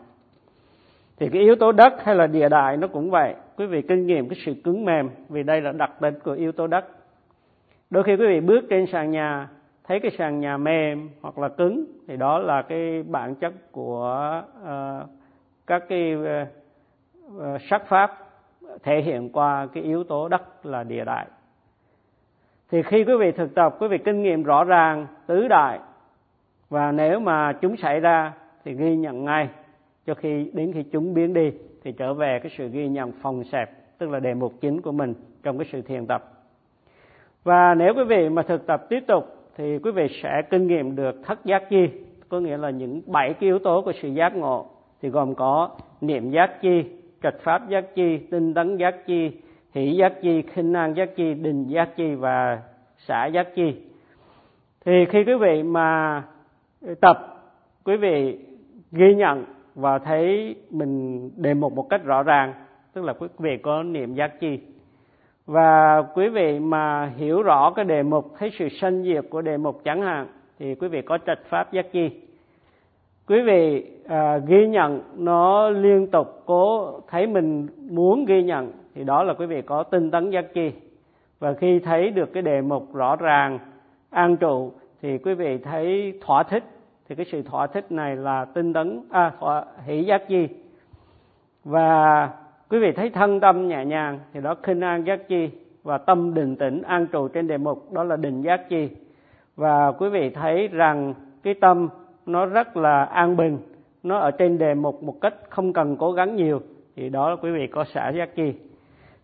Thì 1.18 1.28
cái 1.28 1.42
yếu 1.42 1.56
tố 1.56 1.72
đất 1.72 1.92
hay 2.04 2.14
là 2.14 2.26
địa 2.26 2.48
đại 2.48 2.76
nó 2.76 2.88
cũng 2.88 3.10
vậy. 3.10 3.34
Quý 3.56 3.66
vị 3.66 3.82
kinh 3.82 4.06
nghiệm 4.06 4.28
cái 4.28 4.38
sự 4.46 4.54
cứng 4.64 4.84
mềm 4.84 5.10
vì 5.28 5.42
đây 5.42 5.60
là 5.60 5.72
đặc 5.72 5.90
tính 6.00 6.14
của 6.24 6.32
yếu 6.32 6.52
tố 6.52 6.66
đất. 6.66 6.84
Đôi 7.90 8.02
khi 8.02 8.16
quý 8.16 8.26
vị 8.26 8.40
bước 8.40 8.64
trên 8.70 8.86
sàn 8.86 9.10
nhà 9.10 9.48
thấy 9.84 10.00
cái 10.00 10.10
sàn 10.18 10.40
nhà 10.40 10.56
mềm 10.56 11.10
hoặc 11.20 11.38
là 11.38 11.48
cứng 11.48 11.84
thì 12.08 12.16
đó 12.16 12.38
là 12.38 12.62
cái 12.62 13.02
bản 13.02 13.34
chất 13.34 13.52
của 13.72 14.42
uh, 14.62 15.08
các 15.66 15.82
cái 15.88 16.14
uh, 16.14 16.48
Ờ, 17.38 17.58
sắc 17.70 17.86
pháp 17.86 18.12
thể 18.82 19.00
hiện 19.00 19.30
qua 19.32 19.68
cái 19.72 19.82
yếu 19.82 20.04
tố 20.04 20.28
đất 20.28 20.66
là 20.66 20.84
địa 20.84 21.04
đại. 21.04 21.26
Thì 22.70 22.82
khi 22.82 23.04
quý 23.04 23.16
vị 23.20 23.32
thực 23.32 23.54
tập, 23.54 23.76
quý 23.80 23.88
vị 23.88 23.98
kinh 23.98 24.22
nghiệm 24.22 24.42
rõ 24.42 24.64
ràng 24.64 25.06
tứ 25.26 25.48
đại, 25.48 25.78
và 26.68 26.92
nếu 26.92 27.20
mà 27.20 27.52
chúng 27.52 27.76
xảy 27.76 28.00
ra 28.00 28.32
thì 28.64 28.74
ghi 28.74 28.96
nhận 28.96 29.24
ngay 29.24 29.48
cho 30.06 30.14
khi, 30.14 30.50
đến 30.52 30.72
khi 30.72 30.82
chúng 30.82 31.14
biến 31.14 31.34
đi 31.34 31.52
thì 31.84 31.92
trở 31.92 32.14
về 32.14 32.38
cái 32.42 32.52
sự 32.58 32.68
ghi 32.68 32.88
nhận 32.88 33.12
phòng 33.12 33.44
xẹp, 33.44 33.98
tức 33.98 34.10
là 34.10 34.20
đề 34.20 34.34
mục 34.34 34.52
chính 34.60 34.80
của 34.80 34.92
mình 34.92 35.14
trong 35.42 35.58
cái 35.58 35.68
sự 35.72 35.82
thiền 35.82 36.06
tập. 36.06 36.32
Và 37.44 37.74
nếu 37.74 37.94
quý 37.94 38.04
vị 38.04 38.28
mà 38.28 38.42
thực 38.42 38.66
tập 38.66 38.86
tiếp 38.88 39.04
tục 39.06 39.24
thì 39.56 39.78
quý 39.78 39.90
vị 39.90 40.06
sẽ 40.22 40.42
kinh 40.50 40.66
nghiệm 40.66 40.96
được 40.96 41.16
thất 41.24 41.44
giác 41.44 41.62
chi, 41.70 41.88
có 42.28 42.40
nghĩa 42.40 42.56
là 42.56 42.70
những 42.70 43.02
bảy 43.06 43.32
cái 43.32 43.48
yếu 43.48 43.58
tố 43.58 43.82
của 43.82 43.92
sự 44.02 44.08
giác 44.08 44.36
ngộ, 44.36 44.66
thì 45.02 45.08
gồm 45.08 45.34
có 45.34 45.70
niệm 46.00 46.30
giác 46.30 46.60
chi 46.60 46.99
trạch 47.22 47.40
pháp 47.42 47.68
giác 47.68 47.84
chi, 47.94 48.18
tinh 48.18 48.54
tấn 48.54 48.76
giác 48.76 49.06
chi, 49.06 49.30
hỷ 49.72 49.96
giác 49.96 50.12
chi, 50.22 50.42
khinh 50.42 50.72
an 50.72 50.94
giác 50.94 51.16
chi, 51.16 51.34
định 51.34 51.68
giác 51.68 51.96
chi 51.96 52.14
và 52.14 52.62
xã 52.98 53.26
giác 53.26 53.48
chi. 53.54 53.74
Thì 54.84 55.04
khi 55.04 55.24
quý 55.24 55.34
vị 55.34 55.62
mà 55.62 56.22
tập, 57.00 57.42
quý 57.84 57.96
vị 57.96 58.38
ghi 58.92 59.14
nhận 59.14 59.44
và 59.74 59.98
thấy 59.98 60.56
mình 60.70 61.30
đề 61.36 61.54
mục 61.54 61.72
một 61.72 61.86
cách 61.90 62.04
rõ 62.04 62.22
ràng, 62.22 62.54
tức 62.92 63.04
là 63.04 63.12
quý 63.12 63.28
vị 63.38 63.58
có 63.62 63.82
niệm 63.82 64.14
giác 64.14 64.40
chi. 64.40 64.58
Và 65.46 66.02
quý 66.14 66.28
vị 66.28 66.58
mà 66.58 67.12
hiểu 67.16 67.42
rõ 67.42 67.72
cái 67.76 67.84
đề 67.84 68.02
mục, 68.02 68.32
thấy 68.38 68.50
sự 68.58 68.68
sanh 68.68 69.02
diệt 69.02 69.24
của 69.30 69.42
đề 69.42 69.56
mục 69.56 69.80
chẳng 69.84 70.02
hạn, 70.02 70.26
thì 70.58 70.74
quý 70.74 70.88
vị 70.88 71.02
có 71.02 71.18
trạch 71.26 71.38
pháp 71.48 71.72
giác 71.72 71.92
chi 71.92 72.10
quý 73.30 73.40
vị 73.40 73.86
à, 74.08 74.38
ghi 74.46 74.66
nhận 74.66 75.00
nó 75.16 75.70
liên 75.70 76.06
tục 76.06 76.42
cố 76.46 76.92
thấy 77.08 77.26
mình 77.26 77.68
muốn 77.90 78.24
ghi 78.24 78.42
nhận 78.42 78.72
thì 78.94 79.04
đó 79.04 79.22
là 79.22 79.34
quý 79.34 79.46
vị 79.46 79.62
có 79.62 79.82
tinh 79.82 80.10
tấn 80.10 80.30
giác 80.30 80.54
chi. 80.54 80.72
Và 81.38 81.52
khi 81.52 81.78
thấy 81.78 82.10
được 82.10 82.32
cái 82.32 82.42
đề 82.42 82.60
mục 82.60 82.94
rõ 82.94 83.16
ràng 83.16 83.58
an 84.10 84.36
trụ 84.36 84.72
thì 85.02 85.18
quý 85.18 85.34
vị 85.34 85.58
thấy 85.58 86.12
thỏa 86.26 86.42
thích. 86.42 86.64
Thì 87.08 87.14
cái 87.14 87.26
sự 87.32 87.42
thỏa 87.42 87.66
thích 87.66 87.92
này 87.92 88.16
là 88.16 88.44
tinh 88.44 88.72
tấn 88.72 89.00
à 89.10 89.32
thỏa, 89.40 89.64
hỷ 89.86 90.04
giác 90.04 90.28
chi. 90.28 90.48
Và 91.64 92.30
quý 92.70 92.78
vị 92.78 92.92
thấy 92.92 93.10
thân 93.10 93.40
tâm 93.40 93.68
nhẹ 93.68 93.84
nhàng 93.84 94.18
thì 94.32 94.40
đó 94.40 94.54
khinh 94.62 94.80
an 94.80 95.06
giác 95.06 95.28
chi 95.28 95.50
và 95.82 95.98
tâm 95.98 96.34
định 96.34 96.56
tĩnh 96.56 96.82
an 96.82 97.06
trụ 97.06 97.28
trên 97.28 97.46
đề 97.46 97.58
mục 97.58 97.92
đó 97.92 98.04
là 98.04 98.16
định 98.16 98.42
giác 98.42 98.68
chi. 98.68 98.88
Và 99.56 99.92
quý 99.92 100.08
vị 100.08 100.30
thấy 100.30 100.68
rằng 100.68 101.14
cái 101.42 101.54
tâm 101.54 101.88
nó 102.32 102.46
rất 102.46 102.76
là 102.76 103.04
an 103.04 103.36
bình. 103.36 103.58
Nó 104.02 104.18
ở 104.18 104.30
trên 104.30 104.58
đề 104.58 104.74
mục 104.74 105.02
một 105.02 105.20
cách 105.20 105.34
không 105.48 105.72
cần 105.72 105.96
cố 105.96 106.12
gắng 106.12 106.36
nhiều. 106.36 106.60
Thì 106.96 107.08
đó 107.08 107.30
là 107.30 107.36
quý 107.36 107.50
vị 107.50 107.66
có 107.66 107.84
xả 107.84 108.08
giác 108.08 108.34
chi. 108.34 108.52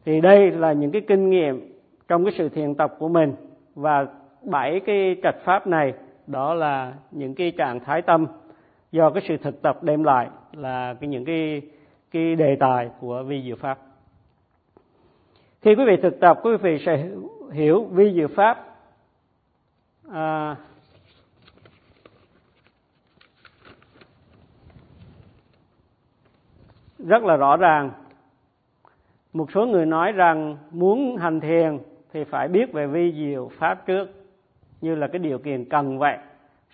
Thì 0.04 0.20
đây 0.20 0.50
là 0.50 0.72
những 0.72 0.90
cái 0.90 1.02
kinh 1.08 1.30
nghiệm 1.30 1.72
trong 2.08 2.24
cái 2.24 2.34
sự 2.38 2.48
thiền 2.48 2.74
tập 2.74 2.94
của 2.98 3.08
mình. 3.08 3.34
Và 3.74 4.06
bảy 4.42 4.80
cái 4.80 5.16
trạch 5.22 5.36
pháp 5.44 5.66
này 5.66 5.94
đó 6.26 6.54
là 6.54 6.94
những 7.10 7.34
cái 7.34 7.50
trạng 7.50 7.80
thái 7.80 8.02
tâm 8.02 8.26
do 8.92 9.10
cái 9.10 9.22
sự 9.28 9.36
thực 9.36 9.62
tập 9.62 9.82
đem 9.82 10.04
lại 10.04 10.28
là 10.52 10.94
cái 11.00 11.08
những 11.08 11.24
cái 11.24 11.62
cái 12.10 12.34
đề 12.34 12.56
tài 12.56 12.90
của 13.00 13.22
vi 13.26 13.42
diệu 13.42 13.56
pháp. 13.56 13.78
Khi 15.62 15.74
quý 15.74 15.84
vị 15.84 15.96
thực 16.02 16.20
tập 16.20 16.40
quý 16.42 16.56
vị 16.56 16.78
sẽ 16.86 17.08
hiểu 17.52 17.84
vi 17.84 18.12
diệu 18.14 18.28
pháp 18.28 18.76
à, 20.12 20.56
rất 26.98 27.24
là 27.24 27.36
rõ 27.36 27.56
ràng. 27.56 27.90
Một 29.32 29.50
số 29.52 29.66
người 29.66 29.86
nói 29.86 30.12
rằng 30.12 30.56
muốn 30.70 31.16
hành 31.16 31.40
thiền 31.40 31.78
thì 32.12 32.24
phải 32.24 32.48
biết 32.48 32.72
về 32.72 32.86
vi 32.86 33.12
diệu 33.16 33.50
pháp 33.58 33.86
trước, 33.86 34.08
như 34.80 34.94
là 34.94 35.06
cái 35.06 35.18
điều 35.18 35.38
kiện 35.38 35.64
cần 35.64 35.98
vậy. 35.98 36.18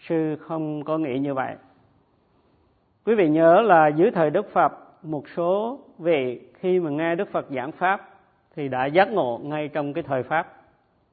Sư 0.09 0.37
không 0.41 0.85
có 0.85 0.99
nghĩ 0.99 1.19
như 1.19 1.35
vậy. 1.35 1.55
Quý 3.07 3.15
vị 3.15 3.29
nhớ 3.29 3.61
là 3.61 3.89
dưới 3.89 4.11
thời 4.11 4.31
đức 4.31 4.53
phật, 4.53 4.73
một 5.03 5.29
số 5.37 5.79
vị 5.99 6.41
khi 6.55 6.81
mà 6.81 6.91
nghe 6.91 7.15
đức 7.15 7.29
phật 7.33 7.47
giảng 7.51 7.73
pháp 7.73 8.09
thì 8.57 8.69
đã 8.69 8.87
giác 8.87 9.13
ngộ 9.13 9.41
ngay 9.45 9.69
trong 9.69 9.93
cái 9.93 10.03
thời 10.03 10.23
pháp, 10.23 10.63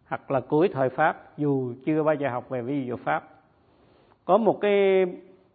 hoặc 0.08 0.32
là 0.32 0.40
cuối 0.40 0.70
thời 0.74 0.90
pháp, 0.90 1.38
dù 1.38 1.74
chưa 1.86 2.04
bao 2.04 2.16
giờ 2.16 2.30
học 2.30 2.50
về 2.50 2.62
vi 2.62 2.86
diệu 2.86 2.98
pháp. 2.98 3.24
Có 4.26 4.38
một 4.38 4.62
cái 4.62 5.06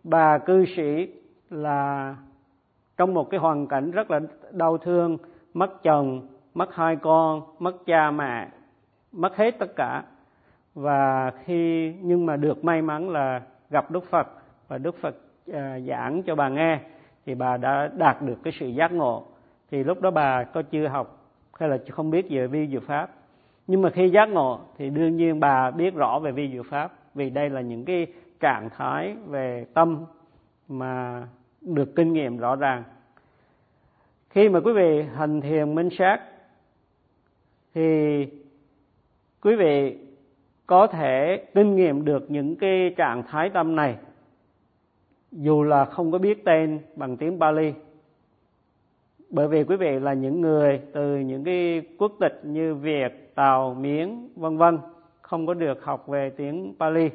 bà 0.04 0.38
cư 0.38 0.64
sĩ 0.76 1.08
là 1.50 2.14
trong 2.96 3.14
một 3.14 3.30
cái 3.30 3.40
hoàn 3.40 3.66
cảnh 3.66 3.90
rất 3.90 4.10
là 4.10 4.20
đau 4.50 4.78
thương 4.78 5.18
mất 5.54 5.82
chồng 5.82 6.28
mất 6.54 6.74
hai 6.74 6.96
con 6.96 7.42
mất 7.58 7.86
cha 7.86 8.10
mẹ 8.10 8.48
mất 9.12 9.36
hết 9.36 9.58
tất 9.58 9.76
cả. 9.76 10.02
Và 10.74 11.32
khi 11.44 11.94
nhưng 12.02 12.26
mà 12.26 12.36
được 12.36 12.64
may 12.64 12.82
mắn 12.82 13.10
là 13.10 13.40
gặp 13.70 13.90
đức 13.90 14.04
phật 14.10 14.28
và 14.68 14.78
đức 14.78 14.96
phật 15.00 15.16
à, 15.52 15.78
giảng 15.88 16.22
cho 16.22 16.34
bà 16.34 16.48
nghe 16.48 16.78
thì 17.26 17.34
bà 17.34 17.56
đã 17.56 17.90
đạt 17.96 18.22
được 18.22 18.36
cái 18.42 18.52
sự 18.60 18.66
giác 18.66 18.92
ngộ. 18.92 19.26
Thì 19.70 19.84
lúc 19.84 20.00
đó 20.00 20.10
bà 20.10 20.44
có 20.44 20.62
chưa 20.62 20.88
học 20.88 21.18
hay 21.58 21.68
là 21.68 21.78
không 21.90 22.10
biết 22.10 22.26
về 22.30 22.46
vi 22.46 22.68
diệu 22.68 22.80
pháp. 22.80 23.10
Nhưng 23.66 23.82
mà 23.82 23.90
khi 23.90 24.08
giác 24.08 24.28
ngộ 24.28 24.60
thì 24.76 24.90
đương 24.90 25.16
nhiên 25.16 25.40
bà 25.40 25.70
biết 25.70 25.94
rõ 25.94 26.18
về 26.18 26.32
vi 26.32 26.50
diệu 26.52 26.62
pháp 26.62 26.92
vì 27.14 27.30
đây 27.30 27.50
là 27.50 27.60
những 27.60 27.84
cái 27.84 28.06
trạng 28.40 28.70
thái 28.70 29.16
về 29.26 29.66
tâm 29.74 30.04
mà 30.68 31.22
được 31.64 31.96
kinh 31.96 32.12
nghiệm 32.12 32.38
rõ 32.38 32.56
ràng. 32.56 32.82
Khi 34.30 34.48
mà 34.48 34.60
quý 34.60 34.72
vị 34.72 35.02
hành 35.02 35.40
thiền 35.40 35.74
minh 35.74 35.88
sát 35.98 36.20
thì 37.74 38.26
quý 39.40 39.56
vị 39.56 39.98
có 40.66 40.86
thể 40.86 41.46
kinh 41.54 41.76
nghiệm 41.76 42.04
được 42.04 42.30
những 42.30 42.56
cái 42.56 42.94
trạng 42.96 43.22
thái 43.22 43.50
tâm 43.50 43.76
này 43.76 43.96
dù 45.32 45.62
là 45.62 45.84
không 45.84 46.12
có 46.12 46.18
biết 46.18 46.44
tên 46.44 46.80
bằng 46.96 47.16
tiếng 47.16 47.38
Bali 47.38 47.72
bởi 49.30 49.48
vì 49.48 49.64
quý 49.64 49.76
vị 49.76 50.00
là 50.00 50.12
những 50.12 50.40
người 50.40 50.80
từ 50.92 51.18
những 51.18 51.44
cái 51.44 51.82
quốc 51.98 52.12
tịch 52.20 52.40
như 52.42 52.74
Việt, 52.74 53.34
Tàu, 53.34 53.74
Miến, 53.74 54.28
vân 54.36 54.56
vân 54.56 54.78
không 55.22 55.46
có 55.46 55.54
được 55.54 55.84
học 55.84 56.08
về 56.08 56.30
tiếng 56.30 56.74
Pali. 56.78 57.10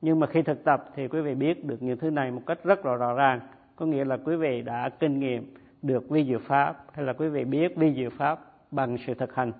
Nhưng 0.00 0.20
mà 0.20 0.26
khi 0.26 0.42
thực 0.42 0.64
tập 0.64 0.84
thì 0.94 1.08
quý 1.08 1.20
vị 1.20 1.34
biết 1.34 1.64
được 1.64 1.82
những 1.82 1.98
thứ 1.98 2.10
này 2.10 2.30
một 2.30 2.42
cách 2.46 2.64
rất 2.64 2.86
là 2.86 2.94
rõ 2.94 3.14
ràng 3.14 3.40
có 3.76 3.86
nghĩa 3.86 4.04
là 4.04 4.16
quý 4.24 4.36
vị 4.36 4.62
đã 4.62 4.88
kinh 4.88 5.20
nghiệm 5.20 5.54
được 5.82 6.10
vi 6.10 6.24
diệu 6.24 6.38
pháp 6.38 6.84
hay 6.92 7.04
là 7.04 7.12
quý 7.12 7.28
vị 7.28 7.44
biết 7.44 7.76
vi 7.76 7.94
diệu 7.94 8.10
pháp 8.10 8.38
bằng 8.70 8.96
sự 9.06 9.14
thực 9.14 9.34
hành. 9.34 9.52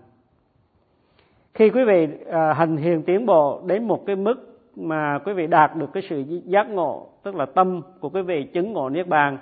Khi 1.55 1.71
quý 1.71 1.85
vị 1.85 2.09
à, 2.31 2.53
hành 2.53 2.77
thiền 2.77 3.03
tiến 3.03 3.27
bộ 3.27 3.63
đến 3.67 3.85
một 3.85 4.07
cái 4.07 4.17
mức 4.17 4.59
mà 4.77 5.19
quý 5.25 5.33
vị 5.33 5.47
đạt 5.47 5.77
được 5.77 5.93
cái 5.93 6.03
sự 6.09 6.25
giác 6.45 6.71
ngộ 6.71 7.09
tức 7.23 7.35
là 7.35 7.47
tâm 7.47 7.83
của 8.01 8.09
quý 8.09 8.23
vị 8.23 8.45
chứng 8.45 8.73
ngộ 8.73 8.89
niết 8.89 9.09
bàn 9.09 9.39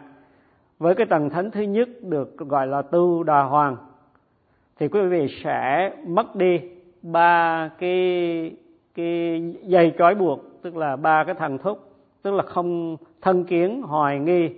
với 0.78 0.94
cái 0.94 1.06
tầng 1.06 1.30
thánh 1.30 1.50
thứ 1.50 1.60
nhất 1.62 1.88
được 2.02 2.36
gọi 2.38 2.66
là 2.66 2.82
tu 2.82 3.22
đà 3.22 3.42
hoàng 3.42 3.76
thì 4.78 4.88
quý 4.88 5.00
vị 5.00 5.26
sẽ 5.44 5.92
mất 6.06 6.36
đi 6.36 6.60
ba 7.02 7.70
cái 7.78 8.56
cái 8.94 9.42
dây 9.62 9.92
trói 9.98 10.14
buộc 10.14 10.40
tức 10.62 10.76
là 10.76 10.96
ba 10.96 11.24
cái 11.24 11.34
thằng 11.34 11.58
thúc 11.58 11.78
tức 12.22 12.34
là 12.34 12.42
không 12.42 12.96
thân 13.22 13.44
kiến 13.44 13.82
hoài 13.82 14.18
nghi 14.18 14.50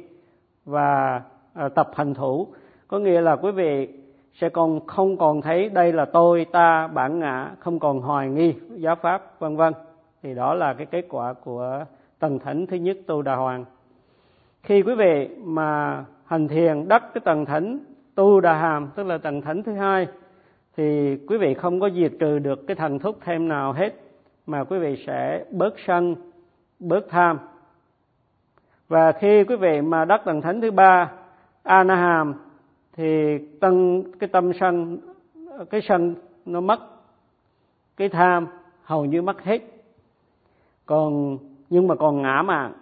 và 0.67 1.23
ờ, 1.55 1.69
tập 1.69 1.91
hành 1.95 2.15
thủ. 2.15 2.47
Có 2.89 2.99
nghĩa 2.99 3.21
là 3.21 3.37
quý 3.37 3.51
vị 3.51 3.89
sẽ 4.35 4.49
còn 4.49 4.87
không 4.87 5.17
còn 5.17 5.43
thấy 5.43 5.69
đây 5.69 5.93
là 5.93 6.05
tôi, 6.05 6.47
ta, 6.53 6.87
bản 6.87 7.19
ngã, 7.19 7.51
không 7.59 7.79
còn 7.79 8.01
hoài 8.01 8.29
nghi 8.29 8.55
giáo 8.77 8.97
pháp, 8.97 9.41
vân 9.41 9.57
vân. 9.57 9.73
Thì 10.23 10.35
đó 10.35 10.55
là 10.55 10.75
cái 10.75 10.87
kết 10.87 11.07
quả 11.09 11.33
của 11.33 11.85
tầng 12.19 12.39
thánh 12.39 12.67
thứ 12.67 12.77
nhất 12.77 12.97
tu 13.07 13.23
đà 13.23 13.35
hoàng. 13.35 13.65
Khi 14.63 14.83
quý 14.83 14.95
vị 14.95 15.29
mà 15.45 16.05
hành 16.25 16.49
thiền 16.49 16.89
đắc 16.89 17.05
cái 17.15 17.21
tầng 17.25 17.45
thánh 17.45 17.79
tu 18.15 18.41
đà 18.41 18.55
hàm, 18.55 18.89
tức 18.97 19.07
là 19.07 19.19
tầng 19.19 19.41
thánh 19.41 19.63
thứ 19.63 19.73
hai, 19.73 20.07
thì 20.77 21.17
quý 21.29 21.39
vị 21.39 21.55
không 21.55 21.81
có 21.81 21.91
diệt 21.91 22.13
trừ 22.19 22.39
được 22.39 22.67
cái 22.67 22.77
thần 22.77 22.99
thúc 22.99 23.19
thêm 23.25 23.49
nào 23.49 23.73
hết, 23.73 23.95
mà 24.47 24.65
quý 24.65 24.79
vị 24.79 25.05
sẽ 25.07 25.45
bớt 25.51 25.75
sân, 25.87 26.15
bớt 26.79 27.09
tham 27.09 27.39
và 28.89 29.13
khi 29.13 29.45
quý 29.45 29.57
vị 29.57 29.81
mà 29.81 30.05
đắc 30.05 30.23
tầng 30.25 30.43
thánh 30.43 30.61
thứ 30.61 30.71
ba 30.71 31.13
anaham 31.63 32.35
thì 32.93 33.39
tâm 33.61 34.03
cái 34.19 34.29
tâm 34.29 34.53
sân 34.61 34.99
cái 35.71 35.81
sân 35.89 36.15
nó 36.47 36.61
mất 36.61 36.81
cái 37.97 38.09
tham 38.09 38.47
hầu 38.83 39.05
như 39.05 39.23
mất 39.23 39.43
hết. 39.43 39.59
Còn 40.87 41.39
nhưng 41.71 41.89
mà 41.89 41.95
còn 41.95 42.23
ngã 42.23 42.43
mạn 42.43 42.73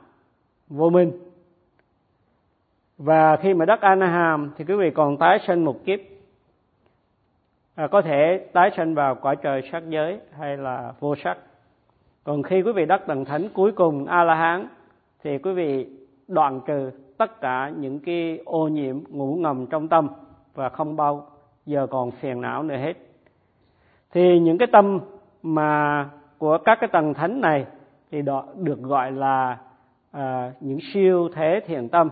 vô 0.69 0.91
minh. 0.91 1.13
Và 2.99 3.37
khi 3.37 3.55
mà 3.55 3.65
đắc 3.65 3.81
Anaham 3.81 4.51
thì 4.57 4.65
quý 4.65 4.75
vị 4.75 4.91
còn 4.91 5.17
tái 5.17 5.39
sinh 5.47 5.65
một 5.65 5.85
kiếp. 5.85 6.01
À, 7.75 7.87
có 7.87 8.03
thể 8.03 8.47
tái 8.53 8.71
sinh 8.77 8.95
vào 8.95 9.15
quả 9.15 9.35
trời 9.35 9.69
sắc 9.73 9.83
giới 9.89 10.21
hay 10.39 10.57
là 10.57 10.93
vô 11.01 11.15
sắc. 11.17 11.39
Còn 12.25 12.43
khi 12.43 12.63
quý 12.63 12.73
vị 12.73 12.87
đắc 12.87 13.07
tầng 13.07 13.25
thánh 13.25 13.49
cuối 13.49 13.73
cùng 13.73 14.07
a 14.07 14.25
la 14.25 14.35
hán 14.35 14.69
thì 15.25 15.39
quý 15.39 15.53
vị 15.53 15.87
đoạn 16.29 16.61
trừ 16.67 16.91
tất 17.19 17.41
cả 17.41 17.73
những 17.79 18.01
cái 18.01 18.39
ô 18.45 18.69
nhiễm 18.69 19.01
ngủ 19.09 19.35
ngầm 19.35 19.67
trong 19.67 19.89
tâm 19.89 20.09
và 20.55 20.69
không 20.69 20.97
bao 20.97 21.27
giờ 21.67 21.87
còn 21.91 22.11
phiền 22.11 22.41
não 22.41 22.63
nữa 22.63 22.77
hết. 22.77 22.95
Thì 24.13 24.39
những 24.39 24.59
cái 24.59 24.69
tâm 24.73 25.01
mà 25.43 26.09
của 26.39 26.59
các 26.59 26.79
cái 26.81 26.89
tầng 26.93 27.15
thánh 27.15 27.41
này 27.41 27.67
thì 28.11 28.23
đó 28.23 28.45
được 28.57 28.83
gọi 28.83 29.13
là 29.13 29.59
à, 30.11 30.53
những 30.61 30.79
siêu 30.93 31.29
thế 31.35 31.61
thiền 31.67 31.89
tâm. 31.89 32.09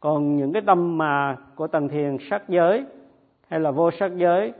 Còn 0.00 0.36
những 0.36 0.52
cái 0.52 0.62
tâm 0.66 0.98
mà 0.98 1.36
của 1.54 1.66
tầng 1.66 1.88
thiền 1.88 2.16
sắc 2.30 2.48
giới 2.48 2.84
hay 3.48 3.60
là 3.60 3.70
vô 3.70 3.90
sắc 3.90 4.16
giới 4.16 4.52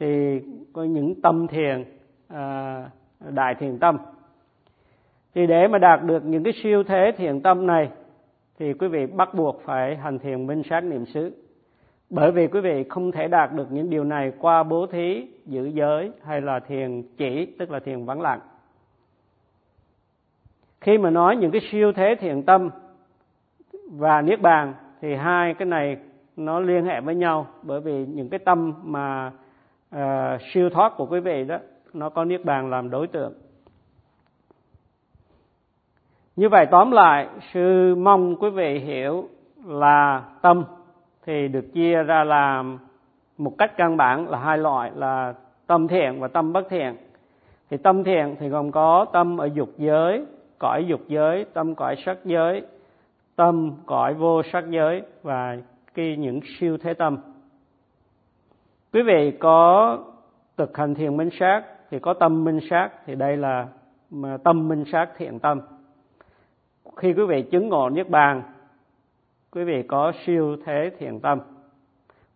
thì 0.00 0.40
có 0.72 0.84
những 0.84 1.20
tâm 1.22 1.46
thiền 1.46 1.84
à, 2.28 2.90
đại 3.30 3.54
thiền 3.54 3.78
tâm 3.78 3.98
thì 5.36 5.46
để 5.46 5.68
mà 5.68 5.78
đạt 5.78 6.04
được 6.04 6.24
những 6.24 6.44
cái 6.44 6.52
siêu 6.62 6.82
thế 6.84 7.12
thiện 7.16 7.40
tâm 7.40 7.66
này 7.66 7.90
thì 8.58 8.72
quý 8.72 8.88
vị 8.88 9.06
bắt 9.06 9.34
buộc 9.34 9.62
phải 9.64 9.96
hành 9.96 10.18
thiền 10.18 10.46
minh 10.46 10.62
sát 10.62 10.80
niệm 10.80 11.06
xứ. 11.06 11.32
Bởi 12.10 12.32
vì 12.32 12.46
quý 12.46 12.60
vị 12.60 12.84
không 12.88 13.12
thể 13.12 13.28
đạt 13.28 13.52
được 13.52 13.72
những 13.72 13.90
điều 13.90 14.04
này 14.04 14.32
qua 14.38 14.62
bố 14.62 14.86
thí 14.86 15.26
giữ 15.46 15.66
giới 15.66 16.12
hay 16.24 16.40
là 16.40 16.60
thiền 16.60 17.02
chỉ 17.16 17.46
tức 17.58 17.70
là 17.70 17.78
thiền 17.80 18.04
vắng 18.04 18.20
lặng. 18.20 18.40
Khi 20.80 20.98
mà 20.98 21.10
nói 21.10 21.36
những 21.36 21.50
cái 21.50 21.60
siêu 21.70 21.92
thế 21.92 22.14
thiện 22.20 22.42
tâm 22.42 22.70
và 23.90 24.22
niết 24.22 24.40
bàn 24.40 24.74
thì 25.00 25.14
hai 25.14 25.54
cái 25.54 25.66
này 25.66 25.96
nó 26.36 26.60
liên 26.60 26.84
hệ 26.84 27.00
với 27.00 27.14
nhau. 27.14 27.46
Bởi 27.62 27.80
vì 27.80 28.06
những 28.06 28.28
cái 28.28 28.38
tâm 28.38 28.74
mà 28.82 29.32
uh, 29.96 30.00
siêu 30.52 30.70
thoát 30.70 30.92
của 30.96 31.06
quý 31.06 31.20
vị 31.20 31.44
đó 31.44 31.58
nó 31.92 32.08
có 32.08 32.24
niết 32.24 32.44
bàn 32.44 32.70
làm 32.70 32.90
đối 32.90 33.06
tượng 33.06 33.32
như 36.36 36.48
vậy 36.48 36.66
tóm 36.66 36.90
lại 36.90 37.28
sư 37.52 37.94
mong 37.94 38.36
quý 38.36 38.50
vị 38.50 38.78
hiểu 38.78 39.28
là 39.66 40.22
tâm 40.42 40.64
thì 41.26 41.48
được 41.48 41.72
chia 41.74 42.02
ra 42.02 42.24
làm 42.24 42.78
một 43.38 43.52
cách 43.58 43.76
căn 43.76 43.96
bản 43.96 44.28
là 44.28 44.38
hai 44.38 44.58
loại 44.58 44.90
là 44.94 45.34
tâm 45.66 45.88
thiện 45.88 46.20
và 46.20 46.28
tâm 46.28 46.52
bất 46.52 46.66
thiện. 46.70 46.96
Thì 47.70 47.76
tâm 47.76 48.04
thiện 48.04 48.36
thì 48.38 48.48
gồm 48.48 48.70
có 48.70 49.06
tâm 49.12 49.36
ở 49.36 49.46
dục 49.54 49.68
giới, 49.76 50.26
cõi 50.58 50.84
dục 50.86 51.00
giới, 51.08 51.44
tâm 51.44 51.74
cõi 51.74 51.96
sắc 52.04 52.18
giới, 52.24 52.62
tâm 53.36 53.72
cõi 53.86 54.14
vô 54.14 54.42
sắc 54.52 54.70
giới 54.70 55.02
và 55.22 55.56
khi 55.94 56.16
những 56.16 56.40
siêu 56.58 56.78
thế 56.82 56.94
tâm. 56.94 57.18
Quý 58.92 59.02
vị 59.02 59.32
có 59.40 59.98
thực 60.56 60.76
hành 60.76 60.94
thiền 60.94 61.16
minh 61.16 61.30
sát 61.40 61.62
thì 61.90 61.98
có 61.98 62.14
tâm 62.14 62.44
minh 62.44 62.60
sát 62.70 62.90
thì 63.06 63.14
đây 63.14 63.36
là 63.36 63.66
mà 64.10 64.36
tâm 64.44 64.68
minh 64.68 64.84
sát 64.92 65.08
thiện 65.16 65.38
tâm 65.38 65.60
khi 66.96 67.12
quý 67.12 67.24
vị 67.24 67.42
chứng 67.42 67.68
ngộ 67.68 67.90
niết 67.90 68.08
bàn, 68.08 68.42
quý 69.50 69.64
vị 69.64 69.82
có 69.82 70.12
siêu 70.26 70.56
thế 70.64 70.90
thiền 70.98 71.20
tâm. 71.20 71.38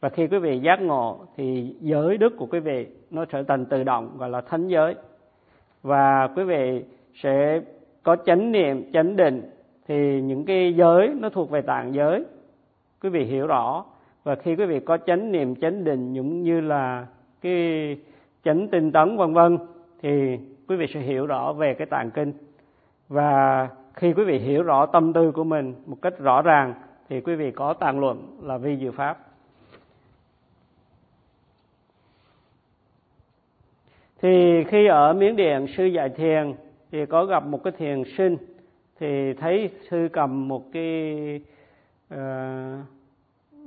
Và 0.00 0.08
khi 0.08 0.26
quý 0.26 0.38
vị 0.38 0.58
giác 0.58 0.82
ngộ, 0.82 1.20
thì 1.36 1.76
giới 1.80 2.18
đức 2.18 2.36
của 2.38 2.46
quý 2.46 2.60
vị 2.60 2.86
nó 3.10 3.24
trở 3.24 3.42
thành 3.42 3.66
tự 3.66 3.84
động, 3.84 4.10
gọi 4.18 4.30
là 4.30 4.40
thánh 4.40 4.68
giới. 4.68 4.94
Và 5.82 6.28
quý 6.36 6.44
vị 6.44 6.84
sẽ 7.14 7.60
có 8.02 8.16
chánh 8.16 8.52
niệm, 8.52 8.92
chánh 8.92 9.16
định, 9.16 9.50
thì 9.88 10.20
những 10.22 10.44
cái 10.44 10.74
giới 10.74 11.08
nó 11.08 11.28
thuộc 11.28 11.50
về 11.50 11.62
tạng 11.62 11.94
giới. 11.94 12.24
Quý 13.02 13.08
vị 13.08 13.24
hiểu 13.24 13.46
rõ. 13.46 13.84
Và 14.24 14.34
khi 14.34 14.56
quý 14.56 14.64
vị 14.64 14.80
có 14.80 14.96
chánh 14.96 15.32
niệm, 15.32 15.54
chánh 15.56 15.84
định 15.84 16.16
cũng 16.16 16.42
như 16.42 16.60
là 16.60 17.06
cái 17.40 17.96
chánh 18.44 18.68
tinh 18.68 18.92
tấn, 18.92 19.16
vân 19.16 19.34
vân, 19.34 19.58
thì 20.02 20.38
quý 20.68 20.76
vị 20.76 20.86
sẽ 20.94 21.00
hiểu 21.00 21.26
rõ 21.26 21.52
về 21.52 21.74
cái 21.74 21.86
tạng 21.86 22.10
kinh. 22.10 22.32
Và 23.08 23.68
khi 24.00 24.12
quý 24.12 24.24
vị 24.24 24.38
hiểu 24.38 24.62
rõ 24.62 24.86
tâm 24.86 25.12
tư 25.12 25.32
của 25.32 25.44
mình 25.44 25.74
một 25.86 25.96
cách 26.02 26.18
rõ 26.18 26.42
ràng 26.42 26.74
thì 27.08 27.20
quý 27.20 27.34
vị 27.34 27.50
có 27.50 27.72
tàn 27.72 28.00
luận 28.00 28.38
là 28.42 28.58
vi 28.58 28.76
diệu 28.76 28.92
pháp. 28.92 29.18
Thì 34.22 34.64
khi 34.64 34.86
ở 34.86 35.12
miến 35.12 35.36
điện 35.36 35.66
sư 35.76 35.84
dạy 35.84 36.08
thiền 36.08 36.54
thì 36.92 37.06
có 37.06 37.24
gặp 37.24 37.46
một 37.46 37.64
cái 37.64 37.72
thiền 37.78 38.02
sinh 38.16 38.36
thì 39.00 39.32
thấy 39.34 39.70
sư 39.90 40.08
cầm 40.12 40.48
một 40.48 40.64
cái 40.72 41.40
uh, 42.14 42.18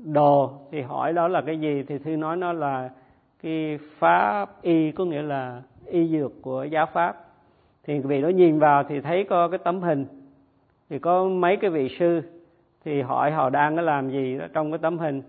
đồ 0.06 0.52
thì 0.72 0.82
hỏi 0.82 1.14
đó 1.14 1.28
là 1.28 1.42
cái 1.42 1.60
gì? 1.60 1.84
Thì 1.88 2.00
sư 2.00 2.18
nói 2.18 2.38
nó 2.38 2.54
là 2.54 2.90
cái 3.44 3.80
pháp 4.00 4.62
y 4.62 4.92
có 4.92 5.06
nghĩa 5.06 5.22
là 5.22 5.62
y 5.86 6.08
dược 6.08 6.42
của 6.42 6.64
giáo 6.64 6.86
pháp. 6.94 7.26
Thì 7.84 8.00
vị 8.00 8.22
đó 8.22 8.28
nhìn 8.28 8.60
vào 8.60 8.84
thì 8.84 9.02
thấy 9.02 9.24
có 9.24 9.48
cái 9.48 9.60
tấm 9.64 9.82
hình 9.82 10.23
thì 10.90 11.00
có 11.00 11.24
mấy 11.26 11.58
cái 11.58 11.70
vị 11.70 11.96
sư, 12.00 12.22
thì 12.86 13.02
hỏi 13.02 13.32
họ 13.32 13.50
đang 13.50 13.76
có 13.76 13.82
làm 13.82 14.10
gì 14.10 14.38
trong 14.54 14.72
cái 14.72 14.78
tấm 14.78 15.00
hình. 15.00 15.22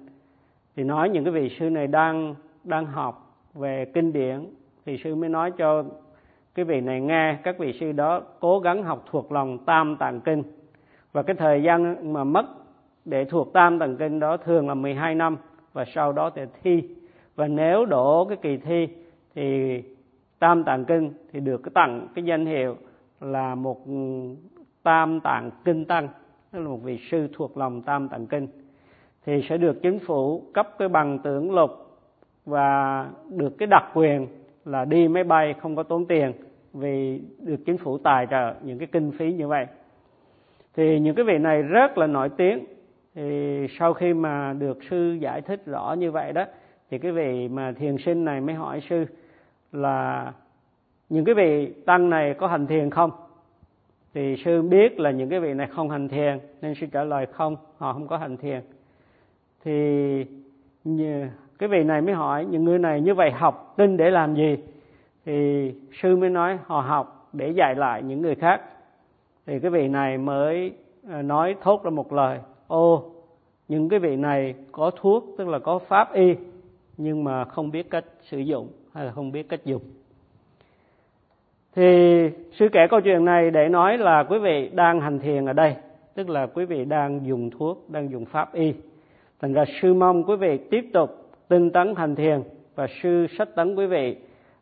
Thì 0.77 0.85
nói 0.85 1.09
những 1.09 1.25
cái 1.25 1.33
vị 1.33 1.57
sư 1.59 1.71
này 1.71 1.87
đang 1.87 2.35
đang 2.65 2.87
học 2.87 3.37
về 3.55 3.85
kinh 3.95 4.13
điển, 4.13 4.47
thì 4.87 4.99
sư 5.05 5.15
mới 5.15 5.29
nói 5.29 5.51
cho 5.51 5.85
cái 6.55 6.65
vị 6.65 6.81
này 6.81 7.01
nghe. 7.01 7.37
Các 7.43 7.59
vị 7.59 7.73
sư 7.73 7.93
đó 7.93 8.23
cố 8.41 8.61
gắng 8.61 8.83
học 8.83 9.05
thuộc 9.11 9.33
lòng 9.33 9.59
tam 9.59 9.97
tạng 9.97 10.21
kinh. 10.21 10.43
Và 11.13 11.23
cái 11.23 11.37
thời 11.37 11.63
gian 11.63 12.13
mà 12.13 12.25
mất 12.25 12.47
để 13.05 13.25
thuộc 13.25 13.53
tam 13.53 13.79
tạng 13.79 13.97
kinh 13.97 14.21
đó 14.21 14.37
thường 14.37 14.69
là 14.69 14.75
12 14.75 15.15
năm, 15.15 15.37
và 15.73 15.85
sau 15.85 16.13
đó 16.13 16.31
thì 16.31 16.43
thi. 16.63 16.83
Và 17.37 17.49
nếu 17.49 17.87
đổ 17.87 18.25
cái 18.25 18.39
kỳ 18.43 18.57
thi 18.57 18.89
thì 19.35 19.83
tam 20.39 20.65
tạng 20.65 20.85
kinh 20.85 21.13
thì 21.33 21.41
được 21.41 21.63
cái 21.63 21.71
tặng 21.75 22.09
cái 22.15 22.25
danh 22.25 22.47
hiệu 22.47 22.77
là 23.21 23.55
một 23.55 23.81
tam 24.85 25.21
tạng 25.21 25.51
kinh 25.65 25.85
tăng. 25.85 26.09
Tức 26.53 26.59
là 26.59 26.69
một 26.69 26.81
vị 26.83 26.99
sư 27.11 27.29
thuộc 27.33 27.57
lòng 27.57 27.83
tam 27.83 28.09
tạng 28.09 28.27
kinh. 28.27 28.49
Thì 29.27 29.43
sẽ 29.49 29.57
được 29.57 29.83
chính 29.83 29.99
phủ 29.99 30.43
cấp 30.55 30.69
cái 30.79 30.89
bằng 30.89 31.19
tưởng 31.19 31.55
lục 31.55 31.71
và 32.47 33.07
được 33.31 33.59
cái 33.59 33.67
đặc 33.67 33.85
quyền 33.95 34.27
là 34.65 34.85
đi 34.85 35.09
máy 35.09 35.25
bay 35.25 35.55
không 35.61 35.77
có 35.77 35.83
tốn 35.83 36.07
tiền 36.07 36.33
vì 36.73 37.21
được 37.39 37.61
chính 37.67 37.79
phủ 37.79 37.99
tài 37.99 38.27
trợ 38.31 38.55
những 38.63 38.79
cái 38.79 38.89
kinh 38.93 39.13
phí 39.19 39.33
như 39.33 39.49
vậy. 39.49 39.67
Thì 40.77 41.01
những 41.01 41.15
cái 41.15 41.25
vị 41.25 41.39
này 41.39 41.63
rất 41.63 41.99
là 41.99 42.07
nổi 42.07 42.29
tiếng. 42.29 42.65
Thì 43.15 43.67
sau 43.79 43.95
khi 43.95 44.15
mà 44.15 44.53
được 44.53 44.79
sư 44.91 45.13
giải 45.21 45.41
thích 45.41 45.63
rõ 45.67 45.95
như 45.99 46.11
vậy 46.11 46.33
đó, 46.33 46.45
thì 46.91 46.99
cái 46.99 47.13
vị 47.13 47.49
mà 47.49 47.73
thiền 47.73 47.97
sinh 47.99 48.25
này 48.25 48.41
mới 48.41 48.55
hỏi 48.55 48.81
sư 48.91 49.05
là 49.73 50.33
những 51.09 51.25
cái 51.25 51.35
vị 51.35 51.73
tăng 51.87 52.11
này 52.11 52.35
có 52.35 52.47
hành 52.47 52.67
thiền 52.67 52.91
không? 52.91 53.11
Thì 54.15 54.37
sư 54.45 54.63
biết 54.63 55.01
là 55.01 55.11
những 55.11 55.29
cái 55.29 55.41
vị 55.41 55.55
này 55.55 55.67
không 55.67 55.91
hành 55.91 56.09
thiền, 56.09 56.39
nên 56.63 56.75
sư 56.75 56.87
trả 56.93 57.05
lời 57.05 57.27
không, 57.27 57.57
họ 57.79 57.93
không 57.93 58.07
có 58.07 58.17
hành 58.17 58.37
thiền. 58.37 58.61
Thì 59.65 60.25
cái 61.59 61.69
vị 61.69 61.85
này 61.85 62.01
mới 62.01 62.15
hỏi, 62.15 62.45
những 62.45 62.65
người 62.65 62.79
này 62.79 63.01
như 63.01 63.15
vậy 63.15 63.31
học 63.31 63.75
tin 63.77 63.97
để 63.97 64.11
làm 64.11 64.35
gì? 64.35 64.57
Thì 65.25 65.73
sư 66.03 66.17
mới 66.17 66.31
nói, 66.31 66.59
họ 66.67 66.81
học 66.81 67.29
để 67.33 67.51
dạy 67.51 67.75
lại 67.75 68.03
những 68.03 68.23
người 68.23 68.35
khác. 68.35 68.61
Thì 69.47 69.61
cái 69.61 69.71
vị 69.71 69.89
này 69.89 70.19
mới 70.19 70.73
ờ, 71.09 71.23
nói 71.23 71.57
thốt 71.63 71.85
ra 71.85 71.91
một 71.91 72.13
lời, 72.13 72.39
ô, 72.67 73.11
những 73.69 73.89
cái 73.89 73.99
vị 73.99 74.17
này 74.17 74.55
có 74.73 74.91
thuốc, 74.91 75.25
tức 75.39 75.49
là 75.49 75.59
có 75.59 75.79
pháp 75.79 76.13
y, 76.13 76.35
nhưng 76.97 77.25
mà 77.25 77.45
không 77.45 77.71
biết 77.71 77.91
cách 77.91 78.05
sử 78.21 78.39
dụng 78.39 78.69
hay 78.93 79.05
là 79.05 79.13
không 79.13 79.33
biết 79.33 79.49
cách 79.49 79.65
dùng 79.65 79.83
thì 81.75 82.31
sư 82.53 82.69
kể 82.73 82.87
câu 82.91 83.01
chuyện 83.01 83.25
này 83.25 83.51
để 83.51 83.69
nói 83.69 83.99
là 83.99 84.23
quý 84.23 84.39
vị 84.39 84.71
đang 84.75 85.01
hành 85.01 85.19
thiền 85.19 85.47
ở 85.47 85.53
đây 85.53 85.75
tức 86.15 86.29
là 86.29 86.47
quý 86.47 86.65
vị 86.65 86.85
đang 86.85 87.27
dùng 87.27 87.51
thuốc 87.51 87.91
đang 87.91 88.11
dùng 88.11 88.25
pháp 88.25 88.53
y. 88.53 88.75
Thành 89.41 89.53
ra 89.53 89.65
sư 89.83 89.95
mong 89.95 90.25
quý 90.25 90.37
vị 90.37 90.59
tiếp 90.71 90.85
tục 90.93 91.11
tinh 91.49 91.71
tấn 91.71 91.95
hành 91.97 92.15
thiền 92.15 92.43
và 92.75 92.87
sư 93.03 93.27
sách 93.39 93.49
tấn 93.55 93.75
quý 93.75 93.87
vị 93.87 94.17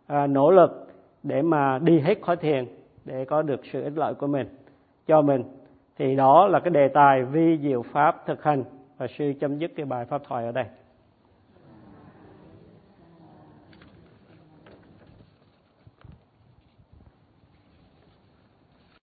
à, 0.06 0.26
nỗ 0.26 0.50
lực 0.50 0.88
để 1.22 1.42
mà 1.42 1.78
đi 1.78 2.00
hết 2.00 2.18
khỏi 2.22 2.36
thiền 2.36 2.64
để 3.04 3.24
có 3.24 3.42
được 3.42 3.60
sự 3.72 3.82
ích 3.82 3.92
lợi 3.96 4.14
của 4.14 4.26
mình 4.26 4.46
cho 5.06 5.22
mình. 5.22 5.42
Thì 5.98 6.16
đó 6.16 6.46
là 6.46 6.60
cái 6.60 6.70
đề 6.70 6.88
tài 6.88 7.24
vi 7.24 7.58
diệu 7.62 7.82
pháp 7.82 8.26
thực 8.26 8.42
hành 8.42 8.64
và 8.98 9.06
sư 9.06 9.32
chấm 9.40 9.58
dứt 9.58 9.72
cái 9.76 9.86
bài 9.86 10.04
pháp 10.04 10.22
thoại 10.28 10.44
ở 10.44 10.52
đây. 10.52 10.64